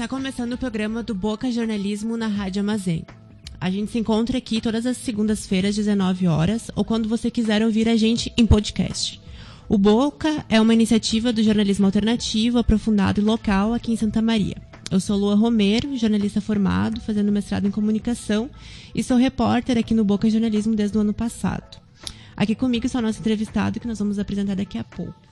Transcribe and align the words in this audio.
Está 0.00 0.08
começando 0.08 0.54
o 0.54 0.56
programa 0.56 1.02
do 1.02 1.14
Boca 1.14 1.52
Jornalismo 1.52 2.16
na 2.16 2.26
Rádio 2.26 2.60
Armazém. 2.60 3.04
A 3.60 3.70
gente 3.70 3.92
se 3.92 3.98
encontra 3.98 4.38
aqui 4.38 4.58
todas 4.58 4.86
as 4.86 4.96
segundas-feiras, 4.96 5.76
19 5.76 6.26
horas, 6.26 6.70
ou 6.74 6.86
quando 6.86 7.06
você 7.06 7.30
quiser 7.30 7.62
ouvir 7.62 7.86
a 7.86 7.94
gente 7.96 8.32
em 8.34 8.46
podcast. 8.46 9.20
O 9.68 9.76
Boca 9.76 10.42
é 10.48 10.58
uma 10.58 10.72
iniciativa 10.72 11.34
do 11.34 11.42
jornalismo 11.42 11.84
alternativo, 11.84 12.56
aprofundado 12.56 13.20
e 13.20 13.24
local 13.24 13.74
aqui 13.74 13.92
em 13.92 13.96
Santa 13.96 14.22
Maria. 14.22 14.56
Eu 14.90 15.00
sou 15.00 15.18
Lua 15.18 15.34
Romero, 15.34 15.94
jornalista 15.98 16.40
formado, 16.40 16.98
fazendo 17.02 17.30
mestrado 17.30 17.66
em 17.66 17.70
comunicação 17.70 18.48
e 18.94 19.04
sou 19.04 19.18
repórter 19.18 19.76
aqui 19.76 19.92
no 19.92 20.02
Boca 20.02 20.30
Jornalismo 20.30 20.74
desde 20.74 20.96
o 20.96 21.02
ano 21.02 21.12
passado. 21.12 21.78
Aqui 22.34 22.54
comigo 22.54 22.86
está 22.86 23.00
o 23.00 23.02
nosso 23.02 23.20
entrevistado 23.20 23.78
que 23.78 23.86
nós 23.86 23.98
vamos 23.98 24.18
apresentar 24.18 24.56
daqui 24.56 24.78
a 24.78 24.84
pouco. 24.84 25.28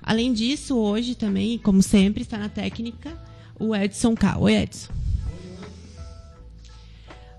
Além 0.00 0.32
disso, 0.32 0.76
hoje 0.76 1.16
também, 1.16 1.58
como 1.58 1.82
sempre, 1.82 2.22
está 2.22 2.38
na 2.38 2.48
técnica 2.48 3.31
o 3.58 3.74
Edson 3.74 4.14
K. 4.14 4.38
Oi, 4.38 4.54
Edson. 4.54 4.92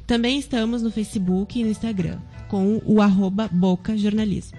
Também 0.06 0.38
estamos 0.41 0.83
no 0.83 0.91
Facebook 0.91 1.58
e 1.58 1.62
no 1.62 1.70
Instagram, 1.70 2.19
com 2.48 2.83
o 2.84 3.00
arroba 3.00 3.48
Boca 3.48 3.97
Jornalismo. 3.97 4.58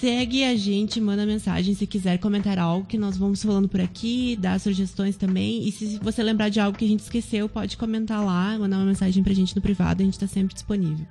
Segue 0.00 0.44
a 0.44 0.54
gente, 0.54 1.00
manda 1.00 1.26
mensagem 1.26 1.74
se 1.74 1.84
quiser 1.84 2.18
comentar 2.18 2.56
algo 2.56 2.86
que 2.86 2.96
nós 2.96 3.16
vamos 3.16 3.42
falando 3.42 3.68
por 3.68 3.80
aqui, 3.80 4.36
dar 4.36 4.60
sugestões 4.60 5.16
também. 5.16 5.66
E 5.66 5.72
se 5.72 5.98
você 6.00 6.22
lembrar 6.22 6.50
de 6.50 6.60
algo 6.60 6.78
que 6.78 6.84
a 6.84 6.88
gente 6.88 7.00
esqueceu, 7.00 7.48
pode 7.48 7.76
comentar 7.76 8.24
lá, 8.24 8.56
mandar 8.56 8.76
uma 8.76 8.86
mensagem 8.86 9.24
pra 9.24 9.34
gente 9.34 9.56
no 9.56 9.60
privado, 9.60 10.00
a 10.00 10.04
gente 10.04 10.14
está 10.14 10.28
sempre 10.28 10.54
disponível. 10.54 11.04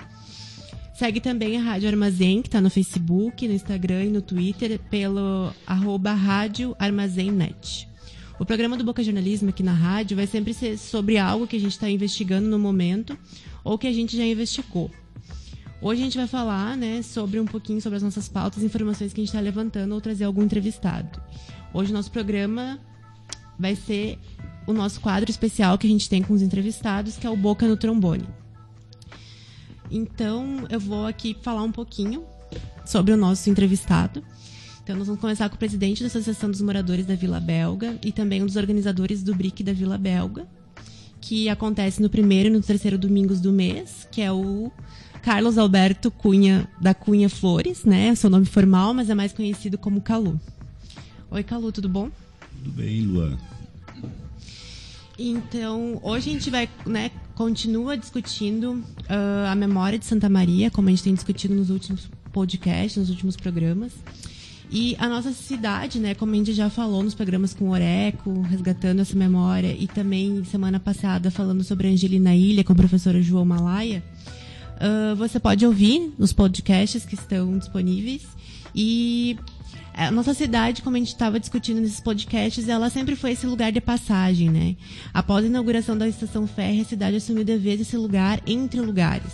Segue 0.96 1.20
também 1.20 1.58
a 1.58 1.62
Rádio 1.62 1.90
Armazém, 1.90 2.42
que 2.42 2.48
está 2.48 2.62
no 2.62 2.70
Facebook, 2.70 3.46
no 3.46 3.54
Instagram 3.54 4.06
e 4.06 4.10
no 4.10 4.22
Twitter, 4.22 4.80
pelo 4.90 5.52
arroba 5.66 6.14
Rádio 6.14 6.74
Armazém 6.80 7.30
Net. 7.30 7.90
O 8.40 8.46
programa 8.46 8.78
do 8.78 8.86
Boca 8.86 9.04
Jornalismo 9.04 9.50
aqui 9.50 9.64
na 9.64 9.74
rádio 9.74 10.16
vai 10.16 10.28
sempre 10.28 10.54
ser 10.54 10.78
sobre 10.78 11.18
algo 11.18 11.46
que 11.46 11.58
a 11.58 11.60
gente 11.60 11.74
está 11.74 11.90
investigando 11.90 12.48
no 12.48 12.58
momento 12.58 13.18
ou 13.66 13.78
que 13.78 13.88
a 13.88 13.92
gente 13.92 14.16
já 14.16 14.26
investigou. 14.26 14.90
Hoje 15.80 16.02
a 16.02 16.06
gente 16.06 16.18
vai 16.18 16.28
falar 16.28 16.76
né, 16.76 17.04
sobre 17.04 17.40
um 17.40 17.46
pouquinho 17.46 17.80
sobre 17.80 17.98
as 17.98 18.04
nossas 18.04 18.28
pautas, 18.28 18.64
informações 18.64 19.14
que 19.14 19.22
a 19.22 19.24
gente 19.24 19.30
está 19.30 19.40
levantando 19.40 19.94
ou 19.94 20.02
trazer 20.02 20.24
algum 20.24 20.42
entrevistado. 20.42 21.22
Hoje 21.72 21.92
o 21.92 21.94
nosso 21.94 22.12
programa 22.12 22.80
vai 23.60 23.76
ser 23.76 24.18
o 24.66 24.74
nosso 24.74 25.00
quadro 25.00 25.30
especial 25.30 25.78
que 25.78 25.86
a 25.86 25.90
gente 25.90 26.10
tem 26.10 26.24
com 26.24 26.34
os 26.34 26.42
entrevistados, 26.42 27.16
que 27.16 27.28
é 27.28 27.30
o 27.30 27.38
Boca 27.38 27.68
no 27.68 27.78
Trombone. 27.78 28.28
Então, 29.90 30.66
eu 30.70 30.80
vou 30.80 31.06
aqui 31.06 31.38
falar 31.42 31.64
um 31.64 31.72
pouquinho 31.72 32.26
sobre 32.84 33.14
o 33.14 33.18
nosso 33.18 33.50
entrevistado. 33.50 34.24
Então, 34.84 34.96
nós 34.96 35.08
vamos 35.08 35.22
começar 35.22 35.48
com 35.48 35.56
o 35.56 35.60
presidente 35.60 36.02
da 36.02 36.08
Associação 36.08 36.50
dos 36.50 36.62
Moradores 36.62 37.06
da 37.06 37.16
Vila 37.16 37.40
Belga 37.40 37.98
e 38.04 38.12
também 38.12 38.42
um 38.42 38.46
dos 38.46 38.56
organizadores 38.56 39.22
do 39.22 39.34
BRIC 39.36 39.64
da 39.64 39.74
Vila 39.74 39.98
Belga, 39.98 40.48
que 41.22 41.48
acontece 41.48 42.02
no 42.02 42.10
primeiro 42.10 42.50
e 42.50 42.52
no 42.52 42.62
terceiro 42.62 42.98
domingos 42.98 43.40
do 43.40 43.54
mês, 43.54 44.08
que 44.12 44.22
é 44.22 44.32
o 44.32 44.72
Carlos 45.28 45.58
Alberto 45.58 46.10
Cunha 46.10 46.70
da 46.80 46.94
Cunha 46.94 47.28
Flores, 47.28 47.84
né? 47.84 48.08
É 48.08 48.16
seu 48.16 48.30
nome 48.30 48.46
formal, 48.46 48.94
mas 48.94 49.10
é 49.10 49.14
mais 49.14 49.34
conhecido 49.34 49.78
como 49.78 50.00
Calu. 50.00 50.40
Oi, 51.30 51.44
Calu, 51.44 51.70
tudo 51.70 51.90
bom? 51.90 52.10
Tudo 52.64 52.72
bem, 52.72 53.02
Luan. 53.02 53.38
Então, 55.20 56.00
hoje 56.02 56.30
a 56.30 56.34
gente 56.34 56.50
vai, 56.50 56.70
né, 56.86 57.12
continua 57.36 57.98
discutindo 57.98 58.76
uh, 58.76 59.52
a 59.52 59.54
memória 59.54 60.00
de 60.00 60.06
Santa 60.06 60.30
Maria, 60.30 60.72
como 60.72 60.88
a 60.88 60.92
gente 60.92 61.04
tem 61.04 61.14
discutido 61.14 61.54
nos 61.54 61.70
últimos 61.70 62.10
podcasts, 62.32 62.96
nos 62.96 63.10
últimos 63.10 63.36
programas. 63.36 63.92
E 64.72 64.96
a 64.98 65.10
nossa 65.10 65.34
cidade, 65.34 66.00
né, 66.00 66.16
como 66.16 66.32
a 66.32 66.36
gente 66.36 66.54
já 66.54 66.70
falou 66.70 67.04
nos 67.04 67.14
programas 67.14 67.54
com 67.54 67.66
o 67.66 67.72
Oreco, 67.72 68.40
resgatando 68.44 69.02
essa 69.02 69.18
memória, 69.18 69.76
e 69.78 69.88
também 69.88 70.42
semana 70.46 70.80
passada 70.80 71.30
falando 71.30 71.66
sobre 71.66 71.90
a 71.90 71.92
Angelina 71.92 72.34
Ilha 72.34 72.64
com 72.64 72.72
a 72.72 72.76
professora 72.78 73.22
João 73.22 73.44
Malaya, 73.44 74.02
uh, 74.78 75.16
você 75.16 75.40
pode 75.40 75.66
ouvir 75.66 76.14
nos 76.18 76.34
podcasts 76.34 77.06
que 77.06 77.16
estão 77.16 77.58
disponíveis. 77.58 78.28
E 78.74 79.38
a 79.94 80.12
nossa 80.12 80.34
cidade, 80.34 80.84
como 80.84 80.96
a 80.96 81.00
gente 81.00 81.10
estava 81.10 81.40
discutindo 81.40 81.82
nesses 81.82 82.00
podcasts, 82.00 82.70
ela 82.70 82.90
sempre 82.90 83.16
foi 83.16 83.32
esse 83.32 83.48
lugar 83.48 83.72
de 83.72 83.82
passagem, 83.82 84.50
né? 84.50 84.76
Após 85.14 85.44
a 85.44 85.48
inauguração 85.48 85.98
da 85.98 86.08
estação 86.08 86.46
férrea, 86.46 86.84
a 86.84 86.86
cidade 86.86 87.18
assumiu 87.18 87.44
de 87.44 87.58
vez 87.58 87.82
esse 87.82 87.98
lugar 87.98 88.40
entre 88.46 88.80
lugares, 88.80 89.34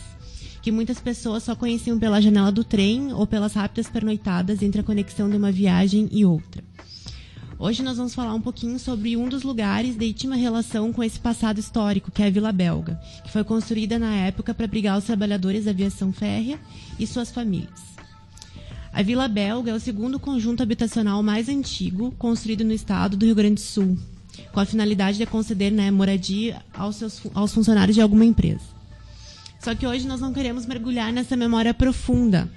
que 0.62 0.72
muitas 0.72 1.00
pessoas 1.00 1.44
só 1.44 1.56
conheciam 1.56 2.00
pela 2.00 2.22
janela 2.22 2.52
do 2.52 2.64
trem 2.64 3.12
ou 3.12 3.28
pelas 3.28 3.54
rápidas 3.54 3.90
pernoitadas 3.90 4.62
entre 4.62 4.80
a 4.80 4.84
conexão 4.84 5.30
de 5.30 5.36
uma 5.36 5.52
viagem 5.52 6.08
e 6.12 6.24
outra. 6.24 6.64
Hoje 7.63 7.81
nós 7.81 7.96
vamos 7.96 8.13
falar 8.13 8.34
um 8.34 8.41
pouquinho 8.41 8.78
sobre 8.78 9.16
um 9.16 9.29
dos 9.29 9.44
lugares 9.44 9.96
de 9.96 10.09
íntima 10.09 10.35
relação 10.35 10.91
com 10.91 11.01
esse 11.01 11.18
passado 11.18 11.62
histórico, 11.62 12.12
que 12.12 12.22
é 12.22 12.28
a 12.28 12.29
Vila 12.29 12.51
Belga, 12.51 13.00
que 13.24 13.31
foi 13.31 13.41
construída 13.41 13.97
na 13.97 14.13
época 14.13 14.53
para 14.53 14.66
abrigar 14.66 14.97
os 14.97 15.06
trabalhadores 15.06 15.63
da 15.63 15.72
aviação 15.72 16.12
férrea 16.12 16.59
e 17.00 17.07
suas 17.07 17.31
famílias. 17.31 17.79
A 18.91 19.01
Vila 19.01 19.29
Belga 19.29 19.72
é 19.72 19.74
o 19.74 19.79
segundo 19.79 20.19
conjunto 20.19 20.62
habitacional 20.62 21.24
mais 21.24 21.47
antigo 21.47 22.13
construído 22.18 22.66
no 22.66 22.74
estado 22.74 23.16
do 23.16 23.25
Rio 23.25 23.35
Grande 23.35 23.56
do 23.56 23.62
Sul, 23.62 23.97
com 24.51 24.59
a 24.59 24.66
finalidade 24.66 25.18
de 25.18 25.25
conceder 25.25 25.72
né, 25.72 25.90
moradia 25.90 26.62
aos, 26.74 26.97
seus, 26.97 27.22
aos 27.34 27.53
funcionários 27.53 27.95
de 27.95 28.01
alguma 28.01 28.25
empresa. 28.25 28.74
Só 29.62 29.74
que 29.74 29.88
hoje 29.88 30.06
nós 30.06 30.19
não 30.19 30.34
queremos 30.34 30.66
mergulhar 30.66 31.13
nessa 31.13 31.38
memória 31.38 31.74
profunda, 31.74 32.51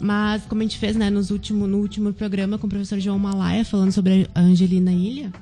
mas 0.00 0.44
como 0.44 0.60
a 0.60 0.64
gente 0.64 0.78
fez 0.78 0.96
né, 0.96 1.10
nos 1.10 1.30
último, 1.30 1.66
no 1.66 1.78
último 1.78 2.12
programa 2.12 2.58
com 2.58 2.66
o 2.66 2.70
professor 2.70 2.98
João 3.00 3.18
Malaya, 3.18 3.64
falando 3.64 3.92
sobre 3.92 4.28
a 4.34 4.40
Angelina 4.40 4.92
Ilha, 4.92 5.32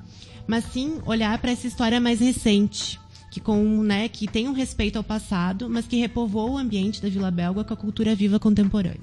mas 0.47 0.65
sim 0.73 0.99
olhar 1.05 1.39
para 1.39 1.51
essa 1.51 1.67
história 1.67 2.01
mais 2.01 2.21
recente, 2.21 2.99
que, 3.31 3.41
com, 3.41 3.83
né, 3.83 4.09
que 4.09 4.27
tem 4.27 4.49
um 4.49 4.53
respeito 4.53 4.97
ao 4.97 5.05
passado, 5.05 5.69
mas 5.69 5.87
que 5.87 5.97
repovoou 5.97 6.53
o 6.53 6.59
ambiente 6.59 7.03
da 7.03 7.09
Vila 7.09 7.31
Belga 7.31 7.65
com 7.65 7.75
a 7.75 7.77
cultura 7.77 8.15
viva 8.15 8.39
contemporânea. 8.39 9.01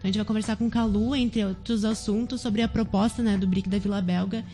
Então, 0.00 0.02
a 0.04 0.06
gente 0.06 0.16
vai 0.16 0.24
conversar 0.24 0.56
com 0.56 0.70
Calu, 0.70 1.14
entre 1.14 1.44
outros 1.44 1.84
assuntos, 1.84 2.40
sobre 2.40 2.62
a 2.62 2.68
proposta 2.68 3.22
né, 3.22 3.36
do 3.36 3.46
BRIC 3.46 3.68
da 3.68 3.78
Vila 3.78 4.00
Belga, 4.00 4.44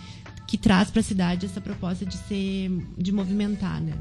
que 0.46 0.58
traz 0.58 0.90
para 0.90 1.00
a 1.00 1.04
cidade 1.04 1.46
essa 1.46 1.60
proposta 1.60 2.04
de 2.04 2.16
ser, 2.16 2.70
de 2.98 3.12
movimentar, 3.12 3.80
né? 3.80 3.92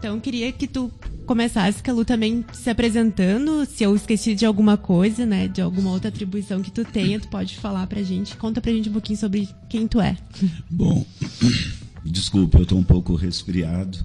Então, 0.00 0.18
queria 0.18 0.50
que 0.50 0.66
tu 0.66 0.90
começasse, 1.26 1.82
Calu, 1.82 2.06
também 2.06 2.42
se 2.54 2.70
apresentando. 2.70 3.66
Se 3.66 3.84
eu 3.84 3.94
esqueci 3.94 4.34
de 4.34 4.46
alguma 4.46 4.78
coisa, 4.78 5.26
né, 5.26 5.46
de 5.46 5.60
alguma 5.60 5.90
outra 5.90 6.08
atribuição 6.08 6.62
que 6.62 6.70
tu 6.70 6.86
tenha, 6.86 7.20
tu 7.20 7.28
pode 7.28 7.58
falar 7.58 7.86
pra 7.86 8.02
gente. 8.02 8.34
Conta 8.38 8.62
pra 8.62 8.72
gente 8.72 8.88
um 8.88 8.92
pouquinho 8.92 9.18
sobre 9.18 9.46
quem 9.68 9.86
tu 9.86 10.00
é. 10.00 10.16
Bom, 10.70 11.04
desculpa, 12.02 12.60
eu 12.60 12.64
tô 12.64 12.76
um 12.76 12.82
pouco 12.82 13.14
resfriado 13.14 13.98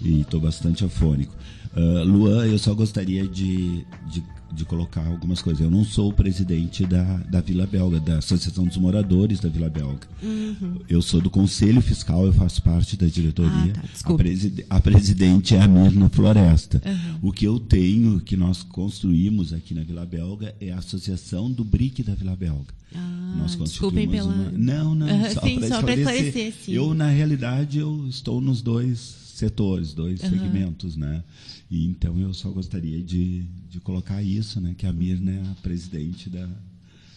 e 0.00 0.22
tô 0.30 0.38
bastante 0.38 0.84
afônico. 0.84 1.34
Uh, 1.76 2.04
Luan, 2.04 2.46
eu 2.46 2.58
só 2.58 2.72
gostaria 2.72 3.26
de, 3.26 3.84
de 4.08 4.22
de 4.54 4.64
colocar 4.64 5.06
algumas 5.06 5.40
coisas. 5.40 5.62
Eu 5.62 5.70
não 5.70 5.84
sou 5.84 6.10
o 6.10 6.12
presidente 6.12 6.84
da, 6.84 7.02
da 7.18 7.40
Vila 7.40 7.66
Belga, 7.66 7.98
da 7.98 8.18
Associação 8.18 8.64
dos 8.64 8.76
Moradores 8.76 9.40
da 9.40 9.48
Vila 9.48 9.68
Belga. 9.68 10.06
Uhum. 10.22 10.80
Eu 10.88 11.00
sou 11.00 11.20
do 11.20 11.30
Conselho 11.30 11.80
Fiscal, 11.80 12.26
eu 12.26 12.32
faço 12.32 12.62
parte 12.62 12.96
da 12.96 13.06
diretoria. 13.06 13.72
Ah, 13.76 13.88
tá. 14.02 14.14
a, 14.14 14.16
preside, 14.16 14.66
a, 14.68 14.80
presidente 14.80 15.54
é 15.54 15.60
a 15.60 15.68
Mirna 15.68 16.08
Floresta. 16.08 16.82
Uhum. 16.84 17.28
O 17.28 17.32
que 17.32 17.46
eu 17.46 17.58
tenho, 17.58 18.20
que 18.20 18.36
nós 18.36 18.62
construímos 18.62 19.52
aqui 19.52 19.74
na 19.74 19.82
Vila 19.82 20.04
Belga, 20.04 20.54
é 20.60 20.70
a 20.72 20.78
Associação 20.78 21.50
do 21.50 21.64
BRIC 21.64 22.02
da 22.02 22.14
Vila 22.14 22.36
Belga. 22.36 22.74
Ah, 22.94 23.34
nós 23.38 23.56
desculpem 23.56 24.08
pela... 24.08 24.32
Uma... 24.32 24.50
Não, 24.52 24.94
não, 24.94 25.06
uhum, 25.08 25.30
só 25.30 25.40
para 25.40 25.50
esclarecer. 25.50 25.98
esclarecer 25.98 26.52
sim. 26.64 26.72
Eu, 26.72 26.92
na 26.92 27.08
realidade, 27.08 27.78
eu 27.78 28.06
estou 28.06 28.40
nos 28.40 28.60
dois 28.60 29.21
setores, 29.32 29.94
dois 29.94 30.20
segmentos, 30.20 30.96
né? 30.96 31.22
E 31.70 31.86
então 31.86 32.18
eu 32.18 32.32
só 32.34 32.50
gostaria 32.50 33.02
de, 33.02 33.42
de 33.70 33.80
colocar 33.80 34.22
isso, 34.22 34.60
né? 34.60 34.74
Que 34.76 34.86
a 34.86 34.92
Mirna 34.92 35.32
é 35.32 35.50
a 35.50 35.54
presidente 35.62 36.28
da, 36.28 36.48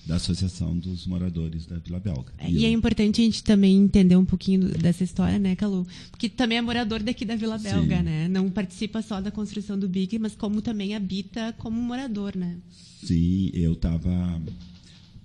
da 0.06 0.16
Associação 0.16 0.78
dos 0.78 1.06
Moradores 1.06 1.66
da 1.66 1.78
Vila 1.78 2.00
Belga. 2.00 2.32
É, 2.38 2.50
e, 2.50 2.60
e 2.60 2.66
é 2.66 2.72
importante 2.72 3.22
a 3.22 3.26
gente 3.26 3.44
também 3.44 3.76
entender 3.76 4.16
um 4.16 4.26
pouquinho 4.26 4.70
dessa 4.78 5.04
história, 5.04 5.38
né, 5.38 5.56
Calu? 5.56 5.86
Porque 6.10 6.30
também 6.30 6.58
é 6.58 6.62
morador 6.62 7.04
daqui 7.04 7.26
da 7.26 7.36
Vila 7.36 7.58
Belga, 7.58 7.98
Sim. 7.98 8.04
né? 8.04 8.28
Não 8.28 8.50
participa 8.50 9.02
só 9.02 9.20
da 9.20 9.32
construção 9.32 9.78
do 9.78 9.90
BIC, 9.90 10.18
mas 10.20 10.36
como 10.36 10.62
também 10.62 10.96
habita 10.96 11.54
como 11.58 11.82
morador, 11.82 12.36
né? 12.36 12.58
Sim, 13.04 13.52
eu 13.54 13.74
estava 13.74 14.42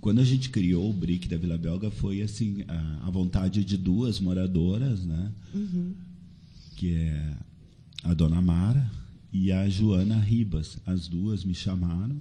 quando 0.01 0.21
a 0.21 0.25
gente 0.25 0.49
criou 0.49 0.89
o 0.89 0.93
BRIC 0.93 1.29
da 1.29 1.37
Vila 1.37 1.59
Belga 1.59 1.91
foi 1.91 2.23
assim 2.23 2.65
a, 2.67 3.07
a 3.07 3.11
vontade 3.11 3.63
de 3.63 3.77
duas 3.77 4.19
moradoras, 4.19 5.05
né? 5.05 5.31
Uhum. 5.55 5.93
Que 6.81 6.95
é 6.95 7.37
a 8.05 8.15
Dona 8.15 8.41
Mara 8.41 8.91
e 9.31 9.53
a 9.53 9.69
Joana 9.69 10.19
Ribas. 10.19 10.79
As 10.87 11.09
duas 11.09 11.45
me 11.45 11.55
chamaram 11.55 12.17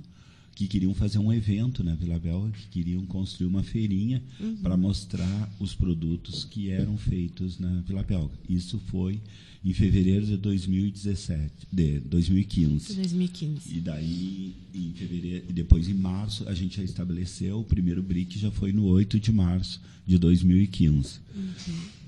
que 0.53 0.67
queriam 0.67 0.93
fazer 0.93 1.17
um 1.17 1.31
evento 1.31 1.81
na 1.81 1.95
Vila 1.95 2.19
Belga, 2.19 2.51
que 2.51 2.67
queriam 2.67 3.05
construir 3.05 3.47
uma 3.47 3.63
feirinha 3.63 4.21
uhum. 4.37 4.57
para 4.57 4.75
mostrar 4.75 5.49
os 5.61 5.73
produtos 5.73 6.43
que 6.43 6.69
eram 6.69 6.97
feitos 6.97 7.57
na 7.57 7.79
Vila 7.87 8.03
Belga. 8.03 8.33
Isso 8.49 8.77
foi 8.87 9.21
em 9.63 9.71
fevereiro 9.71 10.25
de 10.25 10.35
2017, 10.35 11.53
de 11.71 12.01
2015. 12.01 12.95
2015. 12.95 13.77
E 13.77 13.79
daí, 13.79 14.53
em 14.75 14.91
fevereiro, 14.91 15.45
e 15.47 15.53
depois 15.53 15.87
em 15.87 15.93
março, 15.93 16.49
a 16.49 16.53
gente 16.53 16.75
já 16.75 16.83
estabeleceu, 16.83 17.61
o 17.61 17.63
primeiro 17.63 18.03
BRIC 18.03 18.37
já 18.37 18.51
foi 18.51 18.73
no 18.73 18.83
8 18.87 19.21
de 19.21 19.31
março 19.31 19.79
de 20.05 20.17
2015. 20.17 21.21
Uhum. 21.33 21.98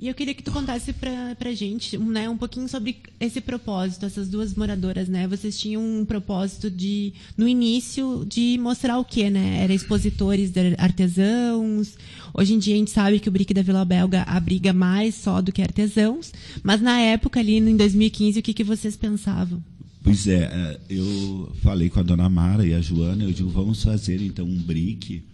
E 0.00 0.06
eu 0.06 0.14
queria 0.14 0.32
que 0.32 0.44
tu 0.44 0.52
contasse 0.52 0.92
pra, 0.92 1.34
pra 1.36 1.52
gente 1.52 1.98
né, 1.98 2.28
um 2.28 2.36
pouquinho 2.36 2.68
sobre 2.68 2.98
esse 3.18 3.40
propósito, 3.40 4.06
essas 4.06 4.28
duas 4.28 4.54
moradoras, 4.54 5.08
né? 5.08 5.26
Vocês 5.26 5.58
tinham 5.58 5.82
um 5.82 6.04
propósito 6.04 6.70
de, 6.70 7.12
no 7.36 7.48
início, 7.48 8.24
de 8.24 8.56
mostrar 8.62 8.96
o 8.98 9.04
quê, 9.04 9.28
né? 9.28 9.60
Era 9.60 9.74
expositores 9.74 10.52
artesãos. 10.78 11.96
Hoje 12.32 12.54
em 12.54 12.60
dia 12.60 12.76
a 12.76 12.78
gente 12.78 12.92
sabe 12.92 13.18
que 13.18 13.28
o 13.28 13.32
BRIC 13.32 13.52
da 13.52 13.62
Vila 13.62 13.84
Belga 13.84 14.22
abriga 14.22 14.72
mais 14.72 15.16
só 15.16 15.42
do 15.42 15.50
que 15.50 15.62
artesãos. 15.62 16.32
Mas 16.62 16.80
na 16.80 17.00
época, 17.00 17.40
ali 17.40 17.56
em 17.56 17.76
2015, 17.76 18.38
o 18.38 18.42
que, 18.42 18.54
que 18.54 18.62
vocês 18.62 18.96
pensavam? 18.96 19.60
Pois 20.04 20.28
é, 20.28 20.44
é, 20.44 20.80
eu 20.88 21.52
falei 21.60 21.90
com 21.90 21.98
a 21.98 22.04
dona 22.04 22.28
Mara 22.28 22.64
e 22.64 22.72
a 22.72 22.80
Joana, 22.80 23.24
eu 23.24 23.32
digo, 23.32 23.50
vamos 23.50 23.82
fazer 23.82 24.22
então 24.22 24.46
um 24.46 24.62
BRIC 24.62 25.24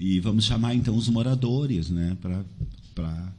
e 0.00 0.18
vamos 0.18 0.44
chamar 0.44 0.74
então 0.74 0.96
os 0.96 1.08
moradores, 1.08 1.90
né, 1.90 2.16
para 2.20 3.32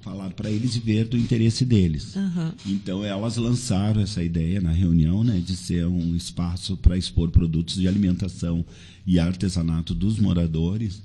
falar 0.00 0.30
para 0.30 0.50
eles 0.50 0.76
e 0.76 0.80
ver 0.80 1.06
do 1.06 1.16
interesse 1.16 1.64
deles. 1.64 2.14
Uhum. 2.14 2.52
Então 2.66 3.04
elas 3.04 3.36
lançaram 3.36 4.00
essa 4.00 4.22
ideia 4.22 4.60
na 4.60 4.70
reunião, 4.70 5.24
né, 5.24 5.42
de 5.44 5.56
ser 5.56 5.86
um 5.86 6.14
espaço 6.14 6.76
para 6.76 6.96
expor 6.96 7.30
produtos 7.30 7.76
de 7.76 7.88
alimentação 7.88 8.64
e 9.06 9.18
artesanato 9.18 9.94
dos 9.94 10.18
moradores. 10.18 11.02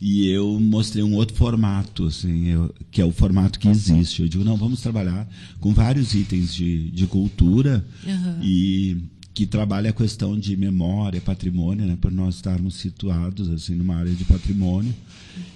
E 0.00 0.28
eu 0.28 0.60
mostrei 0.60 1.02
um 1.02 1.14
outro 1.14 1.34
formato, 1.34 2.06
assim, 2.06 2.46
eu, 2.46 2.72
que 2.90 3.00
é 3.00 3.04
o 3.04 3.10
formato 3.10 3.58
que 3.58 3.66
existe. 3.68 4.22
Eu 4.22 4.28
digo, 4.28 4.44
não, 4.44 4.56
vamos 4.56 4.80
trabalhar 4.80 5.28
com 5.58 5.74
vários 5.74 6.14
itens 6.14 6.54
de, 6.54 6.88
de 6.92 7.06
cultura 7.08 7.84
uhum. 8.06 8.38
e 8.40 8.96
que 9.38 9.46
trabalha 9.46 9.90
a 9.90 9.92
questão 9.92 10.36
de 10.36 10.56
memória, 10.56 11.20
patrimônio, 11.20 11.86
né, 11.86 11.96
por 12.00 12.10
nós 12.10 12.34
estarmos 12.34 12.74
situados 12.74 13.48
assim 13.48 13.76
numa 13.76 13.94
área 13.94 14.10
de 14.10 14.24
patrimônio. 14.24 14.92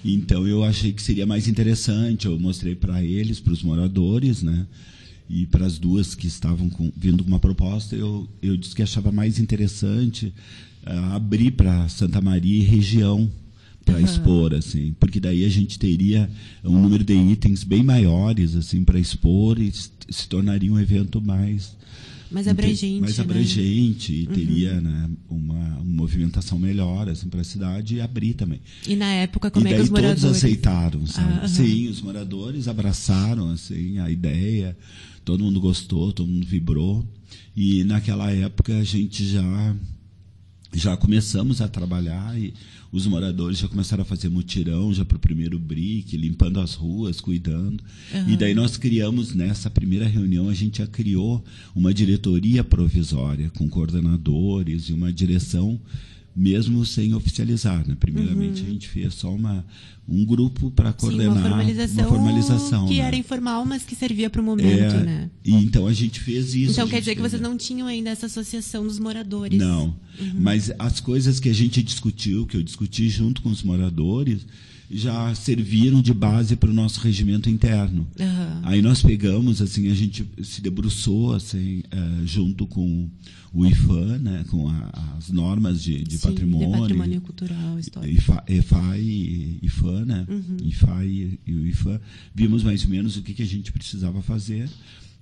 Então 0.05 0.47
eu 0.47 0.63
achei 0.63 0.93
que 0.93 1.01
seria 1.01 1.25
mais 1.25 1.49
interessante. 1.49 2.25
Eu 2.25 2.39
mostrei 2.39 2.75
para 2.75 3.03
eles, 3.03 3.41
para 3.41 3.51
os 3.51 3.61
moradores, 3.61 4.41
né, 4.41 4.65
e 5.29 5.45
para 5.47 5.65
as 5.65 5.77
duas 5.77 6.15
que 6.15 6.27
estavam 6.27 6.69
com, 6.69 6.93
vindo 6.95 7.25
com 7.25 7.27
uma 7.27 7.41
proposta, 7.41 7.93
eu, 7.93 8.25
eu 8.41 8.55
disse 8.55 8.73
que 8.73 8.81
achava 8.81 9.11
mais 9.11 9.37
interessante 9.37 10.33
uh, 10.87 11.13
abrir 11.13 11.51
para 11.51 11.89
Santa 11.89 12.21
Maria 12.21 12.63
e 12.63 12.65
região 12.65 13.29
para 13.83 13.95
uhum. 13.95 14.05
expor 14.05 14.53
assim 14.53 14.95
porque 14.97 15.19
daí 15.19 15.43
a 15.43 15.49
gente 15.49 15.77
teria 15.77 16.29
um 16.63 16.81
número 16.81 17.03
de 17.03 17.13
itens 17.13 17.65
bem 17.65 17.83
maiores 17.83 18.55
assim 18.55 18.81
para 18.81 18.97
expor 18.97 19.59
e 19.59 19.69
se 19.73 20.29
tornaria 20.29 20.71
um 20.71 20.79
evento 20.79 21.21
mais 21.21 21.75
mais 22.33 22.47
abrangente. 22.47 23.01
Mais 23.01 23.17
né? 23.17 23.23
abrangente 23.23 24.13
e 24.13 24.27
teria 24.27 24.73
uhum. 24.73 24.81
né, 24.81 25.09
uma, 25.29 25.53
uma, 25.55 25.83
movimentação 25.83 26.57
melhor 26.57 27.07
assim, 27.07 27.29
para 27.29 27.41
a 27.41 27.43
cidade 27.43 27.95
e 27.95 28.01
abrir 28.01 28.33
também. 28.33 28.59
E 28.87 28.95
na 28.95 29.11
época, 29.11 29.51
como 29.51 29.67
e 29.67 29.71
é 29.71 29.75
que 29.75 29.81
os 29.81 29.89
moradores... 29.89 30.21
todos 30.21 30.37
aceitaram, 30.37 31.05
sabe? 31.05 31.39
Ah, 31.41 31.47
Sim, 31.47 31.87
os 31.87 32.01
moradores 32.01 32.67
abraçaram 32.67 33.49
assim, 33.51 33.99
a 33.99 34.09
ideia, 34.09 34.75
todo 35.23 35.43
mundo 35.43 35.61
gostou, 35.61 36.11
todo 36.11 36.27
mundo 36.27 36.45
vibrou. 36.45 37.05
E 37.55 37.83
naquela 37.83 38.31
época 38.31 38.75
a 38.77 38.83
gente 38.83 39.25
já 39.27 39.75
já 40.73 40.97
começamos 40.97 41.61
a 41.61 41.67
trabalhar 41.67 42.35
e 42.39 42.51
os 42.93 43.07
moradores 43.07 43.57
já 43.57 43.67
começaram 43.67 44.03
a 44.03 44.05
fazer 44.05 44.29
mutirão 44.29 44.93
já 44.93 45.03
para 45.03 45.17
o 45.17 45.19
primeiro 45.19 45.57
brick, 45.57 46.15
limpando 46.15 46.59
as 46.59 46.75
ruas, 46.75 47.19
cuidando. 47.19 47.83
Uhum. 48.13 48.29
E 48.29 48.37
daí 48.37 48.53
nós 48.53 48.77
criamos, 48.77 49.33
nessa 49.33 49.67
primeira 49.67 50.05
reunião, 50.05 50.47
a 50.47 50.53
gente 50.53 50.77
já 50.77 50.85
criou 50.85 51.43
uma 51.75 51.91
diretoria 51.91 52.63
provisória 52.63 53.49
com 53.57 53.67
coordenadores 53.67 54.89
e 54.89 54.93
uma 54.93 55.11
direção 55.11 55.81
mesmo 56.35 56.85
sem 56.85 57.13
oficializar. 57.13 57.87
Né? 57.87 57.95
Primeiramente, 57.99 58.61
uhum. 58.61 58.67
a 58.67 58.71
gente 58.71 58.87
fez 58.87 59.13
só 59.13 59.33
uma, 59.33 59.65
um 60.07 60.25
grupo 60.25 60.71
para 60.71 60.91
coordenar 60.91 61.33
Sim, 61.33 61.39
uma 61.39 61.49
formalização, 61.49 62.03
uma 62.03 62.09
formalização 62.09 62.87
que 62.87 62.97
né? 62.97 63.03
era 63.03 63.15
informal, 63.15 63.65
mas 63.65 63.83
que 63.83 63.95
servia 63.95 64.29
para 64.29 64.41
o 64.41 64.43
momento. 64.43 64.95
É, 64.95 65.03
né? 65.03 65.29
E 65.45 65.53
então 65.53 65.87
a 65.87 65.93
gente 65.93 66.19
fez 66.19 66.55
isso. 66.55 66.71
Então 66.71 66.87
quer 66.87 66.99
dizer 66.99 67.15
que 67.15 67.21
vocês 67.21 67.41
não 67.41 67.55
tinham 67.55 67.87
ainda 67.87 68.09
essa 68.09 68.25
associação 68.25 68.83
dos 68.83 68.99
moradores? 68.99 69.57
Não. 69.57 69.95
Uhum. 70.19 70.33
Mas 70.39 70.71
as 70.79 70.99
coisas 70.99 71.39
que 71.39 71.49
a 71.49 71.53
gente 71.53 71.81
discutiu, 71.83 72.45
que 72.45 72.57
eu 72.57 72.63
discuti 72.63 73.09
junto 73.09 73.41
com 73.41 73.49
os 73.49 73.63
moradores, 73.63 74.45
já 74.93 75.33
serviram 75.35 76.01
de 76.01 76.13
base 76.13 76.55
para 76.55 76.69
o 76.69 76.73
nosso 76.73 77.01
regimento 77.01 77.49
interno. 77.49 78.07
Uhum. 78.19 78.59
Aí 78.63 78.81
nós 78.81 79.01
pegamos, 79.01 79.61
assim, 79.61 79.89
a 79.91 79.95
gente 79.95 80.25
se 80.43 80.61
debruçou, 80.61 81.33
assim, 81.33 81.79
uh, 81.79 82.25
junto 82.25 82.67
com 82.67 83.09
o 83.53 83.65
IFAM, 83.65 84.19
né, 84.19 84.45
com 84.49 84.67
a, 84.67 85.15
as 85.17 85.29
normas 85.29 85.81
de, 85.81 86.03
de 86.03 86.17
Sim, 86.17 86.27
patrimônio. 86.27 86.71
De 86.71 86.79
patrimônio 86.79 87.21
cultural, 87.21 87.79
histórico. 87.79 88.15
IFA, 88.15 88.43
EFAI 88.47 89.01
e 89.01 89.59
IFAM, 89.61 90.05
né? 90.05 90.25
Uhum. 90.27 90.57
IFAI 90.63 91.39
e 91.45 91.53
o 91.53 91.67
IFAM. 91.67 91.99
Vimos 92.33 92.63
mais 92.63 92.83
ou 92.83 92.89
menos 92.89 93.15
o 93.17 93.21
que, 93.21 93.33
que 93.33 93.43
a 93.43 93.47
gente 93.47 93.71
precisava 93.71 94.21
fazer 94.21 94.69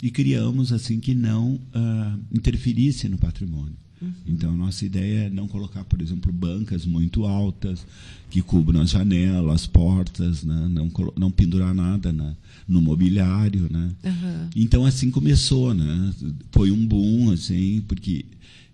e 0.02 0.10
criamos, 0.10 0.72
assim, 0.72 1.00
que 1.00 1.14
não 1.14 1.56
uh, 1.56 2.20
interferisse 2.32 3.08
no 3.08 3.18
patrimônio. 3.18 3.76
Uhum. 4.02 4.12
Então, 4.28 4.56
nossa 4.56 4.86
ideia 4.86 5.28
é 5.28 5.30
não 5.30 5.48
colocar, 5.48 5.84
por 5.84 6.02
exemplo, 6.02 6.32
bancas 6.32 6.86
muito 6.86 7.26
altas 7.26 7.86
que 8.30 8.42
cubram 8.42 8.82
as 8.82 8.90
janelas, 8.90 9.54
as 9.54 9.68
portas, 9.68 10.44
né? 10.44 10.68
não, 10.70 10.92
não 11.18 11.30
pendurar 11.30 11.74
nada 11.74 12.12
na, 12.12 12.34
no 12.68 12.82
mobiliário. 12.82 13.68
Né? 13.70 13.92
Uhum. 14.04 14.50
Então, 14.56 14.86
assim 14.86 15.12
começou. 15.12 15.74
Né? 15.74 16.14
Foi 16.52 16.72
um 16.72 16.86
boom, 16.86 17.32
assim, 17.32 17.84
porque 17.88 18.26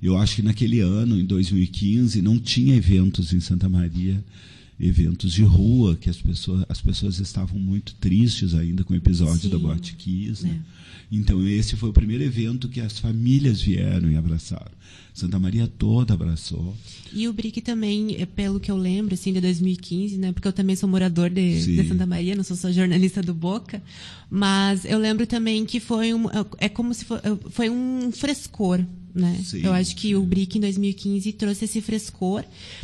eu 0.01 0.15
acho 0.17 0.37
que 0.37 0.41
naquele 0.41 0.79
ano, 0.79 1.19
em 1.19 1.25
2015, 1.25 2.21
não 2.21 2.39
tinha 2.39 2.75
eventos 2.75 3.33
em 3.33 3.39
Santa 3.39 3.67
Maria 3.67 4.23
eventos 4.79 5.33
de 5.33 5.43
rua, 5.43 5.95
que 5.95 6.09
as 6.09 6.17
pessoas, 6.17 6.65
as 6.69 6.81
pessoas 6.81 7.19
estavam 7.19 7.59
muito 7.59 7.95
tristes 7.95 8.53
ainda 8.53 8.83
com 8.83 8.93
o 8.93 8.97
episódio 8.97 9.41
Sim. 9.41 9.49
da 9.49 9.57
Boate 9.57 9.95
Kiss. 9.95 10.45
Né? 10.45 10.61
É. 10.73 10.77
Então, 11.11 11.45
esse 11.47 11.75
foi 11.75 11.89
o 11.89 11.93
primeiro 11.93 12.23
evento 12.23 12.67
que 12.67 12.81
as 12.81 12.99
famílias 12.99 13.61
vieram 13.61 14.11
e 14.11 14.15
abraçaram. 14.15 14.71
Santa 15.13 15.39
Maria 15.39 15.67
toda 15.67 16.13
abraçou. 16.13 16.75
E 17.11 17.27
o 17.27 17.33
BRIC 17.33 17.61
também, 17.61 18.17
é, 18.19 18.25
pelo 18.25 18.59
que 18.59 18.69
eu 18.69 18.77
lembro, 18.77 19.15
assim, 19.15 19.33
de 19.33 19.41
2015, 19.41 20.15
né? 20.17 20.31
Porque 20.31 20.47
eu 20.47 20.53
também 20.53 20.75
sou 20.75 20.87
morador 20.87 21.29
de, 21.29 21.75
de 21.75 21.87
Santa 21.87 22.05
Maria, 22.05 22.35
não 22.35 22.43
sou 22.43 22.55
só 22.55 22.71
jornalista 22.71 23.23
do 23.23 23.33
Boca. 23.33 23.81
Mas 24.29 24.85
eu 24.85 24.99
lembro 24.99 25.25
também 25.25 25.65
que 25.65 25.79
foi 25.79 26.13
um, 26.13 26.25
é 26.59 26.69
como 26.69 26.93
se 26.93 27.03
for, 27.03 27.19
foi 27.49 27.67
um 27.67 28.11
frescor 28.11 28.85
né? 29.17 29.41
Eu 29.53 29.73
acho 29.73 29.95
que 29.95 30.15
o 30.15 30.23
BRIC 30.23 30.57
em 30.57 30.61
2015 30.61 31.33
trouxe 31.33 31.65
esse 31.65 31.81
frescor 31.81 32.43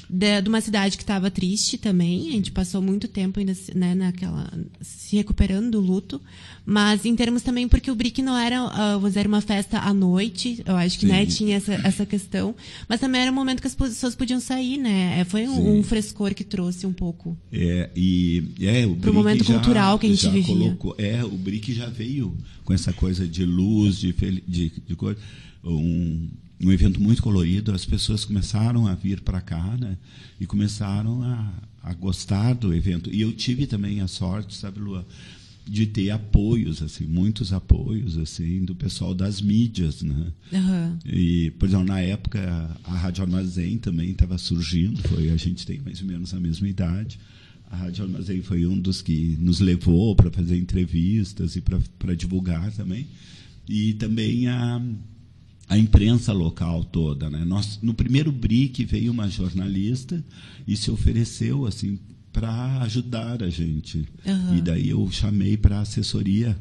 de, 0.09 0.41
de 0.41 0.49
uma 0.49 0.59
cidade 0.61 0.97
que 0.97 1.03
estava 1.03 1.29
triste 1.29 1.77
também. 1.77 2.29
A 2.29 2.31
gente 2.31 2.51
passou 2.51 2.81
muito 2.81 3.07
tempo 3.07 3.39
ainda 3.39 3.53
né, 3.75 3.93
naquela 3.93 4.51
se 4.81 5.15
recuperando 5.15 5.71
do 5.71 5.79
luto, 5.79 6.19
mas 6.65 7.05
em 7.05 7.15
termos 7.15 7.41
também 7.41 7.67
porque 7.67 7.91
o 7.91 7.95
BRIC 7.95 8.21
não 8.21 8.37
era, 8.37 8.63
uh, 8.63 9.11
era 9.15 9.27
uma 9.27 9.41
festa 9.41 9.79
à 9.79 9.93
noite. 9.93 10.61
Eu 10.65 10.75
acho 10.75 10.99
que 10.99 11.05
né, 11.05 11.25
tinha 11.25 11.57
essa, 11.57 11.73
essa 11.73 12.05
questão, 12.05 12.55
mas 12.87 12.99
também 12.99 13.21
era 13.21 13.31
um 13.31 13.35
momento 13.35 13.61
que 13.61 13.67
as 13.67 13.75
pessoas 13.75 14.15
podiam 14.15 14.39
sair, 14.39 14.77
né? 14.77 15.19
É, 15.19 15.25
foi 15.25 15.47
um, 15.47 15.79
um 15.79 15.83
frescor 15.83 16.33
que 16.33 16.43
trouxe 16.43 16.85
um 16.85 16.93
pouco. 16.93 17.37
É 17.51 17.89
e 17.95 18.53
é 18.61 18.85
o 18.85 18.95
pro 18.95 19.13
momento 19.13 19.43
já, 19.43 19.55
cultural 19.55 19.99
que 19.99 20.07
a 20.07 20.09
gente 20.09 20.29
vivia. 20.29 20.55
Colocou, 20.55 20.95
é 20.97 21.23
o 21.23 21.29
BRIC 21.29 21.73
já 21.73 21.87
veio 21.87 22.37
com 22.63 22.73
essa 22.73 22.93
coisa 22.93 23.27
de 23.27 23.45
luz, 23.45 23.97
de, 23.97 24.13
de, 24.47 24.71
de 24.87 24.95
coisa 24.95 25.19
um, 25.63 26.29
um 26.61 26.71
evento 26.71 27.01
muito 27.01 27.21
colorido, 27.21 27.73
as 27.73 27.85
pessoas 27.85 28.25
começaram 28.25 28.87
a 28.87 28.95
vir 28.95 29.21
para 29.21 29.41
cá, 29.41 29.77
né? 29.77 29.97
E 30.39 30.45
começaram 30.45 31.23
a, 31.23 31.53
a 31.81 31.93
gostar 31.93 32.53
do 32.53 32.73
evento. 32.73 33.09
E 33.13 33.21
eu 33.21 33.31
tive 33.31 33.65
também 33.65 34.01
a 34.01 34.07
sorte, 34.07 34.55
sabe, 34.55 34.79
Lua, 34.79 35.05
de 35.65 35.85
ter 35.85 36.09
apoios, 36.09 36.81
assim, 36.81 37.05
muitos 37.05 37.53
apoios, 37.53 38.17
assim, 38.17 38.65
do 38.65 38.75
pessoal 38.75 39.13
das 39.13 39.41
mídias, 39.41 40.01
né? 40.01 40.33
Aham. 40.53 40.99
E, 41.05 41.51
por 41.51 41.67
exemplo, 41.67 41.85
na 41.85 42.01
época 42.01 42.77
a 42.83 42.95
Rádio 42.95 43.23
Armazém 43.23 43.77
também 43.77 44.11
estava 44.11 44.37
surgindo, 44.37 45.01
foi 45.07 45.29
a 45.29 45.37
gente 45.37 45.65
tem 45.65 45.79
mais 45.79 46.01
ou 46.01 46.07
menos 46.07 46.33
a 46.33 46.39
mesma 46.39 46.67
idade. 46.67 47.19
A 47.71 47.77
Rádio 47.77 48.03
Armazém 48.03 48.41
foi 48.41 48.65
um 48.67 48.79
dos 48.79 49.01
que 49.01 49.37
nos 49.39 49.59
levou 49.59 50.15
para 50.15 50.29
fazer 50.29 50.57
entrevistas 50.57 51.55
e 51.55 51.61
para 51.61 52.15
divulgar 52.15 52.71
também. 52.73 53.07
E 53.67 53.93
também 53.93 54.47
a, 54.47 54.81
a 55.69 55.77
imprensa 55.77 56.33
local 56.33 56.83
toda, 56.83 57.29
né? 57.29 57.43
Nós, 57.45 57.79
no 57.81 57.93
primeiro 57.93 58.31
BRIC 58.31 58.83
veio 58.85 59.11
uma 59.11 59.29
jornalista 59.29 60.23
e 60.67 60.75
se 60.75 60.91
ofereceu 60.91 61.65
assim 61.65 61.97
para 62.33 62.81
ajudar 62.81 63.41
a 63.43 63.49
gente. 63.49 64.05
Aham. 64.25 64.57
E 64.57 64.61
daí 64.61 64.89
eu 64.89 65.09
chamei 65.11 65.55
para 65.55 65.79
assessoria, 65.79 66.57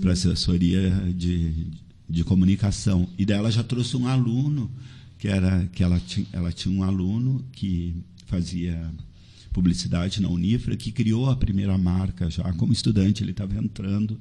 para 0.00 0.12
assessoria 0.12 0.90
de, 1.14 1.66
de 2.08 2.24
comunicação. 2.24 3.08
E 3.18 3.26
daí 3.26 3.36
ela 3.36 3.50
já 3.50 3.64
trouxe 3.64 3.96
um 3.96 4.06
aluno 4.06 4.70
que 5.18 5.28
era 5.28 5.68
que 5.72 5.82
ela 5.82 6.00
tinha, 6.00 6.26
ela 6.32 6.52
tinha 6.52 6.74
um 6.74 6.82
aluno 6.82 7.44
que 7.52 7.94
fazia 8.26 8.90
publicidade 9.52 10.22
na 10.22 10.28
Unifra 10.28 10.76
que 10.76 10.90
criou 10.90 11.28
a 11.28 11.36
primeira 11.36 11.76
marca 11.76 12.30
já 12.30 12.50
como 12.54 12.72
estudante 12.72 13.22
ele 13.22 13.32
estava 13.32 13.54
entrando 13.54 14.18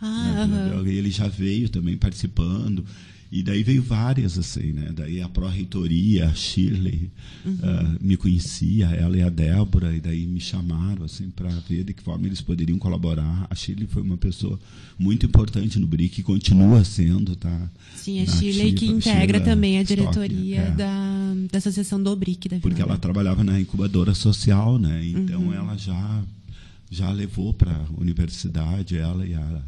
Ah, 0.00 0.46
né, 0.46 0.82
e 0.86 0.96
ele 0.96 1.10
já 1.10 1.26
veio 1.26 1.68
também 1.68 1.96
participando. 1.96 2.84
E 3.30 3.42
daí 3.42 3.62
veio 3.62 3.82
várias, 3.82 4.38
assim, 4.38 4.72
né? 4.72 4.90
Daí 4.94 5.20
a 5.20 5.28
pró-reitoria, 5.28 6.28
a 6.28 6.34
Shirley, 6.34 7.10
Uhum. 7.44 7.58
ah, 7.62 7.96
me 8.00 8.16
conhecia, 8.16 8.86
ela 8.86 9.16
e 9.18 9.22
a 9.22 9.28
Débora, 9.28 9.94
e 9.94 10.00
daí 10.00 10.26
me 10.26 10.40
chamaram, 10.40 11.04
assim, 11.04 11.28
para 11.30 11.50
ver 11.68 11.84
de 11.84 11.92
que 11.92 12.02
forma 12.02 12.26
eles 12.26 12.40
poderiam 12.40 12.78
colaborar. 12.78 13.46
A 13.50 13.54
Shirley 13.54 13.86
foi 13.86 14.00
uma 14.02 14.16
pessoa 14.16 14.58
muito 14.98 15.26
importante 15.26 15.78
no 15.78 15.86
BRIC, 15.86 16.20
e 16.20 16.22
continua 16.22 16.82
sendo, 16.84 17.36
tá? 17.36 17.70
Sim, 17.94 18.22
a 18.22 18.26
Chile 18.26 18.72
que 18.72 18.86
integra 18.86 19.38
Sheila 19.38 19.40
também 19.40 19.78
a 19.78 19.82
Stock, 19.82 20.00
diretoria 20.00 20.60
é. 20.62 20.70
da, 20.70 21.34
da 21.52 21.58
Associação 21.58 22.02
do 22.02 22.16
BRIC 22.16 22.48
da 22.48 22.56
Vila 22.56 22.62
Porque 22.62 22.80
ela 22.80 22.96
trabalhava 22.96 23.44
na 23.44 23.60
incubadora 23.60 24.14
social, 24.14 24.78
né? 24.78 25.04
Então 25.06 25.42
Uhum. 25.42 25.52
ela 25.52 25.76
já 25.76 26.22
já 26.90 27.10
levou 27.12 27.52
para 27.52 27.70
a 27.72 28.00
universidade 28.00 28.96
ela 28.96 29.26
e 29.26 29.34
a 29.34 29.62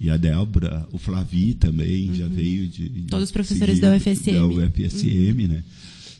e 0.00 0.10
a 0.10 0.16
Débora, 0.16 0.86
o 0.92 0.98
Flavi 0.98 1.54
também 1.54 2.14
já 2.14 2.26
veio 2.26 2.66
de, 2.68 2.88
de 2.88 3.00
Uhum. 3.00 3.06
Todos 3.06 3.24
os 3.24 3.30
professores 3.32 3.78
seguir 3.78 3.80
da 3.80 3.96
UFSM. 3.96 4.32
Da 4.32 4.46
UFSM, 4.46 5.48
né? 5.48 5.64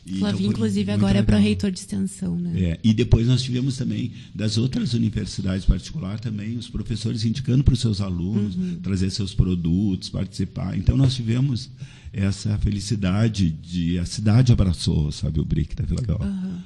E 0.07 0.19
Flavio, 0.19 0.39
então 0.41 0.51
inclusive, 0.51 0.91
agora 0.91 1.17
é 1.17 1.21
legal. 1.21 1.25
pró-reitor 1.25 1.71
de 1.71 1.79
extensão, 1.79 2.37
né? 2.39 2.51
É, 2.61 2.79
e 2.83 2.93
depois 2.93 3.25
nós 3.25 3.41
tivemos 3.41 3.75
também 3.75 4.11
das 4.35 4.55
outras 4.55 4.93
universidades 4.93 5.65
particulares 5.65 6.21
também 6.21 6.55
os 6.57 6.67
professores 6.69 7.25
indicando 7.25 7.63
para 7.63 7.73
os 7.73 7.79
seus 7.79 7.99
alunos 8.01 8.55
Uhum. 8.55 8.79
trazer 8.83 9.09
seus 9.09 9.33
produtos, 9.33 10.07
participar. 10.09 10.77
Então 10.77 10.95
nós 10.95 11.15
tivemos 11.15 11.71
essa 12.13 12.55
felicidade 12.59 13.49
de 13.49 13.97
a 13.97 14.05
cidade 14.05 14.51
abraçou, 14.53 15.11
sabe, 15.11 15.39
o 15.39 15.45
BRIC 15.45 15.75
da 15.75 15.83
Vila 15.83 16.01
Bela. 16.03 16.23
Aham. 16.25 16.63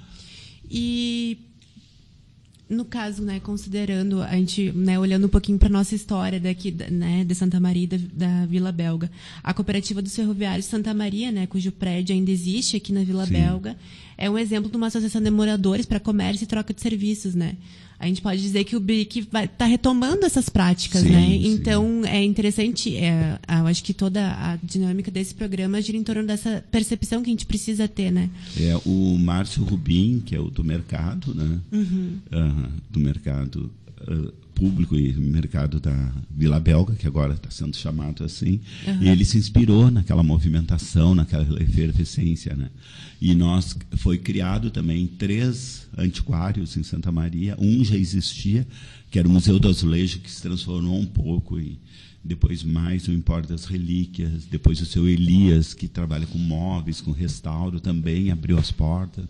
E 0.70 1.38
no 2.70 2.86
caso, 2.86 3.24
né, 3.24 3.40
considerando 3.40 4.22
a 4.22 4.32
gente, 4.36 4.72
né, 4.72 5.00
olhando 5.00 5.26
um 5.26 5.30
pouquinho 5.30 5.58
para 5.58 5.70
nossa 5.70 5.96
história 5.96 6.40
daqui, 6.40 6.70
da- 6.70 6.90
né, 6.90 7.24
de 7.26 7.34
Santa 7.34 7.60
Maria 7.60 7.88
da, 7.88 7.98
da 8.14 8.46
Vila 8.46 8.72
Belga, 8.72 9.10
a 9.44 9.54
cooperativa 9.54 10.02
dos 10.02 10.16
ferroviários 10.16 10.66
Santa 10.68 10.94
Maria, 10.94 11.32
né, 11.32 11.48
cujo 11.48 11.72
prédio 11.72 12.14
ainda 12.14 12.30
existe 12.30 12.78
aqui 12.78 12.94
na 12.94 13.04
Vila 13.04 13.26
Sim. 13.26 13.34
Belga, 13.34 13.76
é 14.18 14.30
um 14.30 14.38
exemplo 14.38 14.70
de 14.70 14.78
uma 14.78 14.88
associação 14.88 15.22
de 15.22 15.32
moradores 15.32 15.86
para 15.86 16.00
comércio 16.00 16.44
e 16.44 16.48
troca 16.48 16.74
de 16.74 16.82
serviços, 16.82 17.34
né? 17.34 17.56
A 18.00 18.08
gente 18.08 18.22
pode 18.22 18.42
dizer 18.42 18.64
que 18.64 18.76
o 18.76 18.80
BRIC 18.80 19.28
está 19.44 19.66
retomando 19.66 20.26
essas 20.26 20.48
práticas, 20.48 21.02
Sim, 21.02 21.10
né? 21.10 21.28
sim. 21.28 21.54
Então 21.54 22.06
é 22.06 22.24
interessante, 22.24 22.96
é, 22.96 23.38
eu 23.60 23.68
acho 23.68 23.84
que 23.84 23.94
toda 23.94 24.32
a 24.32 24.58
dinâmica 24.64 25.12
desse 25.12 25.34
programa 25.34 25.82
gira 25.82 25.98
em 25.98 26.04
torno 26.04 26.26
dessa 26.26 26.64
percepção 26.72 27.22
que 27.22 27.30
a 27.30 27.34
gente 27.34 27.46
precisa 27.46 27.88
ter, 27.88 28.12
né? 28.12 28.30
É 28.58 28.76
o 28.86 29.18
Márcio 29.18 29.64
Rubim, 29.64 30.22
que 30.26 30.34
é 30.34 30.40
o 30.40 30.50
do 30.50 30.64
mercado, 30.64 31.36
né? 31.36 31.60
Uhum. 31.72 32.20
Do 32.90 33.00
mercado 33.00 33.70
ah, 34.08 34.32
público 34.60 34.98
e 34.98 35.14
mercado 35.14 35.80
da 35.80 36.14
Vila 36.30 36.60
Belga, 36.60 36.94
que 36.94 37.08
agora 37.08 37.34
está 37.34 37.50
sendo 37.50 37.78
chamado 37.78 38.26
assim. 38.26 38.60
E 39.02 39.08
ele 39.08 39.24
se 39.24 39.38
inspirou 39.38 39.90
naquela 39.90 40.22
movimentação, 40.22 41.16
naquela 41.16 41.64
efervescência, 41.64 42.54
né? 42.56 42.70
E 43.22 43.34
nós 43.34 43.78
foi 43.96 44.18
criado 44.18 44.70
também 44.70 45.08
três 45.08 45.88
antiquários 45.98 46.76
em 46.76 46.84
Santa 46.84 47.10
Maria. 47.10 47.56
Um 47.58 47.84
já 47.86 47.96
existia, 47.96 48.68
que 49.10 49.18
era 49.18 49.28
o 49.28 49.32
Museu 49.32 49.58
do 49.58 49.70
Azulejo, 49.70 50.20
que 50.20 50.30
se 50.30 50.42
transformou 50.42 51.00
um 51.00 51.06
pouco 51.06 51.58
e 51.58 51.80
depois 52.22 52.62
mais 52.62 53.08
o 53.08 53.14
Empório 53.14 53.48
das 53.48 53.64
Relíquias, 53.64 54.46
depois 54.46 54.82
o 54.82 54.86
seu 54.86 55.08
Elias, 55.08 55.74
que 55.74 55.88
trabalha 55.88 56.28
com 56.28 56.38
móveis, 56.38 57.00
com 57.00 57.12
restauro, 57.12 57.80
também 57.80 58.30
abriu 58.30 58.58
as 58.58 58.72
portas. 58.72 59.24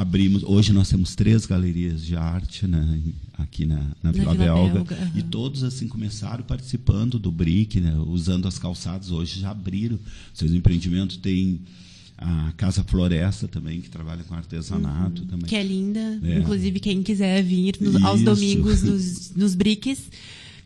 Abrimos, 0.00 0.44
hoje 0.44 0.72
nós 0.72 0.88
temos 0.88 1.16
três 1.16 1.44
galerias 1.44 2.04
de 2.04 2.14
arte 2.14 2.68
né, 2.68 3.00
aqui 3.36 3.66
na, 3.66 3.80
na 4.00 4.12
Vila, 4.12 4.32
Vila 4.32 4.44
Belga, 4.44 4.74
Belga, 4.74 4.94
aham. 4.94 5.10
e 5.16 5.22
todos 5.24 5.64
assim 5.64 5.88
começaram 5.88 6.44
participando 6.44 7.18
do 7.18 7.32
BRIC, 7.32 7.80
né, 7.80 7.98
usando 8.06 8.46
as 8.46 8.60
calçadas, 8.60 9.10
hoje 9.10 9.40
já 9.40 9.50
abriram 9.50 9.98
seus 10.32 10.52
empreendimentos, 10.52 11.16
tem 11.16 11.58
a 12.16 12.52
Casa 12.56 12.84
Floresta 12.84 13.48
também, 13.48 13.80
que 13.80 13.88
trabalha 13.90 14.22
com 14.22 14.34
artesanato 14.34 15.24
também. 15.24 15.46
Que 15.46 15.56
é 15.56 15.62
linda. 15.64 16.20
É. 16.22 16.38
Inclusive, 16.38 16.78
quem 16.78 17.02
quiser 17.02 17.42
vir 17.42 17.74
nos- 17.80 18.00
aos 18.04 18.22
domingos 18.22 18.82
nos, 18.84 19.32
nos 19.34 19.54
BRICS, 19.56 20.10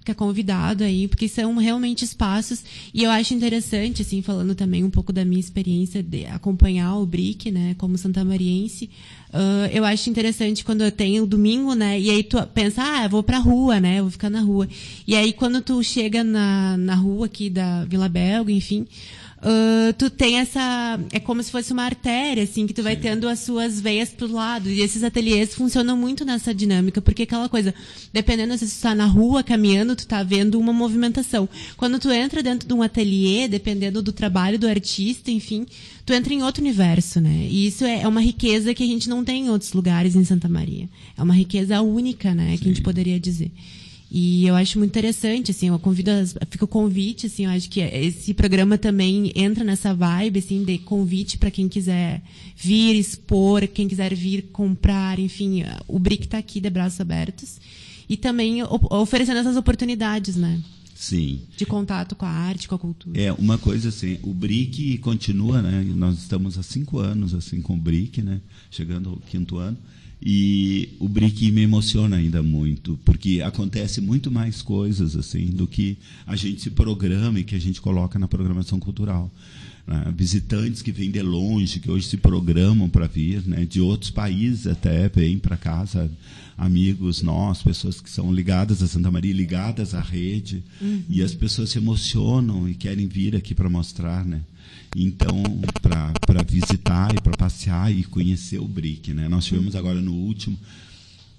fica 0.02 0.14
convidado 0.16 0.82
aí, 0.82 1.06
porque 1.06 1.28
são 1.28 1.56
realmente 1.56 2.04
espaços. 2.04 2.64
E 2.92 3.04
eu 3.04 3.10
acho 3.10 3.32
interessante, 3.32 4.02
assim, 4.02 4.20
falando 4.20 4.52
também 4.54 4.82
um 4.82 4.90
pouco 4.90 5.12
da 5.12 5.24
minha 5.24 5.38
experiência 5.38 6.02
de 6.02 6.26
acompanhar 6.26 6.96
o 6.96 7.06
BRIC, 7.06 7.52
né, 7.52 7.76
como 7.78 7.96
santamariense. 7.96 8.90
ah, 9.32 9.70
eu 9.72 9.84
acho 9.84 10.10
interessante 10.10 10.64
quando 10.64 10.82
eu 10.82 10.90
tenho 10.90 11.22
o 11.22 11.26
domingo, 11.26 11.74
né, 11.74 11.98
e 12.00 12.10
aí 12.10 12.24
tu 12.24 12.36
pensa, 12.48 12.82
ah, 12.82 13.08
vou 13.08 13.22
pra 13.22 13.38
rua, 13.38 13.78
né, 13.78 14.02
vou 14.02 14.10
ficar 14.10 14.28
na 14.28 14.40
rua. 14.40 14.68
E 15.06 15.14
aí 15.14 15.32
quando 15.32 15.62
tu 15.62 15.82
chega 15.84 16.24
na, 16.24 16.76
na 16.76 16.96
rua 16.96 17.26
aqui 17.26 17.48
da 17.48 17.84
Vila 17.84 18.08
Belga, 18.08 18.50
enfim. 18.50 18.86
Ah, 19.42 19.92
tu 19.98 20.08
tem 20.08 20.38
essa. 20.38 21.00
É 21.12 21.18
como 21.18 21.42
se 21.42 21.50
fosse 21.50 21.72
uma 21.72 21.82
artéria, 21.82 22.44
assim, 22.44 22.66
que 22.66 22.72
tu 22.72 22.82
vai 22.82 22.94
tendo 22.94 23.28
as 23.28 23.40
suas 23.40 23.80
veias 23.80 24.10
pro 24.10 24.30
lado. 24.30 24.68
E 24.68 24.80
esses 24.80 25.02
ateliês 25.02 25.54
funcionam 25.54 25.96
muito 25.96 26.24
nessa 26.24 26.54
dinâmica, 26.54 27.02
porque 27.02 27.24
aquela 27.24 27.48
coisa, 27.48 27.74
dependendo 28.12 28.56
se 28.56 28.68
tu 28.68 28.82
tá 28.82 28.94
na 28.94 29.06
rua 29.06 29.42
caminhando, 29.42 29.96
tu 29.96 30.06
tá 30.06 30.22
vendo 30.22 30.60
uma 30.60 30.72
movimentação. 30.72 31.48
Quando 31.76 31.98
tu 31.98 32.10
entra 32.10 32.42
dentro 32.42 32.68
de 32.68 32.74
um 32.74 32.82
ateliê, 32.82 33.48
dependendo 33.48 34.00
do 34.00 34.12
trabalho 34.12 34.58
do 34.58 34.68
artista, 34.68 35.30
enfim, 35.30 35.66
tu 36.06 36.12
entra 36.12 36.32
em 36.32 36.42
outro 36.42 36.62
universo, 36.62 37.20
né? 37.20 37.48
E 37.50 37.66
isso 37.66 37.84
é 37.84 38.02
é 38.02 38.08
uma 38.08 38.20
riqueza 38.20 38.74
que 38.74 38.82
a 38.82 38.86
gente 38.86 39.08
não 39.08 39.24
tem 39.24 39.46
em 39.46 39.50
outros 39.50 39.72
lugares 39.72 40.16
em 40.16 40.24
Santa 40.24 40.48
Maria. 40.48 40.88
É 41.16 41.22
uma 41.22 41.34
riqueza 41.34 41.80
única, 41.82 42.34
né? 42.34 42.56
Que 42.56 42.64
a 42.64 42.68
gente 42.68 42.82
poderia 42.82 43.18
dizer. 43.18 43.50
E 44.14 44.46
eu 44.46 44.54
acho 44.54 44.78
muito 44.78 44.90
interessante, 44.90 45.52
assim, 45.52 45.68
eu 45.68 45.78
convido, 45.78 46.10
as, 46.10 46.36
fica 46.50 46.66
o 46.66 46.68
convite, 46.68 47.28
assim, 47.28 47.46
eu 47.46 47.50
acho 47.50 47.70
que 47.70 47.80
esse 47.80 48.34
programa 48.34 48.76
também 48.76 49.32
entra 49.34 49.64
nessa 49.64 49.94
vibe, 49.94 50.38
assim, 50.38 50.62
de 50.64 50.76
convite 50.76 51.38
para 51.38 51.50
quem 51.50 51.66
quiser 51.66 52.20
vir 52.54 52.94
expor, 52.94 53.66
quem 53.66 53.88
quiser 53.88 54.14
vir 54.14 54.50
comprar, 54.52 55.18
enfim, 55.18 55.64
o 55.88 55.98
BRIC 55.98 56.24
está 56.24 56.36
aqui 56.36 56.60
de 56.60 56.68
braços 56.68 57.00
abertos. 57.00 57.58
E 58.06 58.14
também 58.14 58.62
oferecendo 58.90 59.38
essas 59.38 59.56
oportunidades, 59.56 60.36
né? 60.36 60.60
Sim. 60.94 61.40
De 61.56 61.64
contato 61.64 62.14
com 62.14 62.26
a 62.26 62.30
arte, 62.30 62.68
com 62.68 62.74
a 62.74 62.78
cultura. 62.78 63.18
É, 63.18 63.32
uma 63.32 63.56
coisa 63.56 63.88
assim, 63.88 64.18
o 64.22 64.34
BRIC 64.34 64.98
continua, 64.98 65.62
né? 65.62 65.82
Nós 65.96 66.18
estamos 66.18 66.58
há 66.58 66.62
cinco 66.62 66.98
anos 66.98 67.32
assim 67.32 67.62
com 67.62 67.74
o 67.74 67.78
BRIC, 67.78 68.20
né? 68.20 68.42
Chegando 68.70 69.08
ao 69.08 69.16
quinto 69.16 69.56
ano. 69.56 69.78
E 70.24 70.90
o 71.00 71.08
BRIC 71.08 71.50
me 71.50 71.62
emociona 71.62 72.16
ainda 72.16 72.44
muito, 72.44 72.96
porque 73.04 73.42
acontece 73.42 74.00
muito 74.00 74.30
mais 74.30 74.62
coisas 74.62 75.16
assim 75.16 75.46
do 75.46 75.66
que 75.66 75.98
a 76.24 76.36
gente 76.36 76.62
se 76.62 76.70
programa 76.70 77.40
e 77.40 77.44
que 77.44 77.56
a 77.56 77.60
gente 77.60 77.80
coloca 77.80 78.20
na 78.20 78.28
programação 78.28 78.78
cultural. 78.78 79.28
né? 79.84 80.14
Visitantes 80.16 80.80
que 80.80 80.92
vêm 80.92 81.10
de 81.10 81.20
longe, 81.20 81.80
que 81.80 81.90
hoje 81.90 82.06
se 82.06 82.16
programam 82.16 82.88
para 82.88 83.08
vir, 83.08 83.42
né? 83.44 83.64
de 83.64 83.80
outros 83.80 84.12
países 84.12 84.68
até 84.68 85.08
vêm 85.08 85.40
para 85.40 85.56
casa, 85.56 86.08
amigos 86.56 87.20
nossos, 87.20 87.64
pessoas 87.64 88.00
que 88.00 88.08
são 88.08 88.32
ligadas 88.32 88.80
a 88.80 88.86
Santa 88.86 89.10
Maria, 89.10 89.34
ligadas 89.34 89.92
à 89.92 90.00
rede, 90.00 90.62
e 91.08 91.20
as 91.20 91.34
pessoas 91.34 91.70
se 91.70 91.78
emocionam 91.78 92.68
e 92.68 92.74
querem 92.74 93.08
vir 93.08 93.34
aqui 93.34 93.56
para 93.56 93.68
mostrar, 93.68 94.24
né? 94.24 94.40
Então, 94.94 95.42
para 95.80 96.42
visitar 96.42 97.14
e 97.14 97.20
para 97.20 97.36
passear 97.36 97.90
e 97.94 98.04
conhecer 98.04 98.58
o 98.58 98.68
BRIC, 98.68 99.14
né? 99.14 99.28
Nós 99.28 99.44
tivemos 99.44 99.74
agora 99.74 100.00
no 100.00 100.12
último 100.12 100.58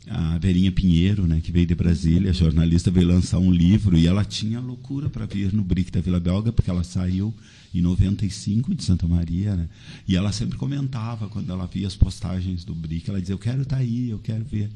a 0.08 0.38
Verinha 0.38 0.72
Pinheiro, 0.72 1.26
né, 1.26 1.40
que 1.42 1.52
veio 1.52 1.66
de 1.66 1.76
Brasília, 1.76 2.34
jornalista 2.34 2.92
veio 2.92 3.08
lançar 3.08 3.40
um 3.40 3.52
livro 3.52 3.98
e 3.98 4.06
ela 4.06 4.26
tinha 4.26 4.60
loucura 4.60 5.10
para 5.10 5.26
vir 5.26 5.54
no 5.54 5.64
BRIC 5.64 5.92
da 5.92 6.02
Vila 6.02 6.20
Belga, 6.20 6.52
porque 6.52 6.70
ela 6.70 6.84
saiu 6.84 7.34
em 7.74 7.82
95 7.82 8.76
de 8.76 8.84
Santa 8.84 9.08
Maria, 9.08 9.56
né? 9.56 9.70
E 10.08 10.16
ela 10.16 10.32
sempre 10.32 10.58
comentava 10.58 11.30
quando 11.30 11.50
ela 11.52 11.66
via 11.66 11.88
as 11.88 11.96
postagens 11.96 12.66
do 12.66 12.76
BRIC, 12.76 13.10
ela 13.10 13.22
dizia: 13.22 13.34
"Eu 13.34 13.40
quero 13.40 13.62
estar 13.62 13.78
tá 13.78 13.82
aí, 13.82 14.10
eu 14.10 14.20
quero 14.20 14.44
ver". 14.44 14.70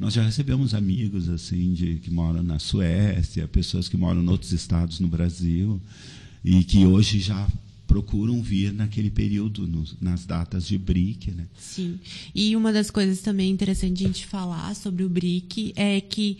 Nós 0.00 0.14
já 0.14 0.22
recebemos 0.22 0.74
amigos 0.74 1.28
assim 1.28 1.72
de 1.72 1.96
que 1.96 2.10
moram 2.10 2.42
na 2.42 2.58
Suécia, 2.58 3.46
pessoas 3.46 3.88
que 3.88 3.96
moram 3.96 4.22
em 4.22 4.28
outros 4.28 4.52
estados 4.52 4.98
no 4.98 5.06
Brasil 5.06 5.80
e 6.44 6.64
que 6.64 6.84
hoje 6.84 7.20
já 7.20 7.46
procuram 7.92 8.40
vir 8.40 8.72
naquele 8.72 9.10
período, 9.10 9.66
nos, 9.66 9.94
nas 10.00 10.24
datas 10.24 10.66
de 10.66 10.78
BRIC. 10.78 11.30
Né? 11.30 11.46
Sim. 11.58 12.00
E 12.34 12.56
uma 12.56 12.72
das 12.72 12.90
coisas 12.90 13.20
também 13.20 13.50
interessantes 13.50 14.02
a 14.02 14.06
gente 14.06 14.26
falar 14.26 14.74
sobre 14.74 15.04
o 15.04 15.10
BRIC 15.10 15.74
é 15.76 16.00
que 16.00 16.38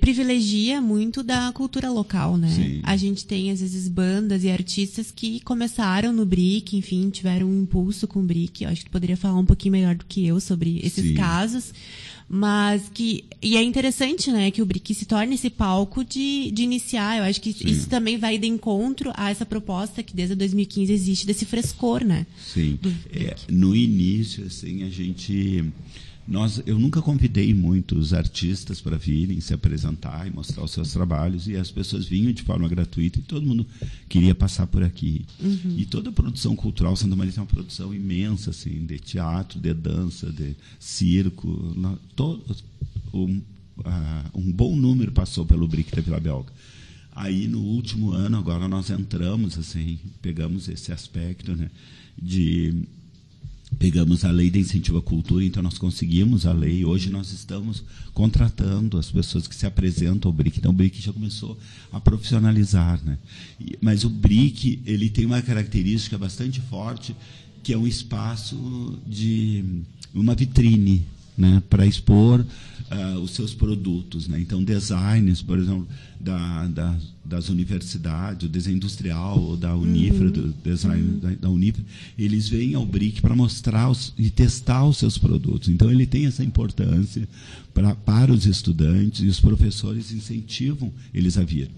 privilegia 0.00 0.80
muito 0.80 1.22
da 1.22 1.52
cultura 1.52 1.90
local, 1.90 2.38
né? 2.38 2.48
Sim. 2.48 2.80
A 2.84 2.96
gente 2.96 3.26
tem, 3.26 3.50
às 3.50 3.60
vezes, 3.60 3.88
bandas 3.88 4.44
e 4.44 4.50
artistas 4.50 5.10
que 5.10 5.40
começaram 5.40 6.12
no 6.12 6.24
BRIC, 6.24 6.76
enfim, 6.76 7.10
tiveram 7.10 7.48
um 7.48 7.62
impulso 7.62 8.06
com 8.06 8.20
o 8.20 8.22
BRIC. 8.22 8.62
Eu 8.62 8.70
acho 8.70 8.82
que 8.82 8.90
tu 8.90 8.92
poderia 8.92 9.16
falar 9.16 9.38
um 9.38 9.44
pouquinho 9.44 9.72
melhor 9.72 9.94
do 9.94 10.06
que 10.06 10.24
eu 10.26 10.40
sobre 10.40 10.78
esses 10.82 11.04
Sim. 11.04 11.14
casos 11.14 11.72
mas 12.28 12.90
que 12.92 13.24
e 13.40 13.56
é 13.56 13.62
interessante 13.62 14.30
né 14.30 14.50
que 14.50 14.62
o 14.62 14.66
BRIC 14.66 14.94
se 14.94 15.04
torne 15.04 15.34
esse 15.34 15.50
palco 15.50 16.04
de, 16.04 16.50
de 16.50 16.62
iniciar. 16.62 17.18
Eu 17.18 17.24
acho 17.24 17.40
que 17.40 17.52
sim. 17.52 17.68
isso 17.68 17.88
também 17.88 18.18
vai 18.18 18.38
de 18.38 18.46
encontro 18.46 19.12
a 19.14 19.30
essa 19.30 19.44
proposta 19.44 20.02
que 20.02 20.14
desde 20.14 20.34
2015 20.34 20.92
existe 20.92 21.26
desse 21.26 21.44
frescor 21.44 22.04
né? 22.04 22.26
Sim. 22.52 22.78
É, 23.12 23.36
no 23.50 23.74
início 23.74 24.46
assim 24.46 24.82
a 24.82 24.88
gente 24.88 25.64
nós, 26.26 26.62
eu 26.66 26.78
nunca 26.78 27.02
convidei 27.02 27.52
muitos 27.52 28.14
artistas 28.14 28.80
para 28.80 28.96
virem 28.96 29.40
se 29.40 29.52
apresentar 29.52 30.26
e 30.26 30.30
mostrar 30.30 30.62
os 30.62 30.70
seus 30.70 30.92
trabalhos, 30.92 31.48
e 31.48 31.56
as 31.56 31.70
pessoas 31.70 32.06
vinham 32.06 32.32
de 32.32 32.42
forma 32.42 32.68
gratuita 32.68 33.18
e 33.18 33.22
todo 33.22 33.46
mundo 33.46 33.66
queria 34.08 34.34
passar 34.34 34.66
por 34.68 34.84
aqui. 34.84 35.26
Uhum. 35.40 35.74
E 35.76 35.84
toda 35.84 36.10
a 36.10 36.12
produção 36.12 36.54
cultural, 36.54 36.94
Santa 36.94 37.16
Maria 37.16 37.32
tem 37.32 37.42
uma 37.42 37.46
produção 37.46 37.92
imensa, 37.92 38.50
assim, 38.50 38.86
de 38.86 38.98
teatro, 38.98 39.58
de 39.58 39.74
dança, 39.74 40.30
de 40.30 40.54
circo. 40.78 41.50
todo, 42.14 42.56
um, 43.12 43.38
uh, 43.78 44.38
um 44.38 44.52
bom 44.52 44.76
número 44.76 45.10
passou 45.10 45.44
pelo 45.44 45.66
BRIC 45.66 45.94
da 45.94 46.02
Vila 46.02 46.20
Belga. 46.20 46.52
Aí, 47.14 47.46
no 47.48 47.60
último 47.60 48.12
ano, 48.12 48.38
agora 48.38 48.68
nós 48.68 48.88
entramos, 48.90 49.58
assim, 49.58 49.98
pegamos 50.22 50.68
esse 50.68 50.92
aspecto 50.92 51.54
né, 51.54 51.68
de 52.20 52.86
pegamos 53.78 54.24
a 54.24 54.30
lei 54.30 54.50
de 54.50 54.58
incentivo 54.58 54.98
à 54.98 55.02
cultura, 55.02 55.44
então 55.44 55.62
nós 55.62 55.78
conseguimos 55.78 56.46
a 56.46 56.52
lei. 56.52 56.84
Hoje 56.84 57.10
nós 57.10 57.32
estamos 57.32 57.82
contratando 58.12 58.98
as 58.98 59.10
pessoas 59.10 59.46
que 59.46 59.54
se 59.54 59.66
apresentam 59.66 60.28
ao 60.28 60.32
BRIC. 60.32 60.58
Então 60.58 60.70
o 60.70 60.74
BRIC 60.74 61.00
já 61.00 61.12
começou 61.12 61.58
a 61.90 62.00
profissionalizar, 62.00 63.00
né? 63.04 63.18
Mas 63.80 64.04
o 64.04 64.10
BRIC 64.10 64.80
ele 64.86 65.08
tem 65.08 65.26
uma 65.26 65.42
característica 65.42 66.16
bastante 66.18 66.60
forte, 66.60 67.14
que 67.62 67.72
é 67.72 67.78
um 67.78 67.86
espaço 67.86 68.98
de 69.06 69.64
uma 70.14 70.34
vitrine, 70.34 71.04
né, 71.36 71.62
para 71.70 71.86
expor 71.86 72.44
uh, 72.92 73.18
os 73.18 73.32
seus 73.32 73.54
produtos. 73.54 74.28
Né? 74.28 74.40
Então, 74.40 74.62
designers, 74.62 75.42
por 75.42 75.58
exemplo, 75.58 75.86
da, 76.20 76.66
da, 76.66 76.98
das 77.24 77.48
universidades, 77.48 78.46
o 78.46 78.50
desenho 78.50 78.76
industrial 78.76 79.40
ou 79.40 79.56
da 79.56 79.74
Unifra, 79.74 80.26
uhum. 80.26 80.32
do 80.32 80.54
design 80.62 81.02
uhum. 81.02 81.18
da, 81.18 81.30
da, 81.30 81.48
Unifra, 81.48 81.82
eles 82.18 82.48
vêm 82.48 82.74
ao 82.74 82.86
BRIC 82.86 83.20
para 83.20 83.34
mostrar 83.34 83.88
os, 83.88 84.12
e 84.18 84.30
testar 84.30 84.84
os 84.84 84.98
seus 84.98 85.18
produtos. 85.18 85.68
Então, 85.68 85.90
ele 85.90 86.06
tem 86.06 86.26
essa 86.26 86.44
importância 86.44 87.28
pra, 87.72 87.94
para 87.94 88.32
os 88.32 88.46
estudantes 88.46 89.22
e 89.22 89.26
os 89.26 89.40
professores 89.40 90.12
incentivam 90.12 90.92
eles 91.12 91.38
a 91.38 91.42
vir. 91.42 91.70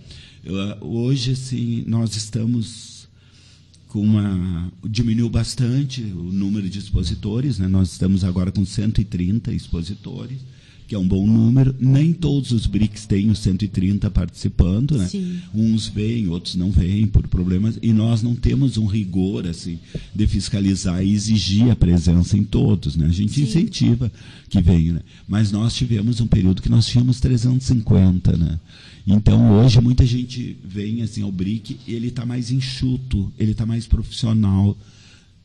Uh, 0.44 0.84
hoje, 0.86 1.32
assim, 1.32 1.84
nós 1.86 2.16
estamos 2.16 2.94
com 3.88 4.00
uma 4.00 4.72
diminuiu 4.84 5.30
bastante 5.30 6.02
o 6.02 6.32
número 6.32 6.68
de 6.68 6.80
expositores, 6.80 7.60
né? 7.60 7.68
Nós 7.68 7.92
estamos 7.92 8.24
agora 8.24 8.50
com 8.50 8.64
130 8.64 9.52
expositores, 9.52 10.40
que 10.86 10.94
é 10.94 10.98
um 10.98 11.06
bom 11.06 11.26
número. 11.26 11.74
Nem 11.78 12.12
todos 12.12 12.50
os 12.50 12.66
BRICS 12.66 13.06
têm 13.06 13.30
os 13.30 13.38
130 13.38 14.10
participando, 14.10 14.98
né? 14.98 15.08
Sim. 15.08 15.38
Uns 15.54 15.88
vêm, 15.88 16.28
outros 16.28 16.54
não 16.56 16.70
vêm 16.70 17.06
por 17.06 17.26
problemas, 17.28 17.78
e 17.82 17.92
nós 17.92 18.22
não 18.22 18.34
temos 18.34 18.76
um 18.76 18.86
rigor 18.86 19.46
assim 19.46 19.78
de 20.14 20.26
fiscalizar 20.26 21.04
e 21.04 21.12
exigir 21.12 21.70
a 21.70 21.76
presença 21.76 22.36
em 22.36 22.44
todos, 22.44 22.96
né? 22.96 23.06
A 23.06 23.12
gente 23.12 23.34
Sim. 23.34 23.42
incentiva 23.42 24.10
que 24.48 24.60
venham, 24.60 24.94
né? 24.94 25.00
Mas 25.26 25.50
nós 25.50 25.74
tivemos 25.74 26.20
um 26.20 26.26
período 26.26 26.62
que 26.62 26.68
nós 26.68 26.86
tínhamos 26.86 27.20
350, 27.20 28.36
né? 28.36 28.60
Então 29.06 29.60
hoje 29.60 29.80
muita 29.80 30.06
gente 30.06 30.56
vem 30.64 31.02
assim 31.02 31.22
ao 31.22 31.30
BRIC 31.30 31.78
e 31.86 31.94
ele 31.94 32.08
está 32.08 32.24
mais 32.24 32.50
enxuto, 32.50 33.32
ele 33.38 33.52
está 33.52 33.66
mais 33.66 33.86
profissional. 33.86 34.76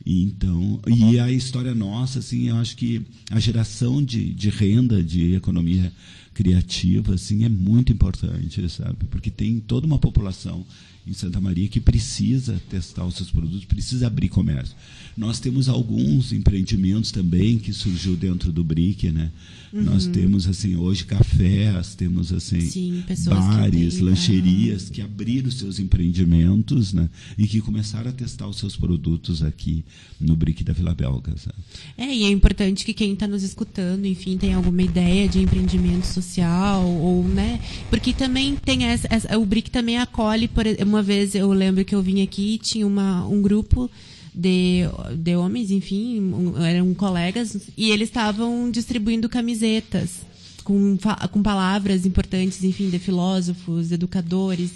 Então, 0.04 0.80
e 0.86 1.18
a 1.18 1.30
história 1.30 1.74
nossa, 1.74 2.20
assim, 2.20 2.48
eu 2.48 2.56
acho 2.56 2.76
que 2.76 3.02
a 3.30 3.38
geração 3.38 4.02
de, 4.02 4.32
de 4.32 4.48
renda, 4.48 5.02
de 5.02 5.34
economia 5.34 5.92
criativa, 6.32 7.14
assim, 7.14 7.44
é 7.44 7.48
muito 7.48 7.92
importante, 7.92 8.66
sabe? 8.68 9.04
Porque 9.10 9.30
tem 9.30 9.60
toda 9.60 9.86
uma 9.86 9.98
população 9.98 10.64
em 11.06 11.12
Santa 11.12 11.40
Maria 11.40 11.68
que 11.68 11.80
precisa 11.80 12.60
testar 12.68 13.04
os 13.04 13.16
seus 13.16 13.30
produtos, 13.30 13.64
precisa 13.64 14.06
abrir 14.06 14.28
comércio. 14.28 14.74
Nós 15.20 15.38
temos 15.38 15.68
alguns 15.68 16.32
empreendimentos 16.32 17.12
também 17.12 17.58
que 17.58 17.74
surgiu 17.74 18.16
dentro 18.16 18.50
do 18.50 18.64
BRIC, 18.64 19.12
né? 19.12 19.30
Uhum. 19.70 19.82
Nós 19.82 20.06
temos 20.06 20.48
assim 20.48 20.76
hoje 20.76 21.04
cafés, 21.04 21.94
temos 21.94 22.32
assim 22.32 22.62
Sim, 22.62 23.04
bares, 23.26 23.96
que 23.96 24.02
lancherias 24.02 24.88
que 24.88 25.02
abriram 25.02 25.50
seus 25.50 25.78
empreendimentos, 25.78 26.94
né? 26.94 27.10
E 27.36 27.46
que 27.46 27.60
começaram 27.60 28.08
a 28.08 28.14
testar 28.14 28.46
os 28.46 28.56
seus 28.56 28.76
produtos 28.76 29.42
aqui 29.42 29.84
no 30.18 30.34
BRIC 30.34 30.64
da 30.64 30.72
Vila 30.72 30.94
Belga. 30.94 31.36
Sabe? 31.36 31.58
É, 31.98 32.16
e 32.16 32.24
é 32.24 32.30
importante 32.30 32.82
que 32.82 32.94
quem 32.94 33.12
está 33.12 33.26
nos 33.26 33.42
escutando, 33.42 34.06
enfim, 34.06 34.38
tem 34.38 34.54
alguma 34.54 34.80
ideia 34.80 35.28
de 35.28 35.38
empreendimento 35.38 36.06
social 36.06 36.82
ou, 36.82 37.22
né? 37.28 37.60
Porque 37.90 38.14
também 38.14 38.56
tem 38.56 38.84
essa, 38.84 39.06
essa 39.10 39.38
o 39.38 39.44
BRIC 39.44 39.70
também 39.70 39.98
acolhe 39.98 40.48
por 40.48 40.64
uma 40.82 41.02
vez 41.02 41.34
eu 41.34 41.52
lembro 41.52 41.84
que 41.84 41.94
eu 41.94 42.00
vim 42.00 42.22
aqui 42.22 42.54
e 42.54 42.58
tinha 42.58 42.86
uma, 42.86 43.26
um 43.26 43.42
grupo 43.42 43.90
de, 44.34 44.82
de 45.16 45.36
homens, 45.36 45.70
enfim, 45.70 46.32
eram 46.58 46.92
colegas, 46.94 47.56
e 47.76 47.90
eles 47.90 48.08
estavam 48.08 48.70
distribuindo 48.70 49.28
camisetas 49.28 50.29
com, 50.60 50.96
com 51.30 51.42
palavras 51.42 52.06
importantes, 52.06 52.62
enfim, 52.62 52.90
de 52.90 52.98
filósofos, 52.98 53.92
educadores. 53.92 54.70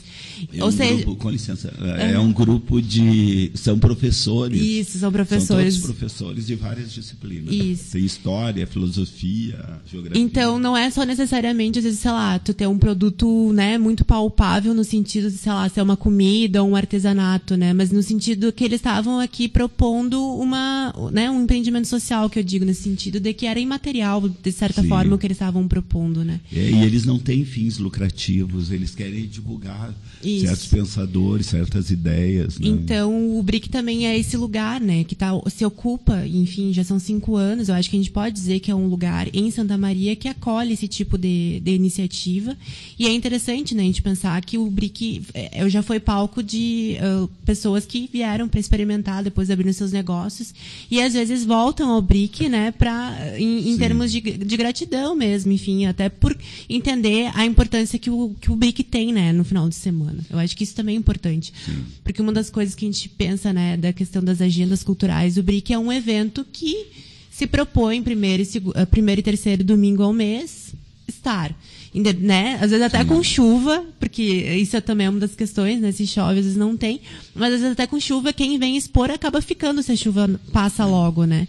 É 0.52 0.62
Ou 0.62 0.68
um 0.68 0.72
seja, 0.72 0.94
grupo, 1.04 1.16
com 1.16 1.30
licença, 1.30 1.72
é, 1.98 2.12
é 2.12 2.18
um 2.18 2.32
grupo 2.32 2.80
de 2.82 3.50
são 3.54 3.78
professores. 3.78 4.60
Isso, 4.60 4.98
são 4.98 5.12
professores. 5.12 5.74
São 5.74 5.82
todos 5.82 5.98
professores 5.98 6.46
de 6.46 6.54
várias 6.54 6.92
disciplinas. 6.92 7.54
Isso. 7.54 7.92
Tem 7.92 8.04
história, 8.04 8.66
filosofia, 8.66 9.80
geografia. 9.86 10.22
Então, 10.22 10.58
não 10.58 10.76
é 10.76 10.90
só 10.90 11.04
necessariamente, 11.04 11.78
às 11.78 11.84
vezes, 11.84 12.00
sei 12.00 12.10
lá, 12.10 12.38
tu 12.38 12.52
ter 12.52 12.66
um 12.66 12.78
produto, 12.78 13.52
né, 13.52 13.78
muito 13.78 14.04
palpável 14.04 14.74
no 14.74 14.84
sentido 14.84 15.30
de, 15.30 15.36
sei 15.36 15.52
lá, 15.52 15.68
ser 15.68 15.82
uma 15.82 15.96
comida 15.96 16.62
ou 16.62 16.70
um 16.70 16.76
artesanato, 16.76 17.56
né, 17.56 17.72
mas 17.72 17.90
no 17.90 18.02
sentido 18.02 18.52
que 18.52 18.64
eles 18.64 18.80
estavam 18.80 19.20
aqui 19.20 19.48
propondo 19.48 20.20
uma, 20.36 20.92
né, 21.12 21.30
um 21.30 21.42
empreendimento 21.42 21.88
social, 21.88 22.28
que 22.28 22.38
eu 22.38 22.42
digo 22.42 22.64
nesse 22.64 22.82
sentido 22.82 23.20
de 23.20 23.32
que 23.32 23.46
era 23.46 23.60
imaterial, 23.60 24.28
de 24.28 24.52
certa 24.52 24.82
Sim. 24.82 24.88
forma, 24.88 25.14
o 25.14 25.18
que 25.18 25.26
eles 25.26 25.36
estavam 25.36 25.66
propondo, 25.74 26.24
né? 26.24 26.40
É, 26.52 26.70
e 26.70 26.84
eles 26.84 27.04
não 27.04 27.18
têm 27.18 27.44
fins 27.44 27.78
lucrativos, 27.78 28.70
eles 28.70 28.94
querem 28.94 29.26
divulgar 29.26 29.92
Isso. 30.22 30.46
certos 30.46 30.66
pensadores, 30.66 31.46
certas 31.46 31.90
ideias. 31.90 32.60
Né? 32.60 32.68
Então, 32.68 33.36
o 33.36 33.42
BRIC 33.42 33.68
também 33.68 34.06
é 34.06 34.16
esse 34.16 34.36
lugar, 34.36 34.80
né? 34.80 35.02
Que 35.02 35.16
tá, 35.16 35.32
se 35.50 35.64
ocupa, 35.64 36.24
enfim, 36.28 36.72
já 36.72 36.84
são 36.84 37.00
cinco 37.00 37.34
anos, 37.34 37.68
eu 37.68 37.74
acho 37.74 37.90
que 37.90 37.96
a 37.96 37.98
gente 37.98 38.12
pode 38.12 38.32
dizer 38.36 38.60
que 38.60 38.70
é 38.70 38.74
um 38.74 38.86
lugar 38.86 39.26
em 39.34 39.50
Santa 39.50 39.76
Maria 39.76 40.14
que 40.14 40.28
acolhe 40.28 40.74
esse 40.74 40.86
tipo 40.86 41.18
de, 41.18 41.58
de 41.58 41.72
iniciativa. 41.72 42.56
E 42.96 43.08
é 43.08 43.12
interessante, 43.12 43.74
né, 43.74 43.82
a 43.82 43.86
gente 43.86 44.00
pensar 44.00 44.44
que 44.44 44.56
o 44.56 44.70
BRIC 44.70 45.22
é, 45.34 45.60
eu 45.60 45.68
já 45.68 45.82
foi 45.82 45.98
palco 45.98 46.40
de 46.40 46.96
uh, 47.00 47.28
pessoas 47.44 47.84
que 47.84 48.08
vieram 48.12 48.48
para 48.48 48.60
experimentar, 48.60 49.24
depois 49.24 49.50
abrindo 49.50 49.72
seus 49.72 49.90
negócios, 49.90 50.54
e 50.88 51.02
às 51.02 51.14
vezes 51.14 51.44
voltam 51.44 51.90
ao 51.90 52.00
BRIC, 52.00 52.48
né, 52.48 52.70
pra, 52.70 53.34
em, 53.36 53.72
em 53.72 53.76
termos 53.76 54.12
de, 54.12 54.20
de 54.20 54.56
gratidão 54.56 55.16
mesmo, 55.16 55.50
enfim 55.50 55.63
enfim, 55.64 55.86
até 55.86 56.08
por 56.08 56.36
entender 56.68 57.30
a 57.34 57.46
importância 57.46 57.98
que 57.98 58.10
o, 58.10 58.34
que 58.40 58.50
o 58.50 58.56
BIC 58.56 58.84
tem, 58.84 59.12
né, 59.12 59.32
no 59.32 59.44
final 59.44 59.68
de 59.68 59.74
semana. 59.74 60.18
Eu 60.30 60.38
acho 60.38 60.56
que 60.56 60.62
isso 60.62 60.74
também 60.74 60.94
é 60.94 60.98
importante. 60.98 61.52
Sim. 61.64 61.84
Porque 62.02 62.20
uma 62.20 62.32
das 62.32 62.50
coisas 62.50 62.74
que 62.74 62.84
a 62.84 62.88
gente 62.88 63.08
pensa, 63.08 63.52
né, 63.52 63.76
da 63.76 63.92
questão 63.92 64.22
das 64.22 64.40
agendas 64.40 64.82
culturais, 64.82 65.38
o 65.38 65.42
BRIC 65.42 65.72
é 65.72 65.78
um 65.78 65.90
evento 65.90 66.46
que 66.52 66.88
se 67.30 67.46
propõe 67.46 68.02
primeiro 68.02 68.42
e, 68.42 68.48
eh, 68.74 68.86
primeiro 68.86 69.20
e 69.20 69.24
terceiro 69.24 69.64
domingo 69.64 70.02
ao 70.02 70.12
mês 70.12 70.74
estar. 71.08 71.54
Né? 71.94 72.58
Às 72.60 72.70
vezes 72.70 72.84
até 72.84 73.02
Sim. 73.02 73.06
com 73.06 73.22
chuva, 73.22 73.84
porque 74.00 74.22
isso 74.22 74.76
é 74.76 74.80
também 74.80 75.08
uma 75.08 75.20
das 75.20 75.34
questões, 75.36 75.80
né? 75.80 75.92
Se 75.92 76.06
chove, 76.08 76.40
às 76.40 76.44
vezes 76.44 76.56
não 76.56 76.76
tem. 76.76 77.00
Mas 77.34 77.54
às 77.54 77.60
vezes 77.60 77.72
até 77.72 77.86
com 77.86 78.00
chuva, 78.00 78.32
quem 78.32 78.58
vem 78.58 78.76
expor 78.76 79.10
acaba 79.10 79.40
ficando 79.40 79.80
se 79.80 79.92
a 79.92 79.96
chuva 79.96 80.28
passa 80.52 80.84
logo, 80.84 81.24
né? 81.24 81.46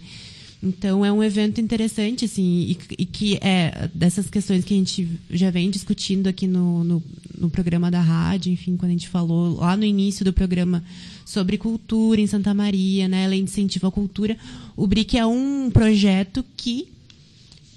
Então 0.66 1.04
é 1.04 1.12
um 1.12 1.22
evento 1.22 1.60
interessante, 1.60 2.24
assim, 2.24 2.42
e, 2.42 2.78
e, 2.98 3.06
que 3.06 3.38
é 3.40 3.88
dessas 3.94 4.28
questões 4.28 4.64
que 4.64 4.74
a 4.74 4.76
gente 4.76 5.08
já 5.30 5.48
vem 5.50 5.70
discutindo 5.70 6.26
aqui 6.26 6.48
no, 6.48 6.82
no, 6.82 7.02
no, 7.38 7.48
programa 7.48 7.88
da 7.88 8.00
rádio, 8.00 8.52
enfim, 8.52 8.76
quando 8.76 8.90
a 8.90 8.94
gente 8.94 9.08
falou 9.08 9.56
lá 9.60 9.76
no 9.76 9.84
início 9.84 10.24
do 10.24 10.32
programa 10.32 10.82
sobre 11.24 11.56
cultura 11.56 12.20
em 12.20 12.26
Santa 12.26 12.52
Maria, 12.52 13.06
né, 13.06 13.28
lei 13.28 13.38
de 13.38 13.44
incentivo 13.44 13.86
à 13.86 13.92
cultura. 13.92 14.36
O 14.76 14.86
BRIC 14.86 15.16
é 15.16 15.24
um 15.24 15.70
projeto 15.70 16.44
que 16.56 16.88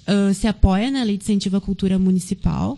uh, 0.08 0.34
se 0.34 0.48
apoia 0.48 0.90
na 0.90 1.04
lei 1.04 1.16
de 1.16 1.22
incentivo 1.22 1.56
à 1.56 1.60
cultura 1.60 1.98
municipal 1.98 2.76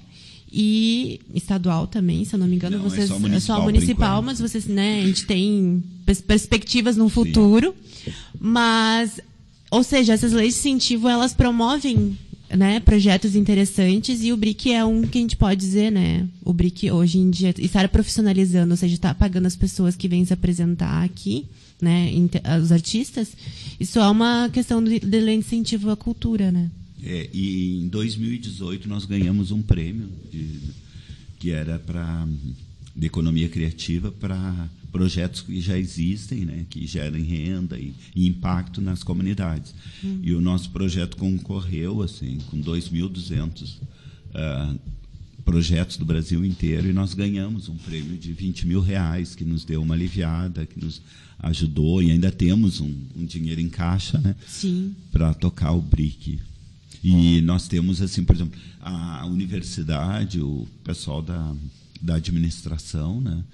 e 0.53 1.21
estadual 1.35 1.87
também, 1.87 2.27
se 2.27 2.35
eu 2.35 2.39
não 2.39 2.47
me 2.47 2.57
engano, 2.57 2.77
não, 2.77 2.85
vocês 2.85 3.05
é 3.05 3.07
só 3.07 3.19
municipal, 3.19 3.57
é 3.57 3.61
só 3.61 3.65
municipal 3.65 4.23
mas 4.23 4.39
vocês, 4.39 4.67
né, 4.67 5.01
a 5.03 5.07
gente 5.07 5.25
tem 5.25 5.83
perspectivas 6.27 6.99
no 6.99 7.09
futuro, 7.09 7.75
Sim. 8.05 8.13
mas 8.39 9.19
ou 9.73 9.83
seja, 9.83 10.13
essas 10.13 10.33
leis 10.33 10.53
de 10.53 10.61
incentivo 10.61 11.09
elas 11.09 11.33
promovem 11.33 12.19
né, 12.55 12.79
projetos 12.79 13.35
interessantes 13.35 14.23
e 14.23 14.31
o 14.31 14.37
BRIC 14.37 14.71
é 14.71 14.85
um 14.85 15.01
que 15.01 15.17
a 15.17 15.21
gente 15.23 15.35
pode 15.35 15.59
dizer, 15.59 15.91
né? 15.91 16.29
O 16.45 16.53
BRIC 16.53 16.91
hoje 16.91 17.17
em 17.17 17.31
dia 17.31 17.55
está 17.57 17.89
profissionalizando, 17.89 18.73
ou 18.73 18.77
seja, 18.77 18.95
está 18.95 19.15
pagando 19.15 19.47
as 19.47 19.57
pessoas 19.57 19.97
que 19.97 20.09
vêm 20.09 20.27
se 20.27 20.35
apresentar 20.35 21.03
aqui, 21.03 21.47
né, 21.81 22.13
os 22.63 22.71
artistas. 22.71 23.33
Isso 23.81 23.99
é 23.99 24.07
uma 24.11 24.51
questão 24.51 24.85
de, 24.85 25.01
de 25.01 25.33
incentivo 25.33 25.89
à 25.89 25.97
cultura, 25.97 26.53
né? 26.53 26.71
É, 27.03 27.31
e 27.33 27.81
em 27.83 27.89
2018 27.89 28.87
nós 28.87 29.07
ganhamos 29.07 29.53
um 29.53 29.63
prêmio 29.63 30.11
de, 30.31 30.61
que 31.41 31.51
era 31.51 31.79
para 31.79 32.29
de 32.95 33.07
economia 33.07 33.49
criativa 33.49 34.13
para 34.13 34.69
projetos 34.93 35.41
que 35.41 35.61
já 35.61 35.77
existem, 35.79 36.45
né, 36.45 36.67
que 36.69 36.87
gerem 36.87 37.25
renda 37.25 37.79
e, 37.79 37.95
e 38.15 38.29
impacto 38.29 38.81
nas 38.81 39.03
comunidades. 39.03 39.75
Uhum. 40.05 40.21
E 40.23 40.35
o 40.35 40.41
nosso 40.41 40.71
projeto 40.71 41.17
concorreu 41.17 42.03
assim 42.03 42.39
com 42.51 42.59
2.200 42.63 43.77
uh, 43.77 43.81
ah, 44.35 44.75
projetos 45.45 45.97
do 45.97 46.05
Brasil 46.05 46.45
inteiro 46.45 46.89
e 46.89 46.93
nós 46.93 47.15
ganhamos 47.15 47.69
um 47.69 47.77
prêmio 47.77 48.17
de 48.19 48.33
20 48.33 48.67
mil 48.67 48.81
reais 48.81 49.35
que 49.35 49.45
nos 49.45 49.65
deu 49.65 49.83
uma 49.83 49.95
aliviada, 49.95 50.67
que 50.67 50.79
nos 50.79 51.01
ajudou 51.39 52.03
e 52.03 52.11
ainda 52.11 52.31
temos 52.31 52.79
um, 52.79 52.95
um 53.17 53.25
dinheiro 53.25 53.61
em 53.61 53.69
caixa, 53.69 54.19
né, 54.19 54.37
para 55.11 55.33
tocar 55.35 55.73
o 55.73 55.81
BRIC. 55.81 56.39
E 57.03 57.41
nós 57.41 57.67
temos 57.67 58.01
assim, 58.01 58.23
por 58.23 58.37
exemplo, 58.37 58.61
a 58.81 59.27
universidade, 59.27 60.41
o 60.41 60.69
pessoal 60.85 61.21
da 61.21 61.53
da 62.03 62.17
administração, 62.17 63.21
né? 63.21 63.45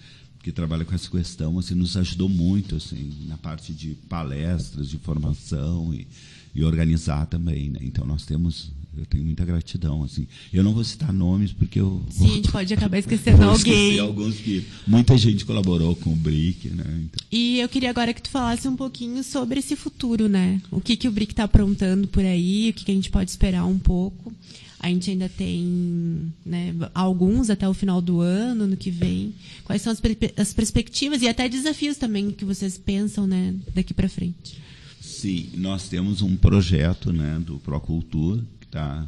Que 0.48 0.52
trabalha 0.52 0.82
com 0.82 0.94
essa 0.94 1.10
questão, 1.10 1.58
assim, 1.58 1.74
nos 1.74 1.94
ajudou 1.96 2.28
muito 2.28 2.76
assim, 2.76 3.12
na 3.26 3.36
parte 3.36 3.70
de 3.72 3.94
palestras, 4.08 4.88
de 4.88 4.96
formação 4.96 5.92
e, 5.92 6.06
e 6.54 6.64
organizar 6.64 7.26
também. 7.26 7.68
Né? 7.68 7.80
Então, 7.82 8.06
nós 8.06 8.24
temos 8.24 8.72
eu 8.96 9.06
tenho 9.06 9.24
muita 9.24 9.44
gratidão 9.44 10.02
assim 10.02 10.26
eu 10.52 10.64
não 10.64 10.74
vou 10.74 10.82
citar 10.82 11.12
nomes 11.12 11.52
porque 11.52 11.78
eu 11.78 12.02
sim 12.10 12.18
vou, 12.18 12.32
a 12.32 12.34
gente 12.34 12.50
pode 12.50 12.74
acabar 12.74 12.98
esquecendo 12.98 13.44
alguém 13.44 13.96
alguns 14.00 14.34
que 14.38 14.66
muita 14.88 15.16
gente 15.16 15.44
colaborou 15.44 15.94
com 15.94 16.10
o 16.10 16.16
Brick 16.16 16.68
né 16.70 16.84
então. 17.04 17.26
e 17.30 17.60
eu 17.60 17.68
queria 17.68 17.90
agora 17.90 18.12
que 18.12 18.20
tu 18.20 18.28
falasse 18.28 18.66
um 18.66 18.74
pouquinho 18.74 19.22
sobre 19.22 19.60
esse 19.60 19.76
futuro 19.76 20.28
né 20.28 20.60
o 20.68 20.80
que 20.80 20.96
que 20.96 21.06
o 21.06 21.12
Brick 21.12 21.32
está 21.32 21.44
aprontando 21.44 22.08
por 22.08 22.24
aí 22.24 22.70
o 22.70 22.72
que 22.72 22.86
que 22.86 22.90
a 22.90 22.94
gente 22.94 23.08
pode 23.08 23.30
esperar 23.30 23.66
um 23.66 23.78
pouco 23.78 24.32
a 24.80 24.88
gente 24.88 25.10
ainda 25.10 25.28
tem 25.28 26.32
né, 26.46 26.74
alguns 26.94 27.50
até 27.50 27.68
o 27.68 27.74
final 27.74 28.00
do 28.00 28.20
ano, 28.20 28.66
no 28.66 28.76
que 28.76 28.90
vem. 28.90 29.34
Quais 29.64 29.82
são 29.82 29.92
as, 29.92 30.00
as 30.36 30.52
perspectivas 30.52 31.20
e 31.20 31.28
até 31.28 31.48
desafios 31.48 31.96
também 31.96 32.30
que 32.30 32.44
vocês 32.44 32.78
pensam 32.78 33.26
né, 33.26 33.54
daqui 33.74 33.92
para 33.92 34.08
frente? 34.08 34.60
Sim, 35.00 35.50
nós 35.54 35.88
temos 35.88 36.22
um 36.22 36.36
projeto 36.36 37.12
né, 37.12 37.40
do 37.44 37.58
Procultura 37.58 38.44
que 38.60 38.66
está 38.66 39.06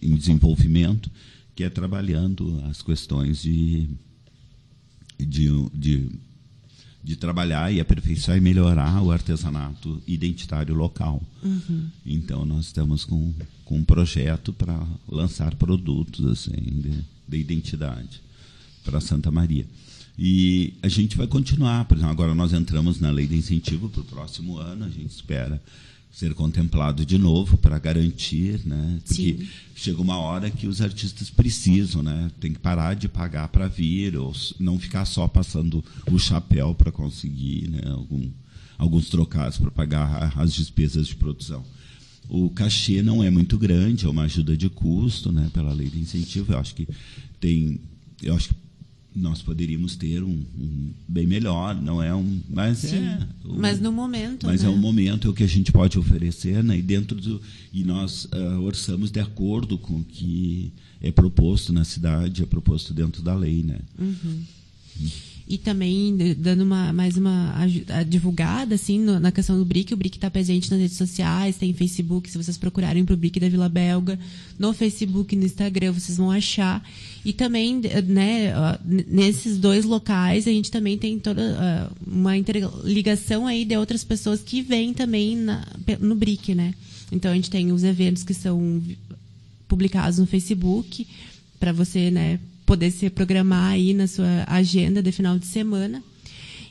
em 0.00 0.14
desenvolvimento, 0.14 1.10
que 1.56 1.64
é 1.64 1.70
trabalhando 1.70 2.62
as 2.70 2.80
questões 2.80 3.42
de, 3.42 3.88
de, 5.18 5.48
de 5.74 6.10
de 7.08 7.16
trabalhar 7.16 7.72
e 7.72 7.80
aperfeiçoar 7.80 8.36
e 8.36 8.40
melhorar 8.40 9.02
o 9.02 9.10
artesanato 9.10 9.98
identitário 10.06 10.74
local. 10.74 11.22
Uhum. 11.42 11.88
Então 12.04 12.44
nós 12.44 12.66
estamos 12.66 13.02
com, 13.06 13.32
com 13.64 13.78
um 13.78 13.82
projeto 13.82 14.52
para 14.52 14.78
lançar 15.08 15.54
produtos 15.54 16.26
assim 16.26 16.52
de, 16.52 17.02
de 17.26 17.38
identidade 17.38 18.20
para 18.84 19.00
Santa 19.00 19.30
Maria. 19.30 19.64
E 20.18 20.74
a 20.82 20.88
gente 20.88 21.16
vai 21.16 21.26
continuar, 21.26 21.86
por 21.86 21.96
exemplo, 21.96 22.12
agora 22.12 22.34
nós 22.34 22.52
entramos 22.52 23.00
na 23.00 23.10
lei 23.10 23.26
de 23.26 23.36
incentivo 23.36 23.88
para 23.88 24.02
o 24.02 24.04
próximo 24.04 24.58
ano, 24.58 24.84
a 24.84 24.90
gente 24.90 25.08
espera 25.08 25.62
ser 26.10 26.34
contemplado 26.34 27.04
de 27.06 27.16
novo 27.16 27.56
para 27.56 27.78
garantir, 27.78 28.60
né? 28.64 29.00
Porque 29.06 29.36
Sim. 29.38 29.48
chega 29.74 30.02
uma 30.02 30.18
hora 30.18 30.50
que 30.50 30.66
os 30.66 30.80
artistas 30.80 31.30
precisam, 31.30 32.02
né? 32.02 32.30
Tem 32.40 32.52
que 32.52 32.58
parar 32.58 32.94
de 32.94 33.08
pagar 33.08 33.48
para 33.48 33.68
vir 33.68 34.16
ou 34.16 34.34
não 34.58 34.78
ficar 34.78 35.04
só 35.04 35.28
passando 35.28 35.84
o 36.10 36.18
chapéu 36.18 36.74
para 36.74 36.90
conseguir, 36.90 37.68
né? 37.68 37.82
Algum, 37.86 38.28
alguns 38.76 39.08
trocados 39.08 39.58
para 39.58 39.70
pagar 39.70 40.32
as 40.36 40.54
despesas 40.54 41.06
de 41.06 41.14
produção. 41.14 41.64
O 42.28 42.50
cachê 42.50 43.00
não 43.00 43.22
é 43.22 43.30
muito 43.30 43.56
grande, 43.56 44.04
é 44.04 44.08
uma 44.08 44.24
ajuda 44.24 44.56
de 44.56 44.68
custo, 44.68 45.30
né? 45.30 45.50
Pela 45.54 45.72
lei 45.72 45.88
de 45.88 46.00
incentivo, 46.00 46.52
eu 46.52 46.58
acho 46.58 46.74
que 46.74 46.86
tem, 47.40 47.80
eu 48.22 48.34
acho 48.34 48.48
que 48.48 48.54
nós 49.14 49.42
poderíamos 49.42 49.96
ter 49.96 50.22
um, 50.22 50.44
um, 50.58 50.90
bem 51.08 51.26
melhor, 51.26 51.80
não 51.80 52.02
é 52.02 52.14
um, 52.14 52.40
mas 52.48 52.78
Sim, 52.78 52.98
é, 52.98 53.26
um, 53.44 53.56
mas 53.58 53.80
no 53.80 53.90
momento, 53.90 54.46
mas 54.46 54.62
né? 54.62 54.68
é 54.68 54.70
um 54.70 54.76
momento 54.76 55.28
é 55.28 55.30
o 55.30 55.34
que 55.34 55.42
a 55.42 55.48
gente 55.48 55.72
pode 55.72 55.98
oferecer, 55.98 56.62
né? 56.62 56.78
E 56.78 56.82
dentro 56.82 57.20
do 57.20 57.40
e 57.72 57.84
nós 57.84 58.26
uh, 58.26 58.60
orçamos 58.62 59.10
de 59.10 59.20
acordo 59.20 59.76
com 59.78 60.00
o 60.00 60.04
que 60.04 60.72
é 61.00 61.10
proposto 61.10 61.72
na 61.72 61.84
cidade, 61.84 62.42
é 62.42 62.46
proposto 62.46 62.92
dentro 62.94 63.22
da 63.22 63.34
lei, 63.34 63.62
né? 63.62 63.78
Uhum. 63.98 64.42
E 65.50 65.56
também 65.56 66.14
dando 66.36 66.62
uma, 66.62 66.92
mais 66.92 67.16
uma 67.16 67.54
divulgada 68.06 68.74
assim 68.74 68.98
no, 68.98 69.18
na 69.18 69.32
questão 69.32 69.58
do 69.58 69.64
BRIC. 69.64 69.94
O 69.94 69.96
BRIC 69.96 70.18
está 70.18 70.30
presente 70.30 70.70
nas 70.70 70.78
redes 70.78 70.98
sociais, 70.98 71.56
tem 71.56 71.72
Facebook. 71.72 72.30
Se 72.30 72.36
vocês 72.36 72.58
procurarem 72.58 73.02
para 73.02 73.14
o 73.14 73.16
BRIC 73.16 73.40
da 73.40 73.48
Vila 73.48 73.66
Belga, 73.66 74.18
no 74.58 74.74
Facebook, 74.74 75.34
no 75.34 75.46
Instagram, 75.46 75.92
vocês 75.92 76.18
vão 76.18 76.30
achar. 76.30 76.86
E 77.24 77.32
também, 77.32 77.80
né, 78.06 78.52
nesses 78.84 79.56
dois 79.56 79.86
locais, 79.86 80.46
a 80.46 80.50
gente 80.50 80.70
também 80.70 80.98
tem 80.98 81.18
toda 81.18 81.90
uma 82.06 82.36
interligação 82.36 83.46
aí 83.46 83.64
de 83.64 83.74
outras 83.74 84.04
pessoas 84.04 84.42
que 84.42 84.60
vêm 84.60 84.92
também 84.92 85.34
na, 85.34 85.66
no 85.98 86.14
BRIC, 86.14 86.54
né? 86.54 86.74
Então 87.10 87.30
a 87.30 87.34
gente 87.34 87.48
tem 87.48 87.72
os 87.72 87.84
eventos 87.84 88.22
que 88.22 88.34
são 88.34 88.82
publicados 89.66 90.18
no 90.18 90.26
Facebook 90.26 91.06
para 91.58 91.72
você, 91.72 92.10
né, 92.10 92.38
poder 92.68 92.90
se 92.90 93.08
programar 93.08 93.72
aí 93.72 93.94
na 93.94 94.06
sua 94.06 94.44
agenda 94.46 95.02
de 95.02 95.10
final 95.10 95.38
de 95.38 95.46
semana. 95.46 96.02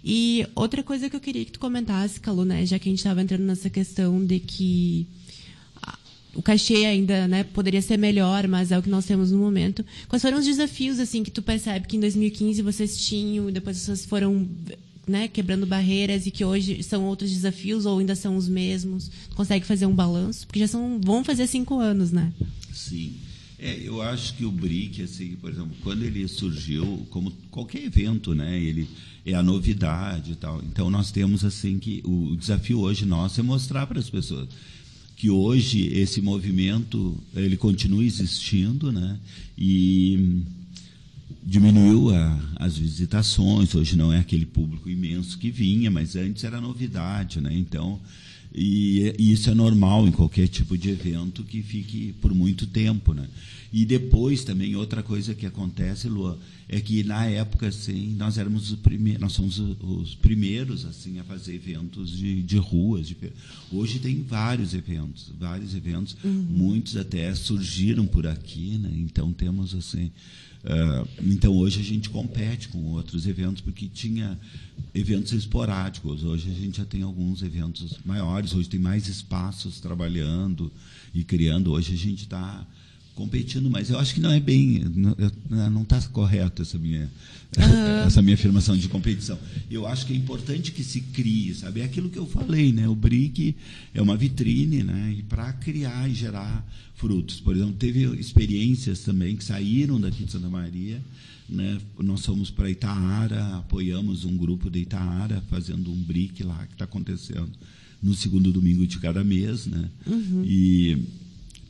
E 0.05 0.45
outra 0.53 0.83
coisa 0.83 1.10
que 1.10 1.15
eu 1.15 1.19
queria 1.19 1.43
que 1.43 1.51
tu 1.51 1.60
comentasse, 1.60 2.19
Calu, 2.19 2.45
né, 2.45 2.63
já 2.67 2.77
que 2.77 2.88
a 2.88 2.91
gente 2.91 2.99
estava 2.99 3.19
entrando 3.19 3.41
nessa 3.41 3.67
questão 3.67 4.23
de 4.23 4.39
que 4.39 5.07
o 6.36 6.41
cachê 6.43 6.86
ainda 6.86 7.27
né, 7.27 7.43
poderia 7.43 7.81
ser 7.81 7.97
melhor, 7.97 8.47
mas 8.47 8.71
é 8.71 8.77
o 8.77 8.83
que 8.83 8.91
nós 8.91 9.07
temos 9.07 9.31
no 9.31 9.39
momento. 9.39 9.83
Quais 10.07 10.21
foram 10.21 10.38
os 10.38 10.45
desafios 10.45 10.99
assim 10.99 11.23
que 11.23 11.31
tu 11.31 11.41
percebe 11.41 11.88
que 11.88 11.97
em 11.97 11.99
2015 11.99 12.62
vocês 12.62 13.01
tinham, 13.03 13.49
e 13.49 13.51
depois 13.51 13.77
vocês 13.77 14.05
foram 14.05 14.47
né, 15.07 15.27
quebrando 15.27 15.65
barreiras 15.65 16.27
e 16.27 16.31
que 16.31 16.45
hoje 16.45 16.83
são 16.83 17.05
outros 17.05 17.31
desafios 17.31 17.88
ou 17.88 17.97
ainda 17.97 18.13
são 18.13 18.38
os 18.38 18.47
mesmos? 18.47 19.10
Consegue 19.36 19.65
fazer 19.65 19.88
um 19.88 19.95
balanço? 19.95 20.45
Porque 20.45 20.60
já 20.60 20.67
são, 20.67 21.01
vão 21.03 21.23
fazer 21.23 21.47
cinco 21.47 21.79
anos, 21.79 22.12
né? 22.12 22.31
Sim. 22.71 23.15
É, 23.60 23.80
eu 23.84 24.02
acho 24.02 24.36
que 24.36 24.46
o 24.46 24.52
BRIC, 24.52 25.02
assim, 25.02 25.36
por 25.36 25.50
exemplo, 25.50 25.76
quando 25.82 26.04
ele 26.04 26.28
surgiu, 26.28 27.08
como 27.10 27.32
qualquer 27.50 27.84
evento, 27.84 28.36
né, 28.36 28.60
ele 28.60 28.88
é 29.26 29.34
a 29.34 29.41
novidade 29.41 30.34
e 30.34 30.36
tal. 30.36 30.62
Então 30.63 30.89
nós 30.89 31.12
temos 31.12 31.43
assim 31.43 31.80
que 31.80 32.02
o 32.06 32.36
desafio 32.36 32.80
hoje 32.80 33.06
nosso 33.06 33.39
é 33.39 33.43
mostrar 33.43 33.88
para 33.88 34.00
as 34.00 34.10
pessoas 34.10 34.48
que 35.15 35.32
hoje 35.32 35.88
esse 35.88 36.22
movimento 36.22 37.17
ele 37.36 37.58
continua 37.58 38.04
existindo, 38.04 38.91
né? 38.91 39.20
E 39.58 40.43
diminuiu 41.43 42.13
a, 42.15 42.39
as 42.58 42.78
visitações. 42.78 43.74
Hoje 43.74 43.98
não 43.98 44.13
é 44.13 44.20
aquele 44.20 44.46
público 44.46 44.88
imenso 44.88 45.39
que 45.39 45.50
vinha, 45.50 45.89
mas 45.89 46.15
antes 46.15 46.43
era 46.43 46.62
novidade, 46.62 47.41
né? 47.41 47.52
Então 47.52 48.00
e, 48.53 49.13
e, 49.19 49.31
isso 49.31 49.49
é 49.49 49.53
normal 49.53 50.07
em 50.07 50.12
qualquer 50.12 50.47
tipo 50.47 50.77
de 50.77 50.89
evento 50.89 51.43
que 51.43 51.62
fique 51.62 52.13
por 52.21 52.33
muito 52.33 52.65
tempo, 52.65 53.13
né? 53.13 53.27
E 53.71 53.86
depois 53.86 54.43
também 54.43 54.75
outra 54.75 55.03
coisa 55.03 55.36
que 55.36 55.45
acontece, 55.45 56.07
Lua, 56.07 56.39
é 56.69 56.79
que 56.79 57.03
na 57.03 57.25
época 57.25 57.67
assim 57.67 58.15
nós 58.17 58.38
éramos 58.38 58.71
os 58.71 58.79
primeiros, 58.79 59.21
nós 59.21 59.33
somos 59.33 59.60
os 59.60 60.15
primeiros 60.15 60.86
assim 60.86 61.19
a 61.19 61.23
fazer 61.23 61.55
eventos 61.55 62.17
de, 62.17 62.41
de 62.41 62.57
ruas. 62.57 63.07
De, 63.07 63.17
hoje 63.71 63.99
tem 63.99 64.23
vários 64.23 64.73
eventos, 64.73 65.31
vários 65.38 65.75
eventos, 65.75 66.15
uhum. 66.23 66.45
muitos 66.49 66.95
até 66.95 67.33
surgiram 67.36 68.07
por 68.07 68.25
aqui, 68.25 68.77
né? 68.77 68.91
Então 68.95 69.33
temos 69.33 69.75
assim 69.75 70.12
Uh, 70.67 71.08
então 71.23 71.56
hoje 71.56 71.80
a 71.80 71.84
gente 71.84 72.10
compete 72.10 72.67
com 72.67 72.84
outros 72.91 73.25
eventos 73.25 73.62
porque 73.62 73.88
tinha 73.88 74.38
eventos 74.93 75.32
esporádicos. 75.32 76.25
Hoje 76.25 76.49
a 76.51 76.53
gente 76.53 76.77
já 76.77 76.86
tem 76.86 77.03
alguns 77.03 77.41
eventos 77.41 77.97
maiores. 78.03 78.53
Hoje 78.53 78.67
tem 78.67 78.80
mais 78.80 79.08
espaços 79.08 79.80
trabalhando 79.80 80.69
e 81.13 81.23
criando. 81.23 81.71
Hoje 81.71 81.93
a 81.93 81.97
gente 81.97 82.23
está 82.23 82.67
competindo, 83.15 83.69
mas 83.69 83.89
eu 83.89 83.97
acho 83.97 84.13
que 84.13 84.19
não 84.19 84.32
é 84.32 84.39
bem, 84.39 84.84
não 85.49 85.82
está 85.82 85.99
correto 86.10 86.62
essa 86.62 86.77
minha 86.77 87.10
essa 88.06 88.21
minha 88.21 88.36
afirmação 88.36 88.77
de 88.77 88.88
competição. 88.88 89.39
Eu 89.71 89.88
acho 89.88 90.06
que 90.06 90.13
é 90.13 90.15
importante 90.15 90.71
que 90.71 90.84
se 90.84 91.01
crie, 91.01 91.56
sabe? 91.56 91.82
É 91.82 91.86
aquilo 91.86 92.10
que 92.10 92.19
eu 92.19 92.27
falei, 92.27 92.71
né? 92.71 92.88
O 92.88 92.95
BRIC 92.95 93.56
é 93.93 94.01
uma 94.01 94.17
vitrine, 94.17 94.84
né? 94.84 95.15
E 95.17 95.23
para 95.23 95.53
criar 95.53 96.10
e 96.10 96.13
gerar 96.13 96.65
frutos. 96.97 97.39
Por 97.39 97.55
exemplo, 97.55 97.73
teve 97.73 98.03
experiências 98.19 98.99
também 98.99 99.36
que 99.36 99.43
saíram 99.43 99.99
daqui 99.99 100.25
de 100.25 100.31
Santa 100.31 100.49
Maria, 100.49 101.01
né? 101.47 101.79
Nós 101.99 102.25
fomos 102.25 102.49
para 102.49 102.69
Itaara, 102.69 103.57
apoiamos 103.57 104.25
um 104.25 104.36
grupo 104.36 104.69
de 104.69 104.79
Itaara 104.79 105.41
fazendo 105.49 105.91
um 105.91 106.03
BRIC 106.03 106.43
lá 106.43 106.65
que 106.65 106.73
está 106.73 106.86
acontecendo 106.86 107.51
no 108.01 108.13
segundo 108.13 108.51
domingo 108.51 108.86
de 108.86 108.99
cada 108.99 109.23
mês, 109.23 109.65
né? 109.65 109.89
Uhum. 110.05 110.43
E 110.45 110.97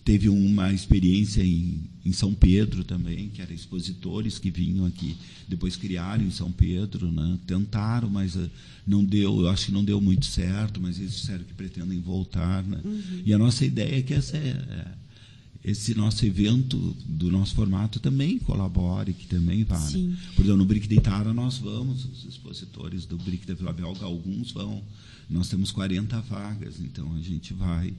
teve 0.04 0.30
uma 0.30 0.72
experiência 0.72 1.44
em, 1.44 1.82
em 2.06 2.14
São 2.14 2.34
Pedro 2.34 2.86
também, 2.86 3.28
que 3.28 3.42
eram 3.42 3.54
expositores 3.54 4.40
que 4.40 4.50
vinham 4.50 4.86
aqui, 4.86 5.18
depois 5.50 5.76
criaram 5.76 6.24
em 6.24 6.32
São 6.32 6.50
Pedro, 6.50 7.12
né? 7.12 7.38
tentaram, 7.46 8.10
mas 8.10 8.38
uh, 8.38 8.50
não 8.86 9.04
deu, 9.04 9.42
eu 9.42 9.50
acho 9.50 9.66
que 9.66 9.72
não 9.74 9.84
deu 9.84 10.00
muito 10.00 10.26
certo, 10.26 10.80
mas 10.82 10.98
eles 10.98 11.12
disseram 11.12 11.44
que 11.44 11.54
pretendem 11.54 12.00
voltar. 12.00 12.64
Né? 12.64 12.80
Uhum. 12.86 13.22
E 13.26 13.34
a 13.34 13.38
nossa 13.38 13.66
ideia 13.66 14.00
é 14.00 14.02
que 14.02 14.14
essa 14.14 14.38
é, 14.38 14.48
é, 14.48 14.88
esse 15.68 15.94
nosso 15.94 16.26
evento, 16.26 16.96
do 17.06 17.30
nosso 17.30 17.54
formato, 17.54 18.00
também 18.00 18.40
colabore, 18.40 19.14
que 19.14 19.28
também 19.28 19.66
vá. 19.66 19.78
Né? 19.78 20.18
Por 20.34 20.44
exemplo, 20.44 20.58
no 20.58 20.66
Brick 20.66 20.88
de 20.88 20.96
Itara 20.96 21.34
nós 21.34 21.58
vamos, 21.58 22.06
os 22.06 22.26
expositores 22.26 23.06
do 23.06 23.18
Brick 23.18 23.46
da 23.46 23.54
Vila 23.54 23.74
Belga, 23.74 24.06
alguns 24.06 24.52
vão, 24.52 24.82
nós 25.30 25.50
temos 25.50 25.70
40 25.72 26.22
vagas, 26.22 26.80
então 26.80 27.14
a 27.16 27.20
gente 27.20 27.54
vai 27.54 27.94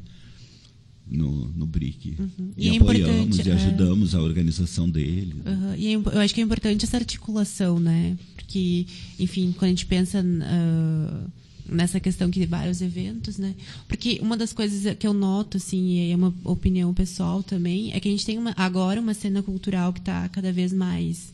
no, 1.11 1.49
no 1.49 1.67
BRIC. 1.67 2.17
Uhum. 2.19 2.53
E, 2.57 2.69
e 2.69 2.77
é 2.77 2.77
apoiamos 2.77 3.39
e 3.39 3.51
é. 3.51 3.53
ajudamos 3.53 4.15
é... 4.15 4.17
a 4.17 4.21
organização 4.21 4.89
dele. 4.89 5.35
Uhum. 5.45 5.75
E 5.77 5.89
é, 5.89 5.95
eu 5.95 6.21
acho 6.21 6.35
que 6.35 6.41
é 6.41 6.45
importante 6.45 6.85
essa 6.85 6.97
articulação, 6.97 7.79
né? 7.79 8.17
Porque, 8.35 8.87
enfim, 9.19 9.53
quando 9.53 9.65
a 9.67 9.69
gente 9.69 9.87
pensa 9.87 10.23
uh, 10.23 11.31
nessa 11.69 12.01
questão 12.01 12.31
que 12.31 12.45
vários 12.47 12.81
eventos, 12.81 13.39
né? 13.39 13.55
Porque 13.87 14.19
uma 14.23 14.37
das 14.37 14.53
coisas 14.53 14.97
que 14.97 15.07
eu 15.07 15.13
noto, 15.13 15.57
assim, 15.57 15.99
e 15.99 16.13
é 16.13 16.17
uma 16.17 16.35
opinião 16.45 16.93
pessoal 16.95 17.43
também, 17.43 17.93
é 17.93 18.01
que 18.01 18.09
a 18.09 18.11
gente 18.11 18.25
tem 18.25 18.39
uma, 18.39 18.55
agora 18.57 19.01
uma 19.01 19.15
cena 19.15 19.43
cultural 19.43 19.93
que 19.93 20.01
está 20.01 20.29
cada 20.29 20.53
vez 20.53 20.73
mais 20.73 21.33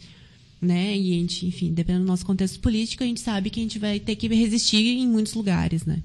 né? 0.64 0.97
E 0.97 1.12
a 1.12 1.20
gente, 1.20 1.47
enfim, 1.47 1.73
dependendo 1.73 2.07
do 2.07 2.09
nosso 2.09 2.25
contexto 2.25 2.59
político, 2.59 3.05
a 3.05 3.07
gente 3.07 3.20
sabe 3.20 3.51
que 3.51 3.61
a 3.61 3.62
gente 3.62 3.79
vai 3.79 4.01
ter 4.01 4.16
que 4.16 4.27
resistir 4.29 4.79
em 4.79 5.07
muitos 5.07 5.35
lugares, 5.35 5.85
né? 5.85 6.03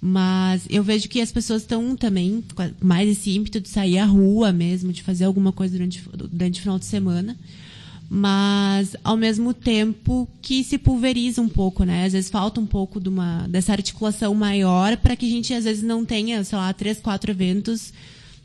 Mas 0.00 0.66
eu 0.68 0.82
vejo 0.82 1.08
que 1.08 1.20
as 1.20 1.30
pessoas 1.30 1.62
estão 1.62 1.94
também 1.94 2.42
mais 2.80 3.08
esse 3.08 3.30
ímpeto 3.30 3.60
de 3.60 3.68
sair 3.68 3.98
à 3.98 4.04
rua 4.04 4.52
mesmo, 4.52 4.92
de 4.92 5.02
fazer 5.02 5.24
alguma 5.24 5.52
coisa 5.52 5.74
durante, 5.74 6.02
durante 6.32 6.58
o 6.58 6.62
final 6.62 6.78
de 6.78 6.86
semana. 6.86 7.36
Mas, 8.14 8.94
ao 9.02 9.16
mesmo 9.16 9.54
tempo, 9.54 10.28
que 10.42 10.62
se 10.62 10.76
pulveriza 10.76 11.40
um 11.40 11.48
pouco, 11.48 11.82
né? 11.82 12.04
Às 12.04 12.12
vezes 12.12 12.30
falta 12.30 12.60
um 12.60 12.66
pouco 12.66 13.00
de 13.00 13.08
uma, 13.08 13.46
dessa 13.48 13.72
articulação 13.72 14.34
maior 14.34 14.98
para 14.98 15.16
que 15.16 15.24
a 15.24 15.28
gente, 15.30 15.54
às 15.54 15.64
vezes, 15.64 15.82
não 15.82 16.04
tenha, 16.04 16.44
sei 16.44 16.58
lá, 16.58 16.70
três, 16.74 17.00
quatro 17.00 17.30
eventos 17.30 17.90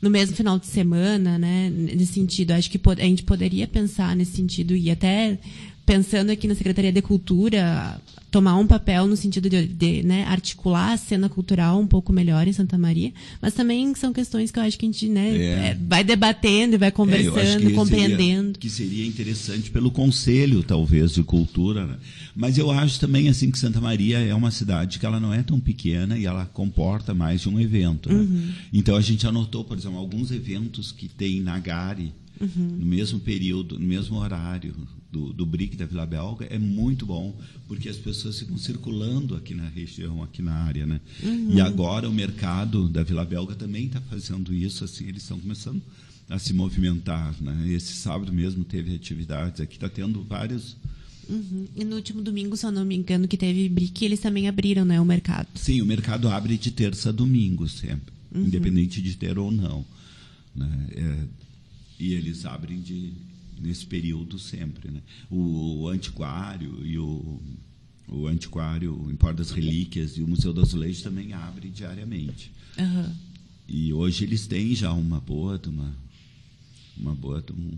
no 0.00 0.08
mesmo 0.08 0.34
final 0.34 0.58
de 0.58 0.66
semana, 0.66 1.36
né? 1.36 1.68
Nesse 1.68 2.14
sentido, 2.14 2.52
acho 2.52 2.70
que 2.70 2.80
a 2.82 3.04
gente 3.04 3.24
poderia 3.24 3.68
pensar 3.68 4.16
nesse 4.16 4.36
sentido 4.36 4.74
e 4.74 4.90
até 4.90 5.38
pensando 5.84 6.30
aqui 6.30 6.48
na 6.48 6.54
Secretaria 6.54 6.90
de 6.90 7.02
Cultura, 7.02 8.00
tomar 8.30 8.56
um 8.56 8.66
papel 8.66 9.06
no 9.06 9.16
sentido 9.16 9.48
de, 9.48 9.66
de 9.66 10.02
né, 10.02 10.24
articular 10.24 10.92
a 10.92 10.96
cena 10.96 11.28
cultural 11.28 11.80
um 11.80 11.86
pouco 11.86 12.12
melhor 12.12 12.46
em 12.46 12.52
Santa 12.52 12.76
Maria, 12.76 13.12
mas 13.40 13.54
também 13.54 13.94
são 13.94 14.12
questões 14.12 14.50
que 14.50 14.58
eu 14.58 14.62
acho 14.62 14.78
que 14.78 14.84
a 14.84 14.88
gente 14.88 15.08
né, 15.08 15.36
é. 15.36 15.68
É, 15.68 15.78
vai 15.80 16.04
debatendo 16.04 16.74
e 16.74 16.78
vai 16.78 16.90
conversando, 16.90 17.68
é, 17.68 17.72
compreendendo. 17.72 18.48
Seria, 18.48 18.60
que 18.60 18.70
seria 18.70 19.06
interessante 19.06 19.70
pelo 19.70 19.90
Conselho, 19.90 20.62
talvez, 20.62 21.12
de 21.12 21.22
Cultura. 21.22 21.86
Né? 21.86 21.96
Mas 22.36 22.58
eu 22.58 22.70
acho 22.70 23.00
também 23.00 23.28
assim 23.28 23.50
que 23.50 23.58
Santa 23.58 23.80
Maria 23.80 24.18
é 24.18 24.34
uma 24.34 24.50
cidade 24.50 24.98
que 24.98 25.06
ela 25.06 25.18
não 25.18 25.32
é 25.32 25.42
tão 25.42 25.58
pequena 25.58 26.18
e 26.18 26.26
ela 26.26 26.44
comporta 26.46 27.14
mais 27.14 27.40
de 27.40 27.48
um 27.48 27.58
evento. 27.58 28.12
Né? 28.12 28.20
Uhum. 28.20 28.52
Então 28.72 28.96
a 28.96 29.00
gente 29.00 29.26
anotou, 29.26 29.64
por 29.64 29.78
exemplo, 29.78 29.98
alguns 29.98 30.30
eventos 30.30 30.92
que 30.92 31.08
tem 31.08 31.40
na 31.40 31.58
Gare, 31.58 32.12
uhum. 32.40 32.76
no 32.78 32.86
mesmo 32.86 33.18
período, 33.20 33.78
no 33.78 33.86
mesmo 33.86 34.18
horário, 34.18 34.74
do, 35.10 35.32
do 35.32 35.46
BRIC 35.46 35.76
da 35.76 35.86
Vila 35.86 36.06
Belga 36.06 36.46
é 36.46 36.58
muito 36.58 37.06
bom, 37.06 37.34
porque 37.66 37.88
as 37.88 37.96
pessoas 37.96 38.38
ficam 38.38 38.58
circulando 38.58 39.34
aqui 39.34 39.54
na 39.54 39.68
região, 39.68 40.22
aqui 40.22 40.42
na 40.42 40.52
área. 40.52 40.86
Né? 40.86 41.00
Uhum. 41.22 41.54
E 41.54 41.60
agora 41.60 42.08
o 42.08 42.12
mercado 42.12 42.88
da 42.88 43.02
Vila 43.02 43.24
Belga 43.24 43.54
também 43.54 43.86
está 43.86 44.00
fazendo 44.02 44.52
isso, 44.52 44.84
assim, 44.84 45.06
eles 45.08 45.22
estão 45.22 45.38
começando 45.38 45.82
a 46.28 46.38
se 46.38 46.52
movimentar. 46.52 47.34
Né? 47.40 47.72
Esse 47.72 47.94
sábado 47.94 48.32
mesmo 48.32 48.64
teve 48.64 48.94
atividades, 48.94 49.60
aqui 49.60 49.76
está 49.76 49.88
tendo 49.88 50.22
vários. 50.22 50.76
Uhum. 51.28 51.66
E 51.74 51.84
no 51.84 51.96
último 51.96 52.22
domingo, 52.22 52.56
se 52.56 52.66
eu 52.66 52.72
não 52.72 52.84
me 52.84 52.96
engano, 52.96 53.26
que 53.26 53.36
teve 53.36 53.68
BRIC, 53.68 54.04
eles 54.04 54.20
também 54.20 54.46
abriram 54.46 54.84
né, 54.84 55.00
o 55.00 55.04
mercado. 55.04 55.48
Sim, 55.54 55.80
o 55.80 55.86
mercado 55.86 56.28
abre 56.28 56.56
de 56.58 56.70
terça 56.70 57.08
a 57.08 57.12
domingo 57.12 57.66
sempre, 57.68 58.12
uhum. 58.34 58.44
independente 58.44 59.00
de 59.00 59.16
ter 59.16 59.38
ou 59.38 59.50
não. 59.50 59.84
Né? 60.54 60.86
É, 60.92 61.24
e 61.98 62.12
eles 62.12 62.44
abrem 62.44 62.80
de 62.80 63.12
nesse 63.62 63.86
período 63.86 64.38
sempre. 64.38 64.90
Né? 64.90 65.00
O, 65.30 65.82
o 65.82 65.88
antiquário 65.88 66.84
e 66.84 66.98
o, 66.98 67.40
o 68.08 68.26
antiquário, 68.26 68.94
o 68.94 69.10
Empório 69.10 69.36
das 69.36 69.50
Relíquias 69.50 70.16
e 70.16 70.22
o 70.22 70.28
Museu 70.28 70.52
das 70.52 70.72
Leis 70.72 71.02
também 71.02 71.32
abrem 71.32 71.70
diariamente. 71.70 72.50
Uhum. 72.78 73.14
E 73.68 73.92
hoje 73.92 74.24
eles 74.24 74.46
têm 74.46 74.74
já 74.74 74.92
uma 74.92 75.20
boa, 75.20 75.60
uma, 75.66 75.94
uma 76.96 77.14
boa, 77.14 77.44
um, 77.52 77.76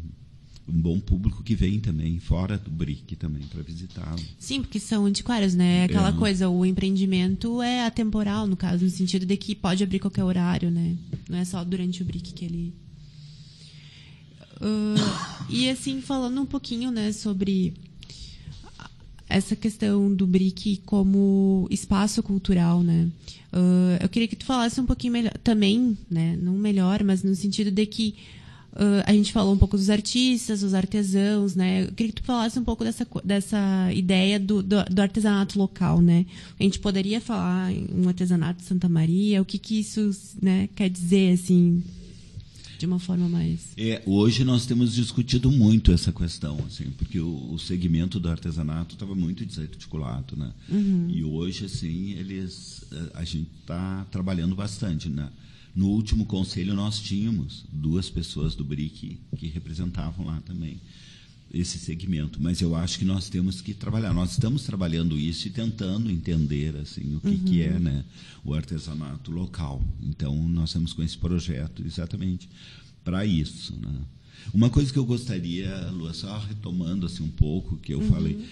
um 0.68 0.80
bom 0.80 1.00
público 1.00 1.42
que 1.42 1.56
vem 1.56 1.80
também 1.80 2.20
fora 2.20 2.56
do 2.56 2.70
BRIC 2.70 3.16
também 3.16 3.42
para 3.48 3.62
visitá-lo. 3.62 4.20
Sim, 4.38 4.62
porque 4.62 4.78
são 4.78 5.04
antiquários, 5.04 5.54
né? 5.54 5.84
Aquela 5.84 6.10
é. 6.10 6.12
coisa, 6.12 6.48
o 6.48 6.64
empreendimento 6.64 7.60
é 7.60 7.84
atemporal, 7.84 8.46
no 8.46 8.56
caso, 8.56 8.84
no 8.84 8.90
sentido 8.90 9.26
de 9.26 9.36
que 9.36 9.54
pode 9.54 9.82
abrir 9.82 9.98
qualquer 9.98 10.22
horário, 10.22 10.70
né? 10.70 10.96
Não 11.28 11.38
é 11.38 11.44
só 11.44 11.64
durante 11.64 12.02
o 12.02 12.06
BRIC 12.06 12.32
que 12.32 12.44
ele 12.44 12.74
Uh, 14.60 15.48
e 15.48 15.70
assim, 15.70 16.00
falando 16.00 16.40
um 16.40 16.46
pouquinho 16.46 16.90
né, 16.90 17.12
sobre 17.12 17.72
essa 19.30 19.54
questão 19.54 20.12
do 20.12 20.26
BRIC 20.26 20.82
como 20.84 21.66
espaço 21.70 22.22
cultural, 22.22 22.82
né? 22.82 23.08
Uh, 23.52 24.02
eu 24.02 24.08
queria 24.08 24.28
que 24.28 24.36
tu 24.36 24.44
falasse 24.44 24.80
um 24.80 24.86
pouquinho 24.86 25.12
melhor, 25.12 25.32
também, 25.42 25.96
né? 26.10 26.36
Não 26.40 26.54
melhor, 26.54 27.02
mas 27.04 27.22
no 27.22 27.34
sentido 27.34 27.70
de 27.70 27.86
que 27.86 28.16
uh, 28.72 29.02
a 29.06 29.12
gente 29.12 29.32
falou 29.32 29.54
um 29.54 29.56
pouco 29.56 29.76
dos 29.76 29.88
artistas, 29.88 30.60
dos 30.60 30.74
artesãos, 30.74 31.54
né? 31.54 31.84
Eu 31.84 31.92
queria 31.92 32.12
que 32.12 32.20
tu 32.20 32.26
falasse 32.26 32.58
um 32.58 32.64
pouco 32.64 32.82
dessa, 32.82 33.06
dessa 33.24 33.92
ideia 33.94 34.38
do, 34.38 34.62
do, 34.62 34.84
do 34.84 35.00
artesanato 35.00 35.58
local, 35.58 36.00
né? 36.00 36.26
A 36.58 36.62
gente 36.62 36.80
poderia 36.80 37.20
falar 37.20 37.72
em 37.72 37.86
um 37.94 38.08
artesanato 38.08 38.60
de 38.60 38.66
Santa 38.66 38.88
Maria, 38.88 39.40
o 39.40 39.44
que 39.44 39.58
que 39.58 39.78
isso 39.78 40.10
né, 40.42 40.68
quer 40.74 40.90
dizer, 40.90 41.34
assim, 41.34 41.82
de 42.80 42.86
uma 42.86 42.98
forma 42.98 43.28
mais. 43.28 43.74
É, 43.76 44.02
hoje 44.06 44.42
nós 44.42 44.64
temos 44.64 44.94
discutido 44.94 45.50
muito 45.50 45.92
essa 45.92 46.10
questão, 46.10 46.58
assim, 46.66 46.88
porque 46.96 47.20
o, 47.20 47.52
o 47.52 47.58
segmento 47.58 48.18
do 48.18 48.30
artesanato 48.30 48.94
estava 48.94 49.14
muito 49.14 49.44
desarticulado, 49.44 50.34
né? 50.34 50.50
Uhum. 50.66 51.06
E 51.10 51.22
hoje, 51.22 51.66
assim, 51.66 52.12
eles, 52.12 52.82
eh, 52.90 53.10
a 53.14 53.24
gente 53.24 53.50
está 53.60 54.06
trabalhando 54.10 54.56
bastante, 54.56 55.10
né? 55.10 55.28
No 55.76 55.88
último 55.88 56.24
conselho 56.24 56.74
nós 56.74 56.98
tínhamos 56.98 57.66
duas 57.70 58.08
pessoas 58.08 58.54
do 58.54 58.64
BRIC 58.64 59.18
que 59.36 59.46
representavam 59.46 60.24
lá 60.24 60.40
também 60.40 60.80
esse 61.52 61.78
segmento, 61.78 62.40
mas 62.40 62.60
eu 62.60 62.76
acho 62.76 62.98
que 62.98 63.04
nós 63.04 63.28
temos 63.28 63.60
que 63.60 63.74
trabalhar. 63.74 64.14
Nós 64.14 64.32
estamos 64.32 64.64
trabalhando 64.64 65.18
isso 65.18 65.48
e 65.48 65.50
tentando 65.50 66.10
entender 66.10 66.76
assim 66.76 67.16
o 67.16 67.20
que, 67.20 67.28
uhum. 67.28 67.44
que 67.44 67.62
é, 67.62 67.72
uhum. 67.72 67.80
né, 67.80 68.04
o 68.44 68.54
artesanato 68.54 69.30
local. 69.30 69.82
Então 70.00 70.48
nós 70.48 70.70
estamos 70.70 70.92
com 70.92 71.02
esse 71.02 71.18
projeto 71.18 71.82
exatamente 71.84 72.48
para 73.04 73.24
isso, 73.24 73.74
né? 73.80 74.00
Uma 74.54 74.70
coisa 74.70 74.92
que 74.92 74.98
eu 74.98 75.04
gostaria, 75.04 75.90
Lua, 75.90 76.14
só 76.14 76.38
retomando 76.38 77.06
assim 77.06 77.22
um 77.22 77.30
pouco 77.30 77.76
que 77.76 77.92
eu 77.92 78.00
uhum. 78.00 78.08
falei, 78.08 78.48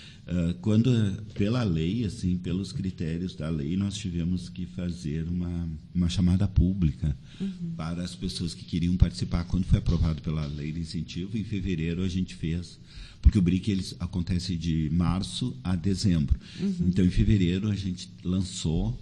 quando 0.60 0.90
pela 1.34 1.62
lei, 1.62 2.04
assim, 2.04 2.36
pelos 2.36 2.70
critérios 2.70 3.34
da 3.34 3.48
lei, 3.48 3.76
nós 3.76 3.96
tivemos 3.96 4.48
que 4.48 4.66
fazer 4.66 5.26
uma, 5.28 5.68
uma 5.94 6.08
chamada 6.08 6.46
pública 6.46 7.16
uhum. 7.40 7.72
para 7.76 8.02
as 8.02 8.14
pessoas 8.14 8.54
que 8.54 8.64
queriam 8.64 8.96
participar. 8.96 9.44
Quando 9.44 9.64
foi 9.64 9.78
aprovado 9.78 10.20
pela 10.20 10.46
lei 10.46 10.72
de 10.72 10.80
incentivo, 10.80 11.36
em 11.36 11.44
fevereiro 11.44 12.02
a 12.02 12.08
gente 12.08 12.34
fez 12.34 12.78
porque 13.20 13.38
o 13.38 13.42
BRIC 13.42 13.70
ele 13.70 13.84
acontece 13.98 14.56
de 14.56 14.88
março 14.92 15.56
a 15.62 15.74
dezembro. 15.74 16.38
Uhum. 16.60 16.86
Então, 16.88 17.04
em 17.04 17.10
fevereiro, 17.10 17.68
a 17.68 17.74
gente 17.74 18.08
lançou 18.22 18.98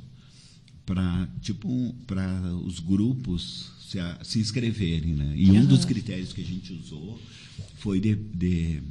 para 0.84 1.28
tipo 1.42 1.94
para 2.06 2.54
os 2.64 2.78
grupos 2.78 3.72
se, 3.80 3.98
a, 3.98 4.18
se 4.22 4.38
inscreverem, 4.38 5.14
né? 5.14 5.32
E 5.36 5.50
um 5.50 5.66
dos 5.66 5.84
critérios 5.84 6.32
que 6.32 6.40
a 6.40 6.44
gente 6.44 6.72
usou 6.72 7.20
foi 7.78 8.00
de, 8.00 8.14
de 8.14 8.82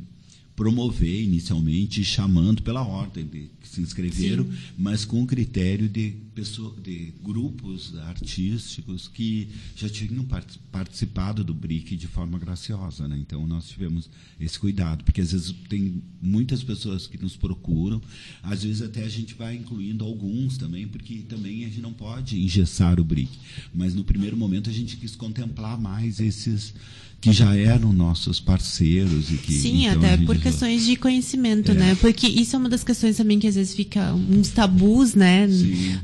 promover 0.56 1.22
inicialmente, 1.22 2.04
chamando 2.04 2.62
pela 2.62 2.82
ordem 2.82 3.26
de 3.26 3.50
que 3.60 3.68
se 3.68 3.82
inscreveram, 3.82 4.46
Sim. 4.46 4.58
mas 4.78 5.04
com 5.04 5.22
o 5.22 5.28
critério 5.28 5.90
de, 5.90 6.16
pessoa, 6.34 6.74
de 6.82 7.14
grupos 7.22 7.98
artísticos 7.98 9.08
que 9.08 9.50
já 9.76 9.90
tinham 9.90 10.26
participado 10.72 11.44
do 11.44 11.54
BRIC 11.54 11.98
de 11.98 12.08
forma 12.08 12.40
graciosa. 12.40 13.06
Né? 13.08 13.18
Então, 13.20 13.46
nós 13.46 13.68
tivemos 13.68 14.10
esse 14.40 14.58
cuidado, 14.58 15.04
porque 15.04 15.20
às 15.20 15.34
vezes 15.34 15.54
tem 15.68 16.02
muitas 16.22 16.64
pessoas 16.64 17.06
que 17.06 17.22
nos 17.22 17.36
procuram, 17.36 18.02
às 18.42 18.64
vezes 18.64 18.82
até 18.82 19.04
a 19.04 19.10
gente 19.10 19.34
vai 19.34 19.56
incluindo 19.56 20.06
alguns 20.06 20.58
também, 20.58 20.88
porque 20.88 21.16
também 21.28 21.66
a 21.66 21.68
gente 21.68 21.82
não 21.82 21.94
pode 21.94 22.40
engessar 22.40 22.98
o 23.00 23.04
BRIC. 23.04 23.32
Mas 23.74 23.94
no 23.94 24.06
primeiro 24.06 24.38
momento 24.38 24.70
a 24.70 24.74
gente 24.74 24.96
quis 24.96 25.18
contemplar 25.18 25.80
mais 25.80 26.22
esses 26.22 26.74
que 27.26 27.34
já 27.34 27.56
eram 27.56 27.92
nossos 27.92 28.40
parceiros 28.40 29.32
e 29.32 29.38
que 29.38 29.52
sim 29.52 29.88
então, 29.88 29.98
até 29.98 30.16
por 30.18 30.38
questões 30.38 30.86
de 30.86 30.96
conhecimento 30.96 31.72
é. 31.72 31.74
né? 31.74 31.98
Porque 32.00 32.28
isso 32.28 32.56
é 32.56 32.60
uma 32.60 32.70
das 32.70 32.84
questões 32.84 33.18
também 33.18 33.40
que 33.40 33.48
às 33.48 33.56
vezes 33.56 33.74
fica 33.74 34.14
uns 34.14 34.50
tabus 34.50 35.16
né? 35.16 35.48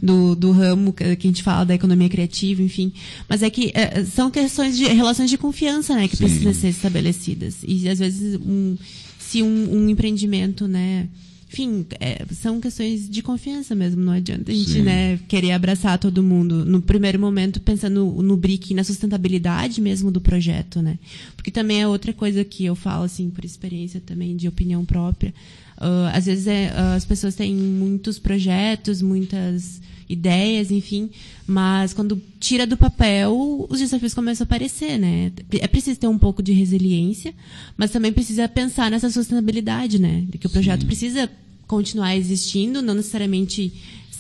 Do, 0.01 0.35
do 0.35 0.51
ramo 0.51 0.91
que 0.91 1.03
a 1.03 1.15
gente 1.15 1.43
fala 1.43 1.63
da 1.63 1.75
economia 1.75 2.09
criativa 2.09 2.63
enfim. 2.63 2.91
Mas 3.29 3.43
é 3.43 3.51
que 3.51 3.71
é, 3.75 4.03
são 4.03 4.31
questões 4.31 4.75
de 4.75 4.85
relações 4.85 5.29
de 5.29 5.37
confiança 5.37 5.93
né 5.93 6.07
que 6.07 6.17
sim. 6.17 6.25
precisam 6.25 6.55
ser 6.55 6.69
estabelecidas. 6.69 7.57
E 7.67 7.87
às 7.87 7.99
vezes 7.99 8.39
um, 8.43 8.75
se 9.19 9.43
um, 9.43 9.75
um 9.75 9.89
empreendimento 9.89 10.67
né 10.67 11.07
enfim, 11.51 11.85
é, 11.99 12.25
são 12.31 12.61
questões 12.61 13.09
de 13.09 13.21
confiança 13.21 13.75
mesmo. 13.75 14.01
Não 14.01 14.13
adianta 14.13 14.53
a 14.53 14.55
gente 14.55 14.81
né, 14.81 15.19
querer 15.27 15.51
abraçar 15.51 15.99
todo 15.99 16.23
mundo 16.23 16.63
no 16.63 16.81
primeiro 16.81 17.19
momento 17.19 17.59
pensando 17.59 18.05
no, 18.05 18.23
no 18.23 18.37
BRIC 18.37 18.71
e 18.71 18.73
na 18.73 18.85
sustentabilidade 18.85 19.81
mesmo 19.81 20.09
do 20.09 20.21
projeto, 20.21 20.81
né? 20.81 20.97
Porque 21.35 21.51
também 21.51 21.81
é 21.81 21.87
outra 21.87 22.13
coisa 22.13 22.45
que 22.45 22.63
eu 22.63 22.73
falo 22.73 23.03
assim 23.03 23.29
por 23.29 23.43
experiência 23.43 23.99
também 23.99 24.37
de 24.37 24.47
opinião 24.47 24.85
própria. 24.85 25.33
Uh, 25.77 26.07
às 26.13 26.25
vezes 26.25 26.47
é, 26.47 26.71
uh, 26.71 26.95
as 26.95 27.03
pessoas 27.03 27.35
têm 27.35 27.53
muitos 27.53 28.17
projetos, 28.17 29.01
muitas 29.01 29.81
ideias, 30.11 30.71
enfim, 30.71 31.09
mas 31.47 31.93
quando 31.93 32.21
tira 32.39 32.67
do 32.67 32.77
papel, 32.77 33.65
os 33.69 33.79
desafios 33.79 34.13
começam 34.13 34.43
a 34.43 34.45
aparecer, 34.45 34.97
né? 34.97 35.31
É 35.53 35.67
preciso 35.67 35.99
ter 35.99 36.07
um 36.07 36.17
pouco 36.17 36.41
de 36.43 36.51
resiliência, 36.51 37.33
mas 37.77 37.91
também 37.91 38.11
precisa 38.11 38.47
pensar 38.47 38.91
nessa 38.91 39.09
sustentabilidade, 39.09 39.99
né? 39.99 40.23
De 40.29 40.37
que 40.37 40.47
o 40.47 40.49
projeto 40.49 40.81
Sim. 40.81 40.87
precisa 40.87 41.29
continuar 41.67 42.15
existindo, 42.15 42.81
não 42.81 42.93
necessariamente 42.93 43.71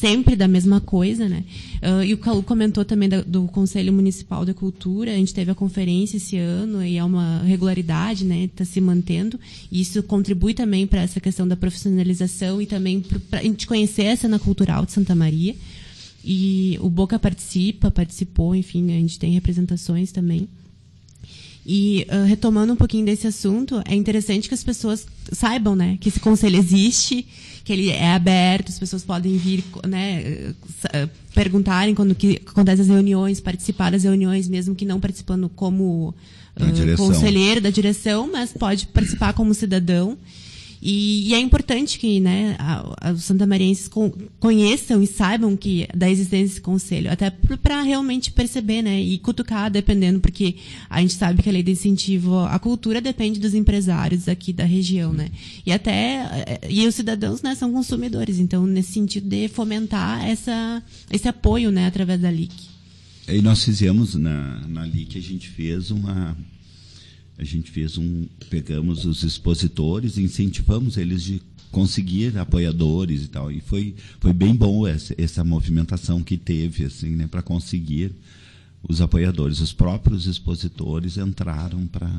sempre 0.01 0.35
da 0.35 0.47
mesma 0.47 0.81
coisa, 0.81 1.29
né? 1.29 1.43
Uh, 1.81 2.03
e 2.03 2.13
o 2.13 2.17
Calu 2.17 2.41
comentou 2.41 2.83
também 2.83 3.07
da, 3.07 3.21
do 3.21 3.43
Conselho 3.43 3.93
Municipal 3.93 4.43
da 4.43 4.53
Cultura, 4.53 5.11
a 5.11 5.15
gente 5.15 5.31
teve 5.31 5.51
a 5.51 5.55
conferência 5.55 6.17
esse 6.17 6.37
ano 6.37 6.83
e 6.83 6.97
é 6.97 7.03
uma 7.03 7.43
regularidade, 7.43 8.25
né? 8.25 8.45
Está 8.45 8.65
se 8.65 8.81
mantendo 8.81 9.39
e 9.71 9.79
isso 9.79 10.01
contribui 10.01 10.55
também 10.55 10.87
para 10.87 11.01
essa 11.01 11.19
questão 11.19 11.47
da 11.47 11.55
profissionalização 11.55 12.59
e 12.59 12.65
também 12.65 13.01
para 13.29 13.41
a 13.41 13.43
gente 13.43 13.67
conhecer 13.67 14.07
a 14.07 14.17
cena 14.17 14.39
cultural 14.39 14.87
de 14.87 14.91
Santa 14.91 15.13
Maria. 15.13 15.55
E 16.23 16.77
o 16.81 16.89
Boca 16.89 17.17
participa, 17.17 17.89
participou, 17.89 18.55
enfim, 18.55 18.91
a 18.91 18.99
gente 18.99 19.17
tem 19.17 19.31
representações 19.31 20.11
também. 20.11 20.47
E 21.65 22.07
uh, 22.09 22.25
retomando 22.25 22.73
um 22.73 22.75
pouquinho 22.75 23.05
desse 23.05 23.27
assunto, 23.27 23.81
é 23.85 23.95
interessante 23.95 24.47
que 24.47 24.53
as 24.53 24.63
pessoas 24.63 25.05
saibam, 25.31 25.75
né, 25.75 25.97
que 26.01 26.09
esse 26.09 26.19
conselho 26.19 26.57
existe, 26.57 27.25
que 27.63 27.71
ele 27.71 27.89
é 27.89 28.13
aberto, 28.13 28.69
as 28.69 28.79
pessoas 28.79 29.03
podem 29.03 29.37
vir, 29.37 29.63
né, 29.87 30.53
perguntarem 31.35 31.93
quando 31.93 32.15
que 32.15 32.41
acontecem 32.45 32.81
as 32.81 32.87
reuniões, 32.87 33.39
participar 33.39 33.91
das 33.91 34.03
reuniões, 34.03 34.49
mesmo 34.49 34.73
que 34.73 34.85
não 34.85 34.99
participando 34.99 35.47
como 35.49 36.15
uh, 36.59 36.97
conselheiro 36.97 37.61
da 37.61 37.69
direção, 37.69 38.29
mas 38.31 38.51
pode 38.51 38.87
participar 38.87 39.33
como 39.33 39.53
cidadão. 39.53 40.17
E, 40.81 41.29
e, 41.29 41.33
é 41.35 41.39
importante 41.39 41.99
que 41.99 42.19
né, 42.19 42.57
os 43.13 43.23
santamarienses 43.23 43.87
conheçam 44.39 45.03
e 45.03 45.05
saibam 45.05 45.55
que 45.55 45.87
da 45.95 46.09
existência 46.09 46.47
desse 46.47 46.61
conselho, 46.61 47.11
até 47.11 47.29
para 47.29 47.83
realmente 47.83 48.31
perceber 48.31 48.81
né, 48.81 48.99
e 48.99 49.19
cutucar, 49.19 49.69
dependendo, 49.69 50.19
porque 50.19 50.55
a 50.89 50.99
gente 50.99 51.13
sabe 51.13 51.43
que 51.43 51.49
a 51.49 51.51
lei 51.51 51.61
de 51.61 51.71
incentivo 51.71 52.39
à 52.39 52.57
cultura 52.57 52.99
depende 52.99 53.39
dos 53.39 53.53
empresários 53.53 54.27
aqui 54.27 54.51
da 54.51 54.63
região. 54.63 55.13
Né? 55.13 55.29
E 55.65 55.71
até 55.71 56.59
e 56.67 56.87
os 56.87 56.95
cidadãos 56.95 57.43
né, 57.43 57.53
são 57.53 57.71
consumidores, 57.71 58.39
então, 58.39 58.65
nesse 58.65 58.93
sentido 58.93 59.29
de 59.29 59.47
fomentar 59.49 60.27
essa, 60.27 60.81
esse 61.11 61.27
apoio 61.27 61.71
né, 61.71 61.85
através 61.85 62.19
da 62.19 62.31
LIC. 62.31 62.71
E 63.27 63.39
nós 63.41 63.63
fizemos 63.63 64.15
na, 64.15 64.67
na 64.67 64.85
LIC, 64.85 65.17
a 65.17 65.21
gente 65.21 65.47
fez 65.47 65.91
uma 65.91 66.35
a 67.37 67.43
gente 67.43 67.71
fez 67.71 67.97
um 67.97 68.25
pegamos 68.49 69.05
os 69.05 69.23
expositores 69.23 70.17
incentivamos 70.17 70.97
eles 70.97 71.23
de 71.23 71.41
conseguir 71.71 72.37
apoiadores 72.37 73.23
e 73.23 73.27
tal 73.27 73.51
e 73.51 73.61
foi 73.61 73.95
foi 74.19 74.33
bem 74.33 74.55
bom 74.55 74.85
essa, 74.85 75.15
essa 75.17 75.43
movimentação 75.43 76.21
que 76.21 76.37
teve 76.37 76.85
assim 76.85 77.15
né 77.15 77.27
para 77.27 77.41
conseguir 77.41 78.11
os 78.83 79.01
apoiadores 79.01 79.59
os 79.59 79.73
próprios 79.73 80.27
expositores 80.27 81.17
entraram 81.17 81.87
para 81.87 82.09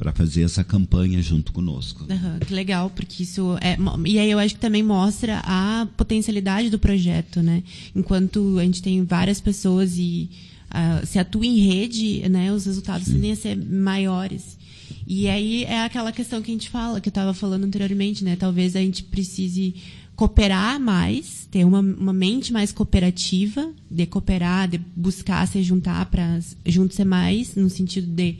para 0.00 0.12
fazer 0.12 0.44
essa 0.44 0.64
campanha 0.64 1.20
junto 1.20 1.52
conosco. 1.52 2.04
Uhum, 2.04 2.38
que 2.38 2.54
legal, 2.54 2.88
porque 2.88 3.22
isso 3.22 3.58
é 3.60 3.76
e 4.06 4.18
aí 4.18 4.30
eu 4.30 4.38
acho 4.38 4.54
que 4.54 4.60
também 4.60 4.82
mostra 4.82 5.42
a 5.44 5.86
potencialidade 5.94 6.70
do 6.70 6.78
projeto, 6.78 7.42
né? 7.42 7.62
Enquanto 7.94 8.58
a 8.58 8.64
gente 8.64 8.80
tem 8.80 9.04
várias 9.04 9.42
pessoas 9.42 9.98
e 9.98 10.30
uh, 10.70 11.06
se 11.06 11.18
atua 11.18 11.46
em 11.46 11.58
rede, 11.58 12.28
né, 12.28 12.52
os 12.52 12.66
resultados 12.66 13.06
Sim. 13.06 13.14
tendem 13.14 13.32
a 13.32 13.36
ser 13.36 13.56
maiores. 13.56 14.58
E 15.06 15.28
aí 15.28 15.64
é 15.64 15.82
aquela 15.84 16.12
questão 16.12 16.40
que 16.40 16.50
a 16.50 16.54
gente 16.54 16.70
fala, 16.70 17.00
que 17.00 17.08
eu 17.08 17.10
estava 17.10 17.34
falando 17.34 17.64
anteriormente, 17.64 18.22
né? 18.22 18.36
Talvez 18.36 18.76
a 18.76 18.80
gente 18.80 19.02
precise 19.02 19.74
cooperar 20.14 20.78
mais, 20.78 21.48
ter 21.50 21.64
uma, 21.64 21.80
uma 21.80 22.12
mente 22.12 22.52
mais 22.52 22.70
cooperativa, 22.70 23.72
de 23.90 24.06
cooperar, 24.06 24.68
de 24.68 24.78
buscar 24.94 25.48
se 25.48 25.62
juntar 25.62 26.06
para 26.06 26.38
juntos 26.66 26.96
ser 26.96 27.04
mais, 27.06 27.54
no 27.54 27.70
sentido 27.70 28.06
de 28.06 28.36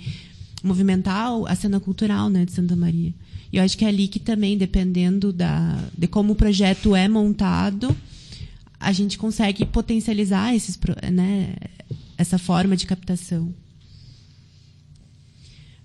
movimentar 0.63 1.31
a 1.49 1.55
cena 1.57 1.81
cultural 1.81 2.29
né, 2.29 2.45
de 2.45 2.53
Santa 2.53 2.77
Maria. 2.77 3.13
E 3.53 3.57
eu 3.57 3.65
acho 3.65 3.77
que 3.77 3.85
é 3.85 3.89
ali 3.89 4.07
que 4.07 4.21
também, 4.21 4.57
dependendo 4.57 5.33
da, 5.33 5.77
de 5.97 6.07
como 6.07 6.35
o 6.35 6.37
projeto 6.37 6.95
é 6.95 7.09
montado, 7.09 7.97
a 8.79 8.93
gente 8.93 9.19
consegue 9.19 9.65
potencializar 9.65 10.55
esses, 10.55 10.79
né, 11.13 11.55
essa 12.21 12.39
forma 12.39 12.77
de 12.77 12.87
captação. 12.87 13.55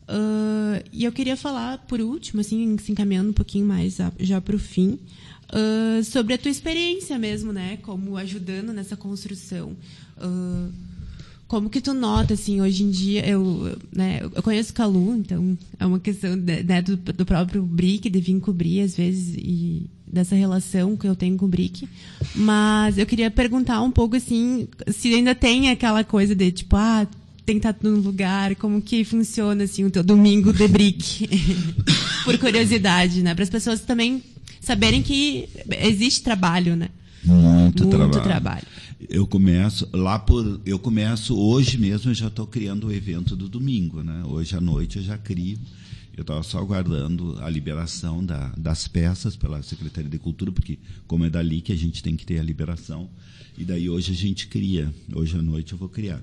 Uh, 0.08 0.84
e 0.92 1.06
eu 1.06 1.12
queria 1.12 1.38
falar, 1.38 1.80
por 1.88 2.02
último, 2.02 2.42
assim, 2.42 2.78
se 2.78 2.92
encaminhando 2.92 3.30
um 3.30 3.34
pouquinho 3.34 3.66
mais 3.66 4.00
a, 4.00 4.12
já 4.20 4.40
para 4.42 4.56
o 4.56 4.60
fim, 4.60 5.00
uh, 5.50 6.04
sobre 6.04 6.34
a 6.34 6.38
tua 6.38 6.52
experiência 6.52 7.18
mesmo, 7.18 7.54
né? 7.54 7.78
Como 7.78 8.18
ajudando 8.18 8.74
nessa 8.74 8.98
construção. 8.98 9.76
Uh, 10.18 10.72
como 11.48 11.70
que 11.70 11.80
tu 11.80 11.94
nota, 11.94 12.34
assim, 12.34 12.60
hoje 12.60 12.84
em 12.84 12.92
dia, 12.92 13.26
eu, 13.26 13.78
né, 13.96 14.20
eu 14.22 14.44
conheço 14.44 14.72
o 14.72 14.76
Calu, 14.76 15.16
então 15.16 15.58
é 15.80 15.86
uma 15.86 16.00
questão 16.00 16.36
né, 16.36 16.82
do, 16.82 16.98
do 16.98 17.26
próprio 17.26 17.64
Brick, 17.64 18.10
de 18.10 18.20
vir 18.20 18.40
cobrir, 18.40 18.82
às 18.82 18.98
vezes, 18.98 19.36
e 19.38 19.90
dessa 20.16 20.34
relação 20.36 20.98
que 20.98 21.08
eu 21.08 21.16
tenho 21.16 21.38
com 21.38 21.46
o 21.46 21.48
Brick. 21.48 21.88
Mas 22.34 22.98
eu 22.98 23.06
queria 23.06 23.30
perguntar 23.30 23.82
um 23.82 23.92
pouco, 23.92 24.16
assim, 24.16 24.68
se 24.88 25.14
ainda 25.14 25.36
tem 25.36 25.70
aquela 25.70 26.04
coisa 26.04 26.34
de, 26.34 26.52
tipo, 26.52 26.76
ah, 26.76 27.06
tem 27.46 27.60
que 27.60 27.68
estar 27.68 27.76
no 27.84 28.00
lugar, 28.00 28.56
como 28.56 28.82
que 28.82 29.04
funciona, 29.04 29.66
assim, 29.66 29.84
o 29.84 29.92
teu 29.92 30.04
domingo 30.04 30.52
de 30.52 30.68
Brick. 30.68 31.30
Por 32.26 32.38
curiosidade, 32.40 33.22
né? 33.22 33.36
Para 33.36 33.44
as 33.44 33.50
pessoas 33.50 33.82
também 33.82 34.24
saberem 34.60 35.04
que 35.04 35.48
existe 35.82 36.24
trabalho, 36.24 36.76
né? 36.76 36.90
Muito, 37.24 37.84
Muito 37.84 37.90
trabalho. 37.90 38.24
trabalho. 38.24 38.68
Eu 39.10 39.28
começo 39.28 39.88
lá 39.94 40.18
por 40.18 40.62
eu 40.66 40.80
começo 40.80 41.38
hoje 41.38 41.78
mesmo 41.78 42.12
eu 42.12 42.16
já 42.16 42.28
estou 42.28 42.48
criando 42.48 42.88
o 42.88 42.92
evento 42.92 43.36
do 43.36 43.50
domingo, 43.50 44.02
né? 44.02 44.24
Hoje 44.26 44.56
à 44.56 44.62
noite 44.62 44.98
eu 44.98 45.04
já 45.04 45.18
crio. 45.18 45.58
Eu 46.16 46.22
estava 46.22 46.42
só 46.44 46.60
aguardando 46.60 47.38
a 47.42 47.50
liberação 47.50 48.26
da, 48.26 48.48
das 48.58 48.88
peças 48.88 49.36
pela 49.36 49.62
Secretaria 49.62 50.10
de 50.10 50.18
Cultura, 50.18 50.50
porque 50.50 50.80
como 51.06 51.26
é 51.26 51.30
dali 51.30 51.60
que 51.60 51.74
a 51.74 51.76
gente 51.76 52.02
tem 52.02 52.16
que 52.16 52.26
ter 52.26 52.40
a 52.40 52.44
liberação. 52.44 53.10
E 53.58 53.66
daí 53.66 53.90
hoje 53.90 54.14
a 54.14 54.16
gente 54.16 54.48
cria. 54.48 54.94
Hoje 55.14 55.38
à 55.38 55.42
noite 55.42 55.74
eu 55.74 55.78
vou 55.78 55.90
criar. 55.90 56.22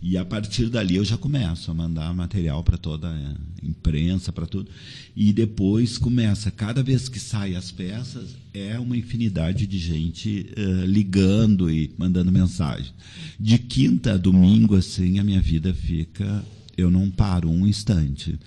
E 0.00 0.16
a 0.16 0.24
partir 0.24 0.68
dali 0.68 0.94
eu 0.94 1.04
já 1.04 1.16
começo 1.16 1.70
a 1.70 1.74
mandar 1.74 2.14
material 2.14 2.62
para 2.62 2.76
toda 2.76 3.08
a 3.08 3.34
imprensa, 3.64 4.32
para 4.32 4.46
tudo. 4.46 4.70
E 5.14 5.32
depois 5.32 5.98
começa, 5.98 6.50
cada 6.50 6.82
vez 6.82 7.08
que 7.08 7.18
saem 7.18 7.56
as 7.56 7.72
peças, 7.72 8.36
é 8.54 8.78
uma 8.78 8.96
infinidade 8.96 9.66
de 9.66 9.78
gente 9.78 10.46
uh, 10.56 10.86
ligando 10.86 11.68
e 11.68 11.92
mandando 11.98 12.30
mensagem. 12.30 12.92
De 13.38 13.58
quinta 13.58 14.14
a 14.14 14.16
domingo, 14.16 14.76
assim, 14.76 15.18
a 15.18 15.24
minha 15.24 15.40
vida 15.40 15.74
fica 15.74 16.44
eu 16.74 16.90
não 16.90 17.10
paro 17.10 17.50
um 17.50 17.66
instante 17.66 18.38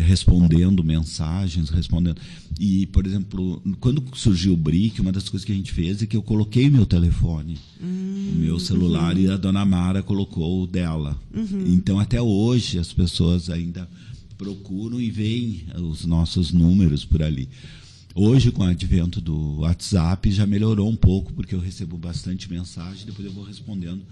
respondendo 0.00 0.82
mensagens, 0.82 1.70
respondendo. 1.70 2.20
E, 2.58 2.86
por 2.86 3.06
exemplo, 3.06 3.62
quando 3.80 4.02
surgiu 4.14 4.54
o 4.54 4.56
BRIC, 4.56 5.00
uma 5.00 5.12
das 5.12 5.28
coisas 5.28 5.44
que 5.44 5.52
a 5.52 5.54
gente 5.54 5.72
fez 5.72 6.02
é 6.02 6.06
que 6.06 6.16
eu 6.16 6.22
coloquei 6.22 6.68
meu 6.68 6.86
telefone, 6.86 7.58
hum, 7.82 8.32
o 8.34 8.38
meu 8.38 8.58
celular, 8.58 9.14
uhum. 9.14 9.22
e 9.22 9.30
a 9.30 9.36
dona 9.36 9.64
Mara 9.64 10.02
colocou 10.02 10.62
o 10.62 10.66
dela. 10.66 11.18
Uhum. 11.34 11.64
Então, 11.66 11.98
até 11.98 12.20
hoje, 12.20 12.78
as 12.78 12.92
pessoas 12.92 13.48
ainda 13.50 13.88
procuram 14.36 15.00
e 15.00 15.10
veem 15.10 15.64
os 15.76 16.04
nossos 16.06 16.52
números 16.52 17.04
por 17.04 17.22
ali. 17.22 17.48
Hoje, 18.14 18.50
com 18.50 18.62
o 18.62 18.66
advento 18.66 19.20
do 19.20 19.60
WhatsApp, 19.60 20.30
já 20.32 20.46
melhorou 20.46 20.88
um 20.90 20.96
pouco, 20.96 21.32
porque 21.32 21.54
eu 21.54 21.60
recebo 21.60 21.96
bastante 21.96 22.50
mensagem, 22.50 23.06
depois 23.06 23.26
eu 23.26 23.32
vou 23.32 23.44
respondendo. 23.44 24.02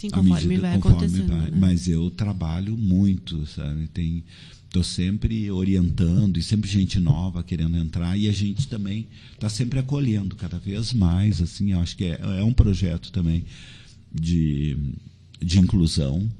Sim, 0.00 0.10
conforme 0.10 0.46
medida, 0.46 0.62
vai 0.62 0.78
conforme 0.78 0.96
acontecendo. 1.06 1.28
Vai. 1.28 1.50
Né? 1.50 1.58
Mas 1.60 1.88
eu 1.88 2.10
trabalho 2.10 2.76
muito, 2.76 3.46
sabe? 3.46 3.86
Tem 3.88 4.24
Estou 4.70 4.84
sempre 4.84 5.50
orientando 5.50 6.36
e 6.36 6.42
sempre 6.44 6.70
gente 6.70 7.00
nova 7.00 7.42
querendo 7.42 7.76
entrar 7.76 8.16
e 8.16 8.28
a 8.28 8.32
gente 8.32 8.68
também 8.68 9.08
está 9.32 9.48
sempre 9.48 9.80
acolhendo 9.80 10.36
cada 10.36 10.60
vez 10.60 10.92
mais. 10.92 11.42
Assim, 11.42 11.72
eu 11.72 11.80
acho 11.80 11.96
que 11.96 12.04
é, 12.04 12.20
é 12.38 12.44
um 12.44 12.52
projeto 12.52 13.10
também 13.10 13.44
de, 14.14 14.76
de 15.42 15.58
inclusão 15.58 16.30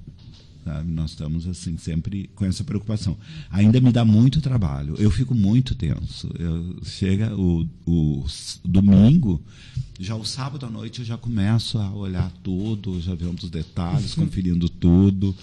Sabe? 0.65 0.93
Nós 0.93 1.11
estamos 1.11 1.47
assim 1.47 1.77
sempre 1.79 2.29
com 2.35 2.45
essa 2.45 2.63
preocupação. 2.63 3.17
Ainda 3.51 3.81
me 3.81 3.91
dá 3.91 4.05
muito 4.05 4.41
trabalho. 4.41 4.95
Eu 4.99 5.11
fico 5.11 5.35
muito 5.35 5.75
tenso. 5.75 6.31
Eu, 6.39 6.77
chega 6.85 7.35
o, 7.35 7.67
o 7.87 8.25
domingo, 8.65 9.41
já 9.99 10.15
o 10.15 10.25
sábado 10.25 10.65
à 10.65 10.71
noite 10.71 11.01
eu 11.01 11.05
já 11.05 11.17
começo 11.19 11.79
a 11.79 11.93
olhar 11.93 12.31
tudo, 12.43 13.01
já 13.01 13.15
vemos 13.15 13.43
os 13.43 13.51
detalhes, 13.51 14.15
conferindo 14.17 14.69
tudo. 14.69 15.35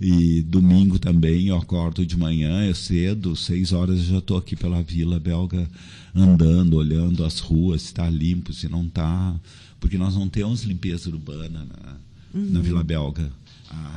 E 0.00 0.42
domingo 0.42 0.98
também 0.98 1.48
eu 1.48 1.56
acordo 1.56 2.04
de 2.04 2.16
manhã, 2.16 2.62
é 2.62 2.74
cedo, 2.74 3.34
seis 3.36 3.72
horas 3.72 3.98
eu 3.98 4.04
já 4.04 4.18
estou 4.18 4.36
aqui 4.36 4.54
pela 4.54 4.82
Vila 4.82 5.18
Belga 5.18 5.68
andando, 6.14 6.74
olhando 6.74 7.24
as 7.24 7.38
ruas, 7.40 7.82
se 7.82 7.88
está 7.88 8.08
limpo, 8.08 8.52
se 8.52 8.68
não 8.68 8.86
está. 8.86 9.34
Porque 9.80 9.98
nós 9.98 10.14
não 10.14 10.28
temos 10.28 10.62
limpeza 10.62 11.10
urbana 11.10 11.64
na, 11.64 11.96
uhum. 12.40 12.50
na 12.50 12.60
Vila 12.60 12.84
Belga 12.84 13.30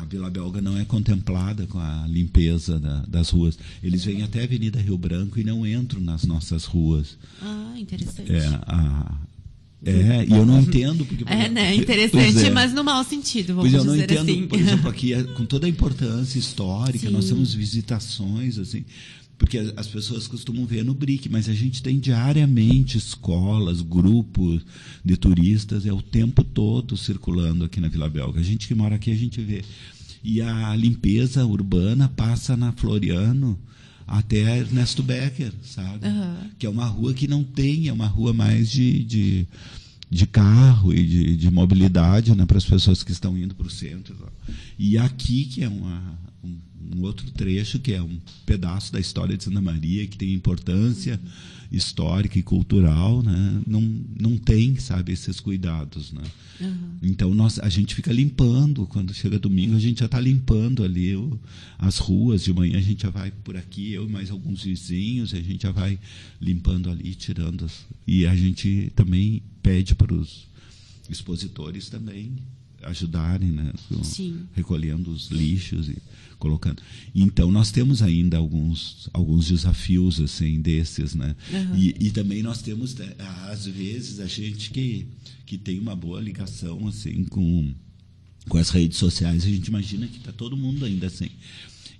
a 0.02 0.06
Vila 0.06 0.30
Belga 0.30 0.62
não 0.62 0.78
é 0.78 0.86
contemplada 0.86 1.66
com 1.68 1.80
a 1.80 2.06
limpeza 2.08 2.80
da, 2.80 3.02
das 3.08 3.30
ruas. 3.30 3.58
Eles 3.84 4.04
vêm 4.04 4.24
até 4.24 4.42
a 4.42 4.44
Avenida 4.44 4.82
Rio 4.82 4.98
Branco 4.98 5.40
e 5.40 5.44
não 5.44 5.66
entram 5.66 6.02
nas 6.02 6.26
nossas 6.26 6.66
ruas. 6.66 7.18
Ah, 7.42 7.74
interessante. 7.78 8.32
É, 8.32 8.46
a, 8.68 9.18
é, 9.86 10.26
e 10.28 10.32
eu 10.32 10.46
não 10.46 10.60
entendo 10.60 11.06
porque. 11.06 11.24
É, 11.28 11.48
né? 11.48 11.76
Interessante, 11.76 12.46
é. 12.46 12.50
mas 12.50 12.74
no 12.74 12.84
mau 12.84 13.04
sentido, 13.04 13.56
vamos 13.56 13.72
pois 13.72 13.74
eu 13.74 13.84
não 13.84 13.96
entendo, 13.96 14.22
assim. 14.22 14.48
Por 14.48 14.60
exemplo, 14.60 14.90
aqui, 14.90 15.14
é, 15.14 15.24
com 15.24 15.46
toda 15.46 15.68
a 15.68 15.70
importância 15.70 16.40
histórica, 16.40 17.08
Sim. 17.08 17.14
nós 17.14 17.26
temos 17.26 17.54
visitações, 17.54 18.58
assim. 18.58 18.84
Porque 19.38 19.60
as 19.76 19.88
pessoas 19.88 20.28
costumam 20.28 20.66
ver 20.66 20.84
no 20.84 20.96
BRIC, 20.96 21.30
mas 21.30 21.48
a 21.48 21.54
gente 21.54 21.84
tem 21.84 22.00
diariamente 22.00 22.98
escolas, 22.98 23.82
grupos 23.82 24.66
de 25.06 25.16
turistas, 25.16 25.86
é 25.86 25.94
o 25.94 26.02
tempo 26.02 26.44
todo 26.44 26.98
circulando 26.98 27.64
aqui 27.64 27.80
na 27.80 27.88
Vila 27.88 28.10
Belga. 28.10 28.40
A 28.40 28.44
gente 28.44 28.68
que 28.68 28.74
mora 28.74 28.96
aqui, 28.96 29.12
a 29.12 29.16
gente 29.16 29.40
vê. 29.42 29.64
E 30.24 30.42
a 30.42 30.76
limpeza 30.76 31.46
urbana 31.46 32.10
passa 32.10 32.58
na 32.58 32.72
Floriano 32.72 33.60
até 34.08 34.60
Ernesto 34.60 35.04
Becker, 35.04 35.54
sabe? 35.62 36.08
Uhum. 36.08 36.50
Que 36.58 36.66
é 36.66 36.70
uma 36.70 36.86
rua 36.86 37.14
que 37.14 37.28
não 37.28 37.44
tem, 37.44 37.90
é 37.90 37.94
uma 37.94 38.08
rua 38.08 38.34
mais 38.34 38.72
de, 38.72 39.04
de, 39.04 39.48
de 40.10 40.26
carro 40.26 40.94
e 40.94 41.06
de, 41.06 41.38
de 41.38 41.52
mobilidade 41.52 42.34
né, 42.34 42.46
para 42.46 42.58
as 42.58 42.66
pessoas 42.66 43.04
que 43.04 43.12
estão 43.12 43.38
indo 43.38 43.54
para 43.54 43.68
o 43.68 43.70
centro. 43.70 44.16
E 44.80 44.98
aqui, 44.98 45.46
que 45.46 45.64
é 45.64 45.68
uma, 45.68 46.18
um 46.44 47.02
outro 47.02 47.30
trecho 47.32 47.80
que 47.80 47.94
é 47.94 48.02
um 48.02 48.20
pedaço 48.46 48.92
da 48.92 49.00
história 49.00 49.36
de 49.36 49.44
Santa 49.44 49.62
Maria 49.62 50.08
que 50.08 50.18
tem 50.18 50.34
importância 50.34 51.20
histórica 51.72 52.40
e 52.40 52.44
cultural, 52.44 53.22
né? 53.22 53.62
Não 53.68 53.82
não 54.20 54.38
tem, 54.38 54.78
sabe, 54.78 55.12
esses 55.12 55.40
cuidados, 55.40 56.14
né? 56.14 56.24
Uhum. 56.60 56.98
Então 57.04 57.34
nós 57.34 57.60
a 57.60 57.70
gente 57.70 57.94
fica 57.94 58.12
limpando 58.12 58.88
quando 58.88 59.14
chega 59.14 59.38
domingo 59.38 59.76
a 59.76 59.80
gente 59.80 60.00
já 60.00 60.06
está 60.06 60.20
limpando 60.20 60.84
ali 60.84 61.16
o, 61.16 61.40
as 61.78 61.98
ruas 61.98 62.44
de 62.44 62.54
manhã 62.54 62.78
a 62.78 62.82
gente 62.82 63.04
já 63.04 63.10
vai 63.10 63.32
por 63.32 63.58
aqui 63.58 63.92
eu 63.92 64.06
e 64.06 64.12
mais 64.12 64.32
alguns 64.32 64.64
vizinhos 64.64 65.34
a 65.34 65.42
gente 65.42 65.64
já 65.64 65.72
vai 65.72 66.00
limpando 66.42 66.90
ali 66.90 67.14
tirando 67.14 67.66
as, 67.66 67.86
e 68.08 68.26
a 68.26 68.36
gente 68.36 68.92
também 68.96 69.44
pede 69.62 69.94
para 69.94 70.14
os 70.14 70.48
expositores 71.10 71.90
também 71.90 72.38
ajudarem, 72.88 73.52
né? 73.52 73.72
Sim. 74.04 74.42
Recolhendo 74.54 75.12
os 75.12 75.28
lixos 75.30 75.90
e 75.90 75.98
colocando. 76.38 76.82
Então 77.14 77.52
nós 77.52 77.72
temos 77.72 78.02
ainda 78.02 78.38
alguns 78.38 79.10
alguns 79.14 79.48
desafios 79.48 80.20
assim 80.20 80.62
desses, 80.62 81.16
né? 81.16 81.36
Uhum. 81.52 81.76
E, 81.76 81.96
e, 82.00 82.12
também 82.12 82.44
nós 82.44 82.62
temos 82.62 82.96
né, 82.96 83.14
às 83.50 83.66
vezes 83.66 84.20
a 84.20 84.28
gente 84.28 84.72
que 84.72 85.08
que 85.46 85.58
tem 85.58 85.80
uma 85.80 85.96
boa 85.96 86.22
ligação 86.22 86.88
assim 86.88 87.24
com 87.26 87.74
com 88.48 88.58
as 88.58 88.70
redes 88.70 88.98
sociais, 88.98 89.44
a 89.44 89.50
gente 89.50 89.68
imagina 89.68 90.08
que 90.08 90.18
está 90.18 90.32
todo 90.32 90.56
mundo 90.56 90.86
ainda 90.86 91.08
assim. 91.08 91.30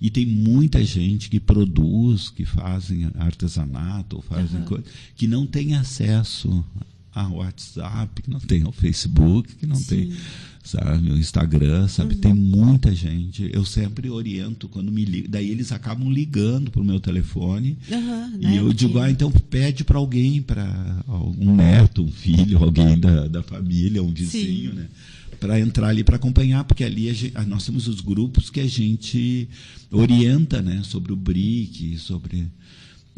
E 0.00 0.10
tem 0.10 0.24
muita 0.24 0.82
gente 0.84 1.28
que 1.28 1.40
produz, 1.40 2.30
que 2.30 2.44
fazem 2.44 3.10
artesanato, 3.16 4.16
ou 4.16 4.22
fazem 4.22 4.60
uhum. 4.60 4.66
coisas, 4.66 4.86
que 5.16 5.26
não 5.26 5.44
tem 5.44 5.74
acesso 5.74 6.64
ao 7.12 7.34
WhatsApp, 7.34 8.22
que 8.22 8.30
não 8.30 8.38
tem 8.38 8.62
ao 8.62 8.72
Facebook, 8.72 9.56
que 9.56 9.66
não 9.66 9.76
Sim. 9.76 9.86
tem 9.86 10.16
sabe, 10.68 11.10
o 11.10 11.16
Instagram, 11.16 11.88
sabe, 11.88 12.14
uhum. 12.14 12.20
tem 12.20 12.34
muita 12.34 12.94
gente. 12.94 13.48
Eu 13.54 13.64
sempre 13.64 14.10
oriento 14.10 14.68
quando 14.68 14.92
me 14.92 15.02
ligam, 15.02 15.30
daí 15.30 15.50
eles 15.50 15.72
acabam 15.72 16.12
ligando 16.12 16.70
pro 16.70 16.84
meu 16.84 17.00
telefone 17.00 17.78
uhum, 17.90 18.38
e 18.38 18.56
eu 18.56 18.70
digo, 18.74 18.98
ah, 18.98 19.10
então 19.10 19.30
pede 19.30 19.82
para 19.82 19.96
alguém, 19.96 20.42
para 20.42 21.02
um 21.38 21.56
neto, 21.56 22.04
um 22.04 22.10
filho, 22.10 22.58
alguém 22.62 23.00
da, 23.00 23.26
da 23.28 23.42
família, 23.42 24.02
um 24.02 24.12
vizinho, 24.12 24.72
Sim. 24.72 24.76
né? 24.76 24.88
para 25.40 25.58
entrar 25.58 25.88
ali 25.88 26.04
para 26.04 26.16
acompanhar, 26.16 26.64
porque 26.64 26.84
ali 26.84 27.12
gente, 27.14 27.32
nós 27.46 27.64
temos 27.64 27.88
os 27.88 28.00
grupos 28.00 28.50
que 28.50 28.60
a 28.60 28.66
gente 28.66 29.48
orienta, 29.90 30.60
né, 30.60 30.82
sobre 30.82 31.12
o 31.12 31.16
BRIC, 31.16 31.96
sobre 31.96 32.46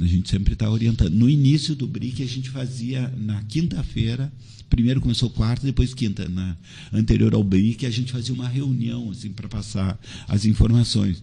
a 0.03 0.07
gente 0.07 0.31
sempre 0.31 0.55
está 0.55 0.71
orientando. 0.71 1.13
No 1.13 1.29
início 1.29 1.75
do 1.75 1.87
BRIC 1.87 2.23
a 2.23 2.27
gente 2.27 2.51
fazia 2.51 3.09
na 3.17 3.43
quinta-feira 3.45 4.33
primeiro 4.71 5.01
começou 5.01 5.29
quarta, 5.29 5.67
depois 5.67 5.93
quinta, 5.93 6.29
na 6.29 6.57
anterior 6.93 7.35
ao 7.35 7.43
BRIC, 7.43 7.85
a 7.85 7.91
gente 7.91 8.13
fazia 8.13 8.33
uma 8.33 8.49
reunião 8.49 9.11
assim 9.11 9.31
para 9.31 9.49
passar 9.49 10.01
as 10.29 10.45
informações. 10.45 11.23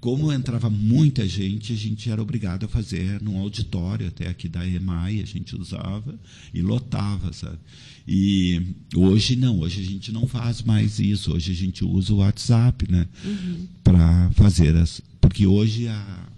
Como 0.00 0.30
entrava 0.30 0.68
muita 0.68 1.26
gente, 1.26 1.72
a 1.72 1.76
gente 1.76 2.10
era 2.10 2.20
obrigado 2.20 2.66
a 2.66 2.68
fazer 2.68 3.22
num 3.22 3.38
auditório, 3.38 4.06
até 4.06 4.28
aqui 4.28 4.50
da 4.50 4.64
EMAI, 4.68 5.22
a 5.22 5.24
gente 5.24 5.56
usava 5.56 6.14
e 6.52 6.60
lotava, 6.60 7.32
sabe? 7.32 7.56
E 8.06 8.60
hoje 8.94 9.34
não, 9.34 9.60
hoje 9.60 9.80
a 9.80 9.84
gente 9.84 10.12
não 10.12 10.26
faz 10.26 10.60
mais 10.60 10.98
isso, 11.00 11.32
hoje 11.32 11.52
a 11.52 11.54
gente 11.54 11.82
usa 11.82 12.12
o 12.12 12.18
WhatsApp, 12.18 12.86
né? 12.92 13.08
Uhum. 13.24 13.66
Para 13.82 14.30
fazer 14.32 14.76
as. 14.76 15.00
Porque 15.22 15.46
hoje 15.46 15.88
a, 15.88 16.28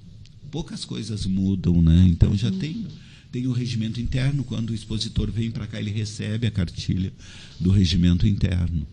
poucas 0.57 0.87
coisas 0.87 1.27
mudam, 1.27 1.83
né? 1.83 2.07
Então 2.09 2.35
já 2.35 2.49
uhum. 2.49 2.59
tem 2.59 2.87
tem 3.31 3.47
o 3.47 3.53
regimento 3.53 4.01
interno. 4.01 4.43
Quando 4.43 4.71
o 4.71 4.75
expositor 4.75 5.31
vem 5.31 5.51
para 5.51 5.67
cá, 5.67 5.79
ele 5.79 5.91
recebe 5.91 6.47
a 6.47 6.51
cartilha 6.51 7.13
do 7.61 7.71
regimento 7.71 8.27
interno. 8.27 8.87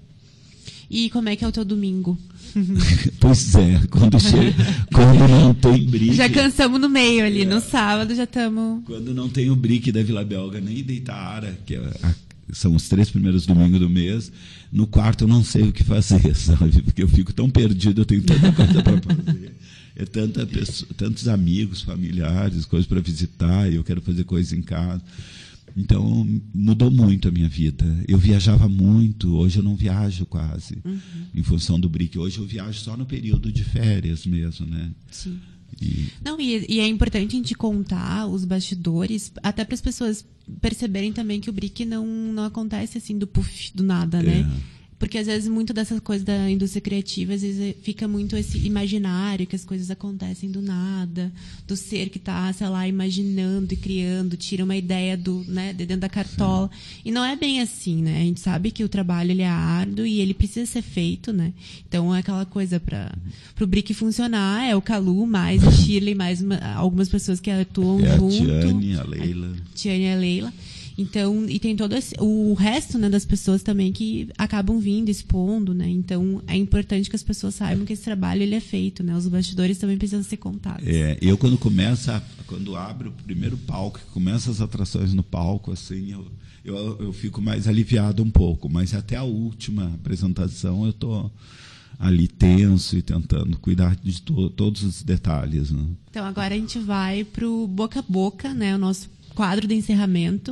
E 0.90 1.10
como 1.10 1.30
é 1.30 1.38
que 1.38 1.46
é 1.46 1.48
o 1.48 1.54
teu 1.54 1.64
domingo? 1.64 2.20
pois 3.18 3.56
é, 3.56 3.80
quando, 3.90 4.20
chega, 4.20 4.54
quando 4.92 5.26
não 5.26 5.54
tem 5.54 5.86
brique. 5.86 6.16
Já 6.16 6.28
cansamos 6.30 6.82
no 6.82 6.90
meio 6.90 7.26
ali, 7.26 7.44
é, 7.44 7.46
no 7.46 7.62
sábado 7.62 8.14
já 8.14 8.26
estamos. 8.26 8.84
Quando 8.84 9.14
não 9.14 9.30
tem 9.30 9.50
o 9.50 9.56
brique 9.56 9.90
da 9.90 10.04
Vila 10.04 10.26
Belga 10.26 10.60
nem 10.60 10.84
da 10.84 10.92
Itaara, 10.92 11.58
que 11.66 11.76
é 11.76 11.80
a, 12.04 12.14
são 12.52 12.76
os 12.76 12.90
três 12.90 13.10
primeiros 13.10 13.46
domingos 13.46 13.80
do 13.80 13.90
mês, 13.90 14.30
no 14.70 14.86
quarto 14.86 15.24
eu 15.24 15.30
não 15.30 15.46
sei 15.46 15.64
o 15.64 15.72
que 15.72 15.82
fazer, 15.82 16.20
sabe? 16.36 16.82
Porque 16.82 17.04
eu 17.04 17.08
fico 17.08 17.32
tão 17.32 17.50
perdido, 17.50 18.02
eu 18.02 18.06
tenho 18.06 18.22
tanta 18.22 18.52
coisa 18.52 18.84
para 18.84 19.02
fazer 19.02 19.63
é 19.96 20.06
tanta 20.06 20.46
pessoa, 20.46 20.90
tantos 20.98 21.28
amigos, 21.28 21.82
familiares, 21.82 22.66
coisas 22.66 22.88
para 22.88 23.00
visitar, 23.00 23.72
eu 23.72 23.84
quero 23.84 24.02
fazer 24.02 24.24
coisas 24.24 24.54
em 24.54 24.62
casa. 24.62 25.02
Então, 25.76 26.28
mudou 26.54 26.92
muito 26.92 27.28
a 27.28 27.32
minha 27.32 27.50
vida. 27.50 27.86
Eu 28.08 28.18
viajava 28.18 28.70
muito, 28.70 29.36
hoje 29.36 29.58
eu 29.58 29.64
não 29.64 29.76
viajo 29.76 30.26
quase, 30.26 30.78
uhum. 30.86 31.00
em 31.34 31.44
função 31.44 31.80
do 31.80 31.90
BRIC. 31.90 32.18
Hoje 32.18 32.38
eu 32.38 32.46
viajo 32.46 32.80
só 32.80 32.96
no 32.96 33.06
período 33.06 33.52
de 33.52 33.64
férias 33.64 34.26
mesmo, 34.26 34.68
né? 34.68 34.92
Sim. 35.10 35.40
E... 35.82 36.10
Não, 36.24 36.40
e, 36.40 36.66
e, 36.70 36.80
é 36.80 36.88
importante 36.88 37.36
a 37.36 37.38
gente 37.38 37.56
contar 37.56 38.28
os 38.28 38.46
bastidores, 38.46 39.32
até 39.42 39.66
para 39.66 39.74
as 39.74 39.82
pessoas 39.82 40.24
perceberem 40.62 41.12
também 41.12 41.42
que 41.42 41.50
o 41.50 41.54
BRIC 41.54 41.86
não, 41.86 42.06
não 42.06 42.44
acontece 42.44 43.00
assim 43.00 43.18
do 43.18 43.26
puff, 43.26 43.72
do 43.74 43.84
nada, 43.84 44.22
né? 44.22 44.42
é. 44.42 44.74
Porque 45.04 45.18
às 45.18 45.28
vezes 45.28 45.50
muito 45.50 45.74
dessas 45.74 46.00
coisas 46.00 46.24
da 46.24 46.50
indústria 46.50 46.80
criativa, 46.80 47.34
às 47.34 47.42
vezes 47.42 47.76
fica 47.84 48.08
muito 48.08 48.38
esse 48.38 48.58
imaginário 48.60 49.46
que 49.46 49.54
as 49.54 49.66
coisas 49.66 49.92
acontecem 49.92 50.50
do 50.50 50.62
nada, 50.62 51.30
do 51.68 51.76
ser 51.76 52.08
que 52.08 52.18
está, 52.18 52.54
sei 52.54 52.70
lá, 52.70 52.88
imaginando 52.88 53.74
e 53.74 53.76
criando, 53.76 54.38
tira 54.38 54.64
uma 54.64 54.78
ideia 54.78 55.18
do, 55.18 55.44
né, 55.46 55.74
de 55.74 55.86
dentro 55.86 56.00
da 56.00 56.08
cartola. 56.08 56.72
E 57.04 57.12
não 57.12 57.22
é 57.22 57.36
bem 57.36 57.60
assim, 57.60 58.02
né? 58.02 58.22
A 58.22 58.24
gente 58.24 58.40
sabe 58.40 58.72
que 58.72 58.82
o 58.82 58.88
trabalho 58.88 59.32
ele 59.32 59.42
é 59.42 59.48
árduo 59.50 60.06
e 60.06 60.22
ele 60.22 60.34
precisa 60.34 60.72
ser 60.72 60.82
feito, 60.82 61.34
né? 61.34 61.52
Então 61.86 62.16
é 62.16 62.20
aquela 62.20 62.46
coisa 62.46 62.80
para 62.80 63.12
o 63.60 63.68
BRIC 63.68 63.94
funcionar, 63.94 64.64
é 64.64 64.74
o 64.74 64.82
Calu 64.82 65.28
mais 65.28 65.68
a 65.68 65.72
Shirley 65.72 66.16
mais 66.16 66.42
uma, 66.42 66.56
algumas 66.76 67.10
pessoas 67.10 67.42
que 67.42 67.52
atuam 67.52 68.00
É 68.00 68.10
a 68.10 68.18
junto. 68.18 68.38
Tiane, 68.38 68.96
a 68.96 69.04
Leila. 69.04 69.54
A 69.54 69.76
Tiane 69.76 70.04
e 70.06 70.14
a 70.14 70.16
Leila. 70.16 70.54
Então, 70.98 71.46
e 71.50 71.60
tem 71.60 71.76
todo 71.76 71.96
esse, 71.96 72.16
o 72.20 72.54
resto 72.54 72.98
né, 72.98 73.10
das 73.10 73.26
pessoas 73.26 73.64
também 73.64 73.92
que 73.92 74.30
acabam 74.38 74.80
vindo, 74.80 75.10
expondo, 75.10 75.74
né? 75.74 75.90
Então, 75.90 76.42
é 76.48 76.56
importante 76.56 77.10
que 77.10 77.16
as 77.16 77.24
pessoas 77.24 77.56
saibam 77.56 77.86
que 77.86 77.94
esse 77.94 78.04
trabalho 78.04 78.44
ele 78.44 78.56
é 78.56 78.60
feito, 78.60 79.04
né? 79.04 79.16
Os 79.16 79.28
bastidores 79.28 79.78
também 79.78 79.98
precisam 79.98 80.24
ser 80.24 80.38
contados. 80.38 80.86
É, 80.88 81.18
eu 81.22 81.38
quando 81.38 81.58
começa, 81.58 82.24
quando 82.46 82.76
abre 82.76 83.08
o 83.08 83.12
primeiro 83.12 83.58
palco, 83.58 84.00
começa 84.12 84.52
as 84.52 84.62
atrações 84.62 85.14
no 85.14 85.24
palco, 85.24 85.72
assim, 85.72 86.12
eu, 86.12 86.28
eu, 86.64 86.98
eu 87.00 87.14
fico 87.14 87.42
mais 87.42 87.68
aliviado 87.68 88.22
um 88.22 88.30
pouco, 88.30 88.70
mas 88.70 88.94
até 88.94 89.16
a 89.16 89.24
última 89.24 89.86
apresentação 89.96 90.86
eu 90.86 90.94
tô 90.94 91.32
ali 92.00 92.28
tenso 92.28 92.98
e 92.98 93.02
tentando 93.02 93.58
cuidar 93.58 93.96
de 93.96 94.22
to 94.22 94.50
todos 94.50 94.84
os 94.84 95.04
detalhes, 95.04 95.72
né? 95.72 95.86
Então, 96.10 96.26
agora 96.26 96.54
a 96.54 96.58
gente 96.58 96.78
vai 96.80 97.24
pro 97.24 97.68
boca 97.68 98.00
a 98.00 98.04
boca, 98.04 98.54
né? 98.54 98.76
O 98.76 98.78
nosso 98.78 99.10
quadro 99.34 99.68
de 99.68 99.74
encerramento. 99.74 100.52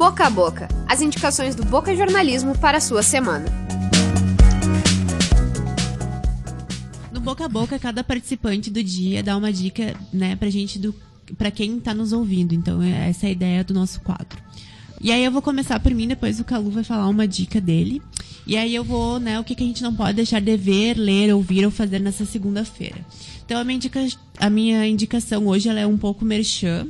Boca 0.00 0.24
a 0.24 0.30
Boca 0.30 0.66
as 0.88 1.02
indicações 1.02 1.54
do 1.54 1.62
Boca 1.62 1.94
Jornalismo 1.94 2.56
para 2.56 2.78
a 2.78 2.80
sua 2.80 3.02
semana. 3.02 3.44
No 7.12 7.20
boca 7.20 7.44
a 7.44 7.48
boca, 7.50 7.78
cada 7.78 8.02
participante 8.02 8.70
do 8.70 8.82
dia 8.82 9.22
dá 9.22 9.36
uma 9.36 9.52
dica, 9.52 9.94
né, 10.10 10.34
pra 10.36 10.48
gente 10.48 10.78
do 10.78 10.94
para 11.36 11.50
quem 11.50 11.76
está 11.76 11.92
nos 11.92 12.14
ouvindo. 12.14 12.54
Então, 12.54 12.80
essa 12.80 13.26
é 13.26 13.28
a 13.28 13.32
ideia 13.32 13.62
do 13.62 13.74
nosso 13.74 14.00
quadro. 14.00 14.42
E 15.02 15.12
aí 15.12 15.22
eu 15.22 15.30
vou 15.30 15.42
começar 15.42 15.78
por 15.78 15.92
mim, 15.92 16.08
depois 16.08 16.40
o 16.40 16.44
Calu 16.44 16.70
vai 16.70 16.82
falar 16.82 17.06
uma 17.06 17.28
dica 17.28 17.60
dele. 17.60 18.00
E 18.46 18.56
aí 18.56 18.74
eu 18.74 18.82
vou, 18.82 19.20
né, 19.20 19.38
o 19.38 19.44
que, 19.44 19.54
que 19.54 19.62
a 19.62 19.66
gente 19.66 19.82
não 19.82 19.94
pode 19.94 20.14
deixar 20.14 20.40
de 20.40 20.56
ver, 20.56 20.94
ler, 20.96 21.30
ouvir 21.34 21.62
ou 21.66 21.70
fazer 21.70 21.98
nessa 21.98 22.24
segunda-feira. 22.24 23.04
Então 23.44 23.60
a 23.60 23.64
minha, 23.64 23.76
indica, 23.76 24.00
a 24.38 24.48
minha 24.48 24.86
indicação 24.86 25.46
hoje 25.46 25.68
ela 25.68 25.78
é 25.78 25.86
um 25.86 25.98
pouco 25.98 26.24
merchan, 26.24 26.88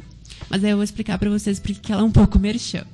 mas 0.50 0.64
aí 0.64 0.70
eu 0.70 0.76
vou 0.76 0.84
explicar 0.84 1.16
para 1.16 1.30
vocês 1.30 1.60
porque 1.60 1.92
ela 1.92 2.02
é 2.02 2.04
um 2.04 2.10
pouco 2.10 2.38
merchan. 2.38 2.84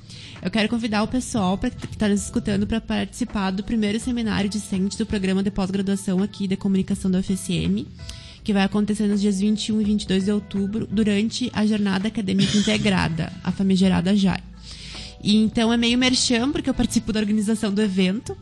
Eu 0.43 0.51
quero 0.51 0.69
convidar 0.69 1.03
o 1.03 1.09
pessoal 1.09 1.57
pra, 1.57 1.71
que 1.71 1.87
está 1.87 2.09
nos 2.09 2.23
escutando 2.23 2.67
para 2.67 2.81
participar 2.81 3.51
do 3.51 3.65
primeiro 3.65 3.99
seminário 3.99 4.49
discente 4.49 4.99
do 4.99 5.07
programa 5.07 5.43
de 5.43 5.51
pós-graduação 5.51 6.23
aqui 6.23 6.47
da 6.47 6.57
comunicação 6.57 7.11
da 7.11 7.19
UFSM, 7.19 7.87
que 8.45 8.53
vai 8.53 8.63
acontecer 8.63 9.09
nos 9.09 9.23
dias 9.23 9.41
21 9.41 9.81
e 9.81 9.85
22 9.85 10.25
de 10.27 10.31
outubro, 10.31 10.87
durante 10.89 11.51
a 11.53 11.67
Jornada 11.67 12.09
Acadêmica 12.09 12.57
Integrada, 12.57 13.33
a 13.43 13.51
famigerada 13.51 14.15
JAI. 14.15 14.41
E 15.23 15.35
então 15.37 15.73
é 15.73 15.77
meio 15.77 15.99
merchan, 15.99 16.53
porque 16.53 16.69
eu 16.69 16.75
participo 16.75 17.13
da 17.13 17.19
organização 17.19 17.73
do 17.73 17.83
evento. 17.83 18.37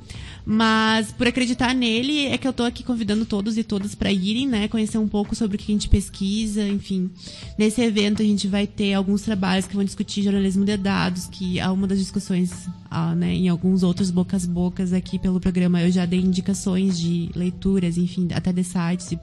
Mas 0.46 1.10
por 1.10 1.26
acreditar 1.26 1.74
nele, 1.74 2.26
é 2.26 2.36
que 2.36 2.46
eu 2.46 2.50
estou 2.50 2.66
aqui 2.66 2.82
convidando 2.82 3.24
todos 3.24 3.56
e 3.56 3.64
todas 3.64 3.94
para 3.94 4.12
irem, 4.12 4.46
né? 4.46 4.68
Conhecer 4.68 4.98
um 4.98 5.08
pouco 5.08 5.34
sobre 5.34 5.56
o 5.56 5.58
que 5.58 5.72
a 5.72 5.74
gente 5.74 5.88
pesquisa, 5.88 6.66
enfim. 6.68 7.10
Nesse 7.56 7.80
evento 7.80 8.20
a 8.20 8.24
gente 8.24 8.46
vai 8.46 8.66
ter 8.66 8.92
alguns 8.92 9.22
trabalhos 9.22 9.66
que 9.66 9.74
vão 9.74 9.84
discutir 9.84 10.22
jornalismo 10.22 10.64
de 10.64 10.76
dados, 10.76 11.26
que 11.26 11.58
é 11.58 11.68
uma 11.68 11.86
das 11.86 11.98
discussões, 11.98 12.68
ah, 12.90 13.14
né, 13.14 13.32
em 13.32 13.48
alguns 13.48 13.82
outros 13.82 14.10
bocas 14.10 14.44
bocas 14.44 14.92
aqui 14.92 15.18
pelo 15.18 15.40
programa 15.40 15.80
eu 15.80 15.90
já 15.90 16.04
dei 16.04 16.20
indicações 16.20 16.98
de 16.98 17.30
leituras, 17.34 17.96
enfim, 17.96 18.28
até 18.34 18.52
de 18.52 18.64
sites 18.64 19.12
e 19.12 19.20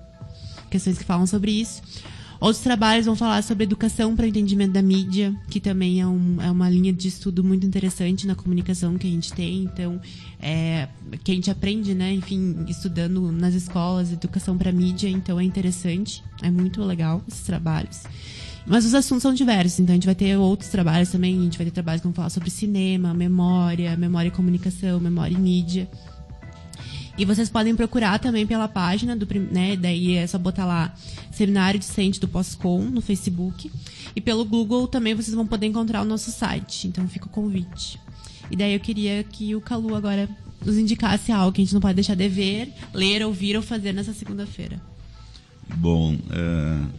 questões 0.71 0.97
que 0.97 1.03
falam 1.03 1.27
sobre 1.27 1.51
isso. 1.51 1.83
Outros 2.41 2.63
trabalhos 2.63 3.05
vão 3.05 3.15
falar 3.15 3.43
sobre 3.43 3.65
educação 3.65 4.15
para 4.15 4.25
o 4.25 4.27
entendimento 4.27 4.71
da 4.71 4.81
mídia, 4.81 5.31
que 5.47 5.59
também 5.59 6.01
é, 6.01 6.07
um, 6.07 6.41
é, 6.41 6.49
uma 6.49 6.67
linha 6.67 6.91
de 6.91 7.07
estudo 7.07 7.43
muito 7.43 7.67
interessante 7.67 8.25
na 8.25 8.33
comunicação 8.33 8.97
que 8.97 9.05
a 9.05 9.09
gente 9.11 9.31
tem. 9.31 9.61
Então, 9.61 10.01
é, 10.41 10.87
que 11.23 11.31
a 11.31 11.35
gente 11.35 11.51
aprende, 11.51 11.93
né, 11.93 12.11
enfim, 12.11 12.65
estudando 12.67 13.31
nas 13.31 13.53
escolas, 13.53 14.11
educação 14.11 14.57
para 14.57 14.71
mídia. 14.71 15.07
Então, 15.07 15.39
é 15.39 15.43
interessante, 15.43 16.23
é 16.41 16.49
muito 16.49 16.83
legal 16.83 17.21
esses 17.27 17.41
trabalhos. 17.41 18.01
Mas 18.65 18.85
os 18.85 18.95
assuntos 18.95 19.21
são 19.21 19.35
diversos, 19.35 19.79
então 19.79 19.93
a 19.93 19.95
gente 19.95 20.07
vai 20.07 20.15
ter 20.15 20.35
outros 20.35 20.71
trabalhos 20.71 21.09
também. 21.09 21.37
A 21.37 21.43
gente 21.43 21.59
vai 21.59 21.65
ter 21.65 21.71
trabalhos 21.71 22.01
que 22.01 22.07
vão 22.07 22.13
falar 22.13 22.31
sobre 22.31 22.49
cinema, 22.49 23.13
memória, 23.13 23.95
memória 23.95 24.29
e 24.29 24.31
comunicação, 24.31 24.99
memória 24.99 25.35
e 25.35 25.39
mídia. 25.39 25.87
E 27.17 27.25
vocês 27.25 27.49
podem 27.49 27.75
procurar 27.75 28.19
também 28.19 28.47
pela 28.47 28.67
página 28.67 29.15
do, 29.15 29.27
né, 29.51 29.75
daí 29.75 30.15
é 30.15 30.25
só 30.25 30.37
botar 30.37 30.65
lá 30.65 30.93
Seminário 31.31 31.79
Discente 31.79 32.19
do 32.19 32.27
Postcom 32.27 32.81
no 32.85 33.01
Facebook. 33.01 33.71
E 34.15 34.21
pelo 34.21 34.45
Google 34.45 34.87
também 34.87 35.13
vocês 35.13 35.35
vão 35.35 35.45
poder 35.45 35.67
encontrar 35.67 36.01
o 36.01 36.05
nosso 36.05 36.31
site. 36.31 36.87
Então 36.87 37.07
fica 37.07 37.25
o 37.25 37.29
convite. 37.29 37.99
E 38.49 38.55
daí 38.55 38.73
eu 38.73 38.79
queria 38.79 39.23
que 39.23 39.55
o 39.55 39.61
Calu 39.61 39.95
agora 39.95 40.29
nos 40.65 40.77
indicasse 40.77 41.31
algo 41.31 41.51
que 41.51 41.61
a 41.61 41.63
gente 41.63 41.73
não 41.73 41.81
pode 41.81 41.95
deixar 41.95 42.15
de 42.15 42.27
ver, 42.27 42.73
ler, 42.93 43.23
ouvir 43.25 43.55
ou 43.55 43.61
fazer 43.61 43.93
nessa 43.93 44.13
segunda-feira. 44.13 44.81
Bom, 45.75 46.13
uh, 46.13 46.89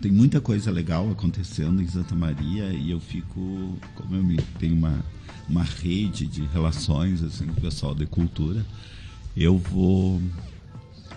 tem 0.00 0.10
muita 0.10 0.40
coisa 0.40 0.70
legal 0.70 1.10
acontecendo 1.10 1.82
em 1.82 1.86
Santa 1.86 2.14
Maria 2.14 2.72
e 2.72 2.90
eu 2.90 2.98
fico, 2.98 3.78
como 3.94 4.16
eu 4.16 4.42
tenho 4.58 4.74
uma, 4.74 5.04
uma 5.48 5.62
rede 5.62 6.26
de 6.26 6.42
relações 6.46 7.22
assim, 7.22 7.46
com 7.46 7.52
o 7.52 7.60
pessoal 7.60 7.94
de 7.94 8.06
cultura, 8.06 8.64
eu 9.36 9.58
vou 9.58 10.20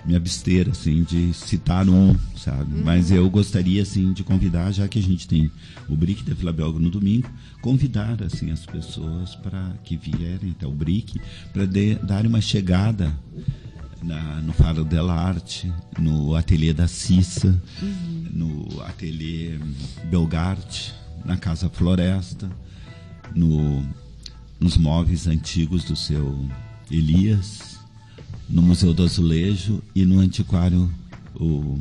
me 0.06 0.16
abster 0.16 0.70
assim 0.70 1.04
de 1.04 1.34
citar 1.34 1.88
um, 1.88 2.16
sabe? 2.36 2.76
Uhum. 2.76 2.84
Mas 2.84 3.10
eu 3.10 3.30
gostaria 3.30 3.82
assim 3.82 4.12
de 4.12 4.24
convidar, 4.24 4.72
já 4.72 4.88
que 4.88 5.00
a 5.00 5.02
gente 5.02 5.28
tem 5.28 5.50
o 5.88 5.96
BRIC 5.96 6.24
da 6.24 6.34
Vila 6.34 6.52
Belga 6.52 6.80
no 6.80 6.90
domingo, 6.90 7.30
convidar 7.62 8.22
assim 8.22 8.52
as 8.52 8.66
pessoas 8.66 9.36
para 9.36 9.74
que 9.84 9.96
vierem 9.96 10.52
até 10.52 10.68
o 10.68 10.72
BRIC 10.72 11.22
para 11.54 11.66
dar 12.04 12.26
uma 12.26 12.42
chegada 12.42 13.14
na, 14.02 14.42
no 14.42 14.52
Faro 14.52 14.84
della 14.84 15.14
Arte, 15.14 15.72
no 15.98 16.36
ateliê 16.36 16.74
da 16.74 16.88
Cissa, 16.88 17.62
uhum. 17.82 18.28
no 18.32 18.82
ateliê 18.82 19.58
Belgarte, 20.10 20.94
na 21.24 21.38
Casa 21.38 21.70
Floresta, 21.70 22.52
no, 23.34 23.86
nos 24.60 24.78
móveis 24.78 25.26
antigos 25.28 25.86
do 25.86 25.96
seu 25.96 26.46
Elias, 26.92 27.73
no 28.50 28.62
Museu 28.62 28.94
do 28.94 29.04
Azulejo 29.04 29.82
e 29.96 30.06
no 30.06 30.20
Antiquário 30.20 30.92
o 31.36 31.80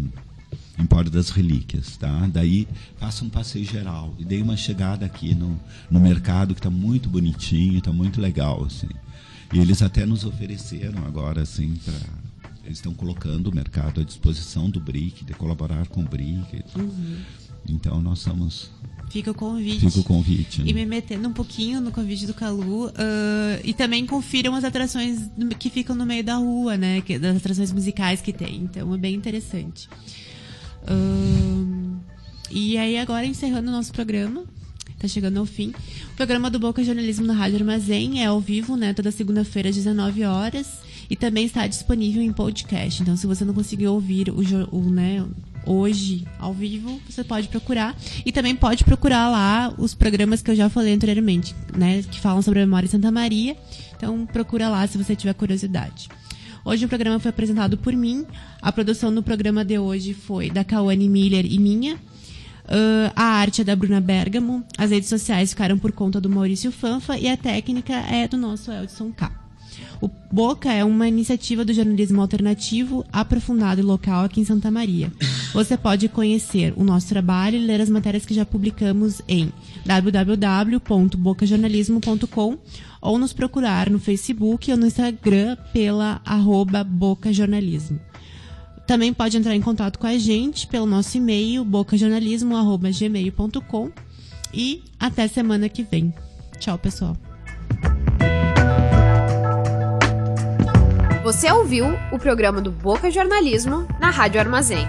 Empório 0.78 1.10
das 1.10 1.30
Relíquias, 1.30 1.96
tá? 1.96 2.28
Daí 2.32 2.66
faça 2.96 3.24
um 3.24 3.28
passeio 3.28 3.64
geral 3.64 4.14
e 4.18 4.24
dei 4.24 4.40
uma 4.42 4.56
chegada 4.56 5.04
aqui 5.04 5.34
no, 5.34 5.60
no 5.90 6.00
mercado 6.00 6.54
que 6.54 6.60
está 6.60 6.70
muito 6.70 7.08
bonitinho, 7.08 7.78
está 7.78 7.92
muito 7.92 8.20
legal, 8.20 8.64
assim. 8.64 8.88
E 9.52 9.58
eles 9.58 9.82
até 9.82 10.06
nos 10.06 10.24
ofereceram 10.24 11.04
agora, 11.06 11.42
assim, 11.42 11.74
para 11.84 11.94
eles 12.64 12.78
estão 12.78 12.94
colocando 12.94 13.48
o 13.48 13.54
mercado 13.54 14.00
à 14.00 14.04
disposição 14.04 14.70
do 14.70 14.80
BRIC, 14.80 15.24
de 15.24 15.34
colaborar 15.34 15.86
com 15.88 16.00
o 16.00 16.04
BRIC. 16.04 16.64
Uhum. 16.76 17.18
Então 17.68 18.00
nós 18.00 18.18
estamos 18.18 18.70
Fica 19.12 19.30
o 19.30 19.34
convite. 19.34 19.80
Fica 19.80 20.00
o 20.00 20.04
convite. 20.04 20.62
Né? 20.62 20.70
E 20.70 20.72
me 20.72 20.86
metendo 20.86 21.28
um 21.28 21.34
pouquinho 21.34 21.82
no 21.82 21.92
convite 21.92 22.26
do 22.26 22.32
Calu. 22.32 22.86
Uh, 22.86 22.92
e 23.62 23.74
também 23.74 24.06
confiram 24.06 24.54
as 24.54 24.64
atrações 24.64 25.30
que 25.58 25.68
ficam 25.68 25.94
no 25.94 26.06
meio 26.06 26.24
da 26.24 26.36
rua, 26.36 26.78
né? 26.78 27.02
Que, 27.02 27.18
das 27.18 27.36
atrações 27.36 27.70
musicais 27.70 28.22
que 28.22 28.32
tem. 28.32 28.56
Então 28.62 28.94
é 28.94 28.96
bem 28.96 29.14
interessante. 29.14 29.86
Uh, 30.84 32.00
e 32.50 32.78
aí, 32.78 32.96
agora 32.96 33.26
encerrando 33.26 33.68
o 33.68 33.72
nosso 33.72 33.92
programa. 33.92 34.44
Tá 34.98 35.06
chegando 35.06 35.36
ao 35.36 35.44
fim. 35.44 35.74
O 36.14 36.16
programa 36.16 36.48
do 36.48 36.58
Boca 36.58 36.82
Jornalismo 36.82 37.26
na 37.26 37.34
Rádio 37.34 37.58
Armazém 37.58 38.22
é 38.22 38.26
ao 38.26 38.40
vivo, 38.40 38.76
né? 38.76 38.94
Toda 38.94 39.10
segunda-feira 39.10 39.68
às 39.68 39.74
19 39.74 40.24
horas. 40.24 40.78
E 41.10 41.16
também 41.16 41.44
está 41.44 41.66
disponível 41.66 42.22
em 42.22 42.32
podcast. 42.32 43.02
Então, 43.02 43.14
se 43.14 43.26
você 43.26 43.44
não 43.44 43.52
conseguiu 43.52 43.92
ouvir 43.92 44.30
o, 44.30 44.38
o 44.74 44.90
né, 44.90 45.22
hoje 45.66 46.26
ao 46.38 46.52
vivo, 46.52 47.00
você 47.08 47.22
pode 47.22 47.48
procurar. 47.48 47.96
E 48.24 48.32
também 48.32 48.54
pode 48.54 48.84
procurar 48.84 49.28
lá 49.28 49.72
os 49.78 49.94
programas 49.94 50.42
que 50.42 50.50
eu 50.50 50.54
já 50.54 50.68
falei 50.68 50.94
anteriormente, 50.94 51.54
né? 51.76 52.02
Que 52.02 52.20
falam 52.20 52.42
sobre 52.42 52.60
a 52.60 52.66
memória 52.66 52.86
de 52.86 52.92
Santa 52.92 53.10
Maria. 53.10 53.56
Então 53.96 54.26
procura 54.26 54.68
lá 54.68 54.86
se 54.86 54.98
você 54.98 55.14
tiver 55.14 55.34
curiosidade. 55.34 56.08
Hoje 56.64 56.84
o 56.84 56.88
programa 56.88 57.18
foi 57.18 57.30
apresentado 57.30 57.76
por 57.76 57.92
mim. 57.92 58.24
A 58.60 58.70
produção 58.70 59.12
do 59.12 59.22
programa 59.22 59.64
de 59.64 59.78
hoje 59.78 60.14
foi 60.14 60.50
da 60.50 60.62
Kawane 60.62 61.08
Miller 61.08 61.44
e 61.44 61.58
minha. 61.58 61.96
Uh, 62.64 63.10
a 63.16 63.24
arte 63.24 63.62
é 63.62 63.64
da 63.64 63.74
Bruna 63.74 64.00
Bergamo. 64.00 64.64
As 64.78 64.90
redes 64.90 65.08
sociais 65.08 65.50
ficaram 65.50 65.76
por 65.78 65.90
conta 65.90 66.20
do 66.20 66.30
Maurício 66.30 66.70
Fanfa 66.70 67.18
e 67.18 67.28
a 67.28 67.36
técnica 67.36 67.92
é 67.92 68.28
do 68.28 68.36
nosso 68.36 68.70
Eldson 68.70 69.10
K. 69.12 69.42
O 70.00 70.08
Boca 70.30 70.72
é 70.72 70.84
uma 70.84 71.08
iniciativa 71.08 71.64
do 71.64 71.72
jornalismo 71.72 72.20
alternativo 72.20 73.04
aprofundado 73.12 73.80
e 73.80 73.84
local 73.84 74.24
aqui 74.24 74.40
em 74.40 74.44
Santa 74.44 74.70
Maria. 74.70 75.12
Você 75.52 75.76
pode 75.76 76.08
conhecer 76.08 76.72
o 76.76 76.84
nosso 76.84 77.08
trabalho 77.08 77.56
e 77.56 77.66
ler 77.66 77.80
as 77.80 77.90
matérias 77.90 78.24
que 78.24 78.32
já 78.32 78.46
publicamos 78.46 79.20
em 79.28 79.52
www.bocajornalismo.com 79.84 82.58
ou 83.00 83.18
nos 83.18 83.32
procurar 83.34 83.90
no 83.90 83.98
Facebook 83.98 84.70
ou 84.70 84.76
no 84.78 84.86
Instagram 84.86 85.56
pela 85.72 86.22
arroba 86.24 86.82
bocajornalismo. 86.82 88.00
Também 88.86 89.12
pode 89.12 89.36
entrar 89.36 89.54
em 89.54 89.60
contato 89.60 89.98
com 89.98 90.06
a 90.06 90.16
gente 90.16 90.66
pelo 90.66 90.86
nosso 90.86 91.18
e-mail 91.18 91.62
bocajornalismo.gmail.com 91.64 93.90
e 94.54 94.82
até 94.98 95.28
semana 95.28 95.68
que 95.68 95.82
vem. 95.82 96.14
Tchau, 96.58 96.78
pessoal. 96.78 97.14
Você 101.22 101.52
ouviu 101.52 101.86
o 102.10 102.18
programa 102.18 102.60
do 102.60 102.72
Boca 102.72 103.10
Jornalismo 103.10 103.86
na 104.00 104.10
Rádio 104.10 104.40
Armazém. 104.40 104.84